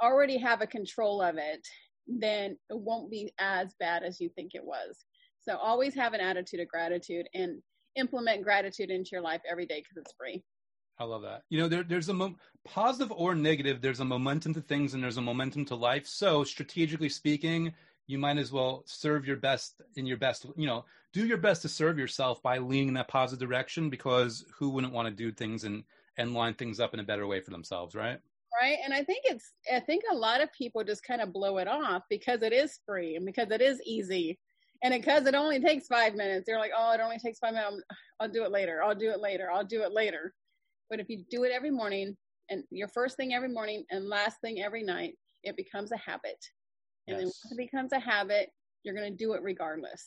already 0.02 0.36
have 0.36 0.60
a 0.60 0.66
control 0.66 1.22
of 1.22 1.36
it, 1.38 1.66
then 2.06 2.58
it 2.68 2.78
won't 2.78 3.10
be 3.10 3.32
as 3.38 3.74
bad 3.80 4.02
as 4.02 4.20
you 4.20 4.28
think 4.28 4.50
it 4.54 4.64
was. 4.64 5.06
So 5.42 5.56
always 5.56 5.94
have 5.94 6.12
an 6.14 6.20
attitude 6.20 6.60
of 6.60 6.68
gratitude 6.68 7.26
and 7.34 7.62
implement 7.96 8.42
gratitude 8.42 8.90
into 8.90 9.10
your 9.12 9.20
life 9.20 9.40
every 9.48 9.66
day 9.66 9.80
because 9.80 9.96
it's 9.96 10.14
free. 10.18 10.42
I 10.98 11.04
love 11.04 11.22
that. 11.22 11.42
You 11.48 11.58
know, 11.58 11.68
there, 11.68 11.82
there's 11.82 12.08
a 12.08 12.14
mo- 12.14 12.36
positive 12.64 13.10
or 13.12 13.34
negative. 13.34 13.80
There's 13.80 14.00
a 14.00 14.04
momentum 14.04 14.54
to 14.54 14.60
things, 14.60 14.94
and 14.94 15.02
there's 15.02 15.16
a 15.16 15.22
momentum 15.22 15.64
to 15.66 15.74
life. 15.74 16.06
So, 16.06 16.44
strategically 16.44 17.08
speaking, 17.08 17.72
you 18.06 18.18
might 18.18 18.38
as 18.38 18.52
well 18.52 18.84
serve 18.86 19.26
your 19.26 19.36
best 19.36 19.80
in 19.96 20.06
your 20.06 20.18
best. 20.18 20.46
You 20.56 20.66
know, 20.66 20.84
do 21.12 21.26
your 21.26 21.38
best 21.38 21.62
to 21.62 21.68
serve 21.68 21.98
yourself 21.98 22.42
by 22.42 22.58
leaning 22.58 22.88
in 22.88 22.94
that 22.94 23.08
positive 23.08 23.48
direction. 23.48 23.90
Because 23.90 24.44
who 24.56 24.70
wouldn't 24.70 24.92
want 24.92 25.08
to 25.08 25.14
do 25.14 25.32
things 25.32 25.64
and 25.64 25.84
and 26.18 26.34
line 26.34 26.54
things 26.54 26.78
up 26.78 26.94
in 26.94 27.00
a 27.00 27.04
better 27.04 27.26
way 27.26 27.40
for 27.40 27.50
themselves, 27.50 27.94
right? 27.94 28.18
Right. 28.60 28.76
And 28.84 28.92
I 28.92 29.02
think 29.02 29.22
it's. 29.24 29.52
I 29.72 29.80
think 29.80 30.04
a 30.10 30.14
lot 30.14 30.42
of 30.42 30.52
people 30.52 30.84
just 30.84 31.04
kind 31.04 31.22
of 31.22 31.32
blow 31.32 31.58
it 31.58 31.68
off 31.68 32.02
because 32.10 32.42
it 32.42 32.52
is 32.52 32.78
free 32.86 33.16
and 33.16 33.24
because 33.24 33.50
it 33.50 33.62
is 33.62 33.80
easy 33.84 34.38
and 34.82 34.92
because 34.92 35.26
it 35.26 35.34
only 35.34 35.60
takes 35.60 35.86
five 35.86 36.14
minutes, 36.14 36.44
they're 36.46 36.58
like, 36.58 36.72
oh, 36.76 36.92
it 36.92 37.00
only 37.00 37.18
takes 37.18 37.38
five 37.38 37.54
minutes. 37.54 37.82
I'll 38.20 38.28
do 38.28 38.44
it 38.44 38.50
later. 38.50 38.82
I'll 38.82 38.94
do 38.94 39.10
it 39.10 39.20
later. 39.20 39.50
I'll 39.50 39.64
do 39.64 39.82
it 39.82 39.92
later. 39.92 40.34
But 40.90 41.00
if 41.00 41.08
you 41.08 41.24
do 41.30 41.44
it 41.44 41.52
every 41.52 41.70
morning 41.70 42.16
and 42.50 42.64
your 42.70 42.88
first 42.88 43.16
thing 43.16 43.32
every 43.32 43.48
morning 43.48 43.84
and 43.90 44.08
last 44.08 44.40
thing 44.40 44.62
every 44.62 44.82
night, 44.82 45.14
it 45.44 45.56
becomes 45.56 45.92
a 45.92 45.96
habit. 45.96 46.38
And 47.06 47.16
yes. 47.16 47.18
then 47.18 47.26
once 47.26 47.52
it 47.52 47.56
becomes 47.56 47.92
a 47.92 47.98
habit, 47.98 48.50
you're 48.82 48.94
going 48.94 49.10
to 49.10 49.16
do 49.16 49.32
it 49.34 49.42
regardless, 49.42 50.06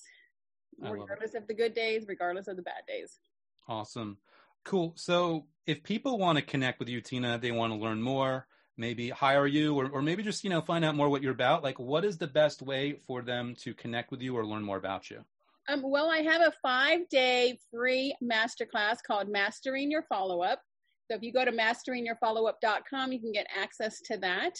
regardless 0.79 1.33
of 1.33 1.47
the 1.47 1.53
good 1.53 1.73
days, 1.73 2.05
regardless 2.07 2.47
of 2.47 2.57
the 2.57 2.61
bad 2.61 2.83
days. 2.87 3.19
Awesome. 3.67 4.17
Cool. 4.63 4.93
So 4.95 5.45
if 5.65 5.83
people 5.83 6.17
want 6.17 6.37
to 6.37 6.43
connect 6.43 6.79
with 6.79 6.89
you, 6.89 7.01
Tina, 7.01 7.37
they 7.37 7.51
want 7.51 7.73
to 7.73 7.79
learn 7.79 8.01
more, 8.01 8.47
maybe 8.77 9.09
hire 9.09 9.47
you 9.47 9.75
or, 9.75 9.89
or 9.89 10.01
maybe 10.01 10.23
just 10.23 10.43
you 10.43 10.49
know 10.49 10.61
find 10.61 10.83
out 10.83 10.95
more 10.95 11.09
what 11.09 11.21
you're 11.21 11.31
about. 11.31 11.63
Like 11.63 11.79
what 11.79 12.05
is 12.05 12.17
the 12.17 12.27
best 12.27 12.61
way 12.61 12.99
for 13.07 13.21
them 13.21 13.55
to 13.61 13.73
connect 13.73 14.11
with 14.11 14.21
you 14.21 14.37
or 14.37 14.45
learn 14.45 14.63
more 14.63 14.77
about 14.77 15.09
you? 15.09 15.23
Um, 15.67 15.81
well 15.83 16.11
i 16.11 16.19
have 16.19 16.41
a 16.41 16.53
five 16.61 17.07
day 17.09 17.57
free 17.71 18.15
masterclass 18.23 18.97
called 19.05 19.29
mastering 19.29 19.91
your 19.91 20.03
follow-up. 20.03 20.61
So 21.09 21.15
if 21.15 21.21
you 21.21 21.31
go 21.31 21.45
to 21.45 21.51
masteringyourfollowup.com 21.51 23.11
you 23.11 23.19
can 23.19 23.31
get 23.31 23.47
access 23.55 24.01
to 24.01 24.17
that. 24.17 24.55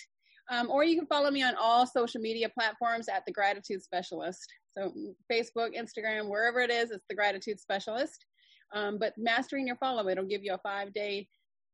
Um, 0.52 0.70
or 0.70 0.84
you 0.84 0.96
can 0.96 1.08
follow 1.08 1.32
me 1.32 1.42
on 1.42 1.56
all 1.60 1.88
social 1.88 2.22
media 2.22 2.50
platforms 2.50 3.08
at 3.10 3.24
the 3.26 3.34
gratitude 3.34 3.84
specialist. 3.84 4.48
So 4.78 4.94
facebook 5.32 5.72
instagram 5.78 6.30
wherever 6.30 6.60
it 6.60 6.72
is 6.72 6.92
it's 6.92 7.06
the 7.10 7.16
gratitude 7.16 7.60
specialist. 7.60 8.26
Um, 8.74 8.98
but 9.00 9.14
mastering 9.18 9.68
your 9.68 9.78
follow 9.78 10.08
it'll 10.08 10.26
give 10.26 10.44
you 10.44 10.54
a 10.54 10.60
five 10.60 10.94
day 10.94 11.28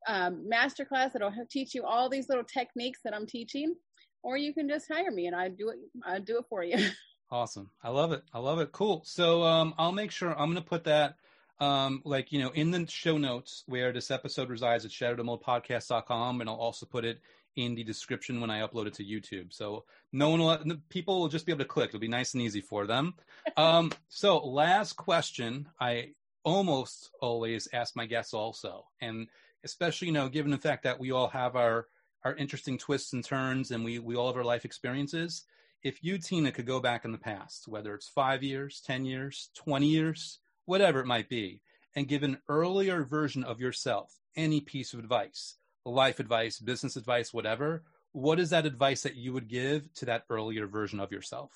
um, 0.06 0.46
masterclass 0.50 1.12
that'll 1.12 1.32
teach 1.50 1.74
you 1.74 1.84
all 1.84 2.08
these 2.08 2.28
little 2.28 2.44
techniques 2.44 3.00
that 3.04 3.14
I'm 3.14 3.26
teaching, 3.26 3.74
or 4.22 4.36
you 4.36 4.54
can 4.54 4.68
just 4.68 4.86
hire 4.90 5.10
me 5.10 5.26
and 5.26 5.36
I 5.36 5.48
do 5.48 5.70
it. 5.70 5.78
I 6.04 6.18
do 6.18 6.38
it 6.38 6.44
for 6.48 6.62
you. 6.62 6.78
Awesome. 7.32 7.70
I 7.82 7.88
love 7.88 8.12
it. 8.12 8.22
I 8.34 8.40
love 8.40 8.58
it. 8.58 8.72
Cool. 8.72 9.00
So 9.06 9.42
um, 9.42 9.72
I'll 9.78 9.90
make 9.90 10.10
sure 10.10 10.32
I'm 10.32 10.52
going 10.52 10.56
to 10.56 10.60
put 10.60 10.84
that 10.84 11.16
um, 11.60 12.02
like, 12.04 12.30
you 12.30 12.38
know, 12.38 12.50
in 12.50 12.70
the 12.70 12.86
show 12.86 13.16
notes 13.16 13.64
where 13.66 13.90
this 13.90 14.10
episode 14.10 14.50
resides 14.50 14.84
at 14.84 14.90
shatterthemoldpodcast.com. 14.90 16.42
And 16.42 16.50
I'll 16.50 16.56
also 16.56 16.84
put 16.84 17.06
it 17.06 17.22
in 17.56 17.74
the 17.74 17.84
description 17.84 18.38
when 18.42 18.50
I 18.50 18.60
upload 18.60 18.86
it 18.86 18.92
to 18.94 19.04
YouTube. 19.04 19.54
So 19.54 19.84
no 20.12 20.28
one 20.28 20.40
will, 20.40 20.58
people 20.90 21.20
will 21.20 21.28
just 21.28 21.46
be 21.46 21.52
able 21.52 21.64
to 21.64 21.68
click. 21.68 21.88
It'll 21.88 22.00
be 22.00 22.06
nice 22.06 22.34
and 22.34 22.42
easy 22.42 22.60
for 22.60 22.86
them. 22.86 23.14
Um, 23.56 23.92
so 24.08 24.38
last 24.38 24.96
question, 24.96 25.68
I 25.80 26.10
almost 26.44 27.12
always 27.22 27.66
ask 27.72 27.96
my 27.96 28.04
guests 28.04 28.34
also. 28.34 28.84
And 29.00 29.28
especially 29.64 30.08
you 30.08 30.12
know 30.12 30.28
given 30.28 30.50
the 30.50 30.58
fact 30.58 30.82
that 30.82 30.98
we 30.98 31.10
all 31.10 31.28
have 31.28 31.56
our 31.56 31.86
our 32.24 32.34
interesting 32.36 32.78
twists 32.78 33.12
and 33.12 33.24
turns 33.24 33.70
and 33.70 33.84
we 33.84 33.98
we 33.98 34.16
all 34.16 34.28
have 34.28 34.36
our 34.36 34.44
life 34.44 34.64
experiences 34.64 35.44
if 35.82 36.02
you 36.02 36.18
tina 36.18 36.52
could 36.52 36.66
go 36.66 36.80
back 36.80 37.04
in 37.04 37.12
the 37.12 37.18
past 37.18 37.68
whether 37.68 37.94
it's 37.94 38.08
five 38.08 38.42
years 38.42 38.82
ten 38.84 39.04
years 39.04 39.50
20 39.56 39.86
years 39.86 40.38
whatever 40.66 41.00
it 41.00 41.06
might 41.06 41.28
be 41.28 41.60
and 41.96 42.08
give 42.08 42.22
an 42.22 42.38
earlier 42.48 43.04
version 43.04 43.44
of 43.44 43.60
yourself 43.60 44.12
any 44.36 44.60
piece 44.60 44.92
of 44.92 44.98
advice 44.98 45.56
life 45.84 46.20
advice 46.20 46.58
business 46.58 46.96
advice 46.96 47.32
whatever 47.32 47.82
what 48.12 48.38
is 48.38 48.50
that 48.50 48.66
advice 48.66 49.02
that 49.02 49.16
you 49.16 49.32
would 49.32 49.48
give 49.48 49.92
to 49.94 50.04
that 50.06 50.24
earlier 50.28 50.66
version 50.66 51.00
of 51.00 51.10
yourself? 51.10 51.50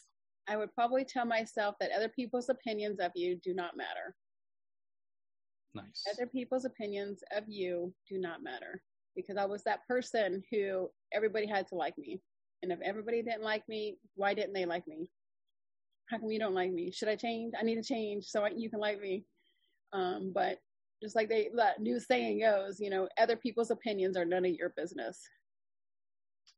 I 0.48 0.56
would 0.56 0.74
probably 0.74 1.04
tell 1.04 1.26
myself 1.26 1.76
that 1.80 1.90
other 1.92 2.08
people's 2.08 2.48
opinions 2.48 2.98
of 2.98 3.12
you 3.14 3.36
do 3.36 3.52
not 3.52 3.76
matter 3.76 4.14
Nice. 5.76 6.04
Other 6.12 6.26
people's 6.26 6.64
opinions 6.64 7.22
of 7.36 7.44
you 7.46 7.92
do 8.08 8.18
not 8.18 8.42
matter 8.42 8.82
because 9.14 9.36
I 9.36 9.44
was 9.44 9.62
that 9.64 9.86
person 9.86 10.42
who 10.50 10.88
everybody 11.12 11.46
had 11.46 11.66
to 11.68 11.74
like 11.74 11.96
me. 11.98 12.20
And 12.62 12.72
if 12.72 12.80
everybody 12.82 13.22
didn't 13.22 13.42
like 13.42 13.62
me, 13.68 13.98
why 14.14 14.34
didn't 14.34 14.54
they 14.54 14.64
like 14.64 14.86
me? 14.86 15.10
How 16.08 16.18
come 16.18 16.30
you 16.30 16.38
don't 16.38 16.54
like 16.54 16.72
me? 16.72 16.90
Should 16.90 17.08
I 17.08 17.16
change? 17.16 17.54
I 17.58 17.64
need 17.64 17.76
to 17.76 17.82
change 17.82 18.24
so 18.24 18.44
I, 18.44 18.50
you 18.56 18.70
can 18.70 18.80
like 18.80 19.00
me. 19.00 19.24
Um, 19.92 20.32
but 20.34 20.58
just 21.02 21.16
like 21.16 21.28
they, 21.28 21.50
that 21.56 21.80
new 21.80 22.00
saying 22.00 22.40
goes, 22.40 22.80
you 22.80 22.90
know, 22.90 23.08
other 23.18 23.36
people's 23.36 23.70
opinions 23.70 24.16
are 24.16 24.24
none 24.24 24.44
of 24.44 24.52
your 24.52 24.72
business. 24.76 25.20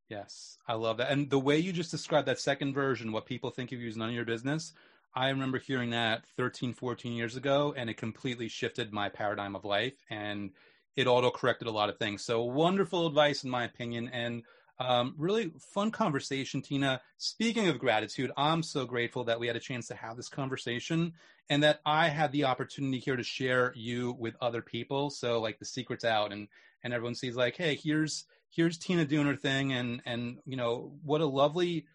Yes, 0.09 0.57
I 0.67 0.75
love 0.75 0.97
that. 0.99 1.11
And 1.11 1.29
the 1.29 1.39
way 1.39 1.59
you 1.59 1.73
just 1.73 1.91
described 1.91 2.29
that 2.29 2.41
second 2.41 2.73
version, 2.73 3.13
what 3.13 3.27
people 3.27 3.51
think 3.51 3.73
of 3.73 3.81
you 3.81 3.89
is 3.89 3.97
none 3.97 4.09
of 4.09 4.15
your 4.15 4.25
business, 4.25 4.73
I 5.15 5.31
remember 5.31 5.59
hearing 5.59 5.91
that 5.91 6.25
13, 6.37 6.75
14 6.75 7.13
years 7.13 7.37
ago, 7.37 7.75
and 7.77 7.91
it 7.91 7.97
completely 7.97 8.49
shifted 8.49 8.93
my 8.93 9.09
paradigm 9.09 9.57
of 9.57 9.65
life 9.65 9.95
and 10.11 10.51
it 10.97 11.07
auto 11.07 11.31
corrected 11.31 11.69
a 11.69 11.73
lot 11.73 11.89
of 11.89 11.99
things. 11.99 12.25
So, 12.25 12.43
wonderful 12.43 13.07
advice, 13.07 13.45
in 13.45 13.51
my 13.51 13.65
opinion, 13.65 14.09
and 14.13 14.43
um, 14.81 15.15
really 15.17 15.53
fun 15.73 15.91
conversation, 15.91 16.61
Tina. 16.61 17.01
Speaking 17.19 17.69
of 17.69 17.79
gratitude, 17.79 18.33
I'm 18.37 18.63
so 18.63 18.85
grateful 18.85 19.25
that 19.25 19.41
we 19.41 19.47
had 19.47 19.57
a 19.57 19.61
chance 19.61 19.89
to 19.89 19.95
have 19.95 20.17
this 20.17 20.29
conversation 20.29 21.15
and 21.49 21.63
that 21.63 21.81
I 21.87 22.09
had 22.09 22.33
the 22.33 22.45
opportunity 22.45 22.99
here 22.99 23.17
to 23.17 23.23
share 23.23 23.73
you 23.75 24.17
with 24.19 24.35
other 24.41 24.63
people. 24.63 25.11
So, 25.11 25.41
like, 25.41 25.59
the 25.59 25.65
secret's 25.65 26.05
out, 26.05 26.33
and 26.33 26.49
and 26.83 26.93
everyone 26.93 27.15
sees 27.15 27.37
like, 27.37 27.57
hey, 27.57 27.77
here's 27.77 28.25
here's 28.51 28.79
Tina 28.79 29.05
doing 29.05 29.27
her 29.27 29.37
thing, 29.37 29.73
and 29.73 30.03
and 30.05 30.39
you 30.47 30.57
know 30.57 30.93
what 31.05 31.21
a 31.21 31.27
lovely 31.27 31.87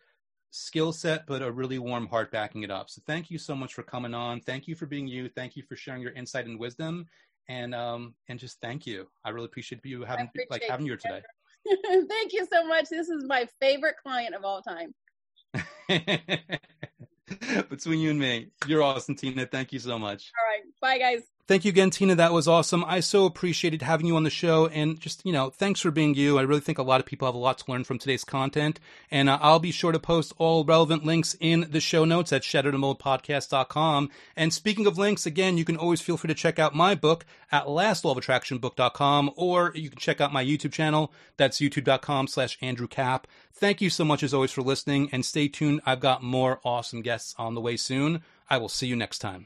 skill 0.53 0.93
set, 0.93 1.25
but 1.25 1.41
a 1.41 1.51
really 1.51 1.79
warm 1.79 2.05
heart 2.07 2.31
backing 2.31 2.61
it 2.61 2.69
up. 2.69 2.87
So 2.87 3.01
thank 3.07 3.31
you 3.31 3.39
so 3.39 3.55
much 3.55 3.73
for 3.73 3.81
coming 3.81 4.13
on. 4.13 4.39
Thank 4.39 4.67
you 4.67 4.75
for 4.75 4.85
being 4.85 5.07
you. 5.07 5.27
Thank 5.27 5.55
you 5.55 5.63
for 5.63 5.75
sharing 5.75 6.01
your 6.01 6.11
insight 6.11 6.45
and 6.45 6.59
wisdom. 6.59 7.07
And 7.49 7.73
um 7.73 8.13
and 8.29 8.39
just 8.39 8.61
thank 8.61 8.85
you. 8.85 9.07
I 9.25 9.31
really 9.31 9.47
appreciate 9.47 9.83
you 9.83 10.03
having 10.03 10.29
like 10.49 10.63
having 10.69 10.85
you 10.85 10.91
here 10.91 10.97
today. 10.97 11.23
thank 12.07 12.33
you 12.33 12.47
so 12.51 12.65
much. 12.67 12.87
This 12.89 13.09
is 13.09 13.25
my 13.25 13.47
favorite 13.59 13.95
client 14.01 14.35
of 14.35 14.45
all 14.45 14.61
time. 14.61 14.93
Between 17.69 17.99
you 17.99 18.11
and 18.11 18.19
me, 18.19 18.51
you're 18.67 18.83
awesome, 18.83 19.15
Tina. 19.15 19.47
Thank 19.47 19.73
you 19.73 19.79
so 19.79 19.97
much. 19.97 20.31
All 20.39 20.45
right. 20.47 20.61
Bye, 20.81 20.99
guys. 20.99 21.23
Thank 21.45 21.65
you 21.65 21.69
again, 21.69 21.89
Tina. 21.89 22.15
That 22.15 22.31
was 22.31 22.47
awesome. 22.47 22.85
I 22.85 23.01
so 23.01 23.25
appreciated 23.25 23.81
having 23.81 24.05
you 24.05 24.15
on 24.15 24.23
the 24.23 24.29
show. 24.29 24.67
And 24.67 24.97
just, 24.97 25.25
you 25.25 25.33
know, 25.33 25.49
thanks 25.49 25.81
for 25.81 25.91
being 25.91 26.15
you. 26.15 26.39
I 26.39 26.43
really 26.43 26.61
think 26.61 26.77
a 26.77 26.83
lot 26.83 27.01
of 27.01 27.05
people 27.05 27.27
have 27.27 27.35
a 27.35 27.37
lot 27.37 27.57
to 27.57 27.69
learn 27.69 27.83
from 27.83 27.99
today's 27.99 28.23
content. 28.23 28.79
And 29.11 29.27
uh, 29.27 29.37
I'll 29.41 29.59
be 29.59 29.71
sure 29.71 29.91
to 29.91 29.99
post 29.99 30.31
all 30.37 30.63
relevant 30.63 31.03
links 31.03 31.35
in 31.41 31.67
the 31.69 31.81
show 31.81 32.05
notes 32.05 32.31
at 32.31 32.43
shatterthemoldpodcast.com. 32.43 34.09
And 34.37 34.53
speaking 34.53 34.87
of 34.87 34.97
links, 34.97 35.25
again, 35.25 35.57
you 35.57 35.65
can 35.65 35.75
always 35.75 35.99
feel 35.99 36.15
free 36.15 36.29
to 36.29 36.33
check 36.33 36.59
out 36.59 36.75
my 36.75 36.95
book 36.95 37.25
at 37.51 37.65
lastlawofattractionbook.com 37.65 39.31
or 39.35 39.73
you 39.75 39.89
can 39.89 39.99
check 39.99 40.21
out 40.21 40.31
my 40.31 40.45
YouTube 40.45 40.71
channel. 40.71 41.11
That's 41.35 41.59
youtube.com 41.59 42.27
slash 42.27 42.57
Andrew 42.61 42.87
Cap. 42.87 43.27
Thank 43.51 43.81
you 43.81 43.89
so 43.89 44.05
much 44.05 44.23
as 44.23 44.33
always 44.33 44.51
for 44.51 44.61
listening 44.61 45.09
and 45.11 45.25
stay 45.25 45.49
tuned. 45.49 45.81
I've 45.85 45.99
got 45.99 46.23
more 46.23 46.61
awesome 46.63 47.01
guests 47.01 47.35
on 47.37 47.53
the 47.53 47.61
way 47.61 47.75
soon. 47.75 48.23
I 48.49 48.59
will 48.59 48.69
see 48.69 48.87
you 48.87 48.95
next 48.95 49.19
time. 49.19 49.45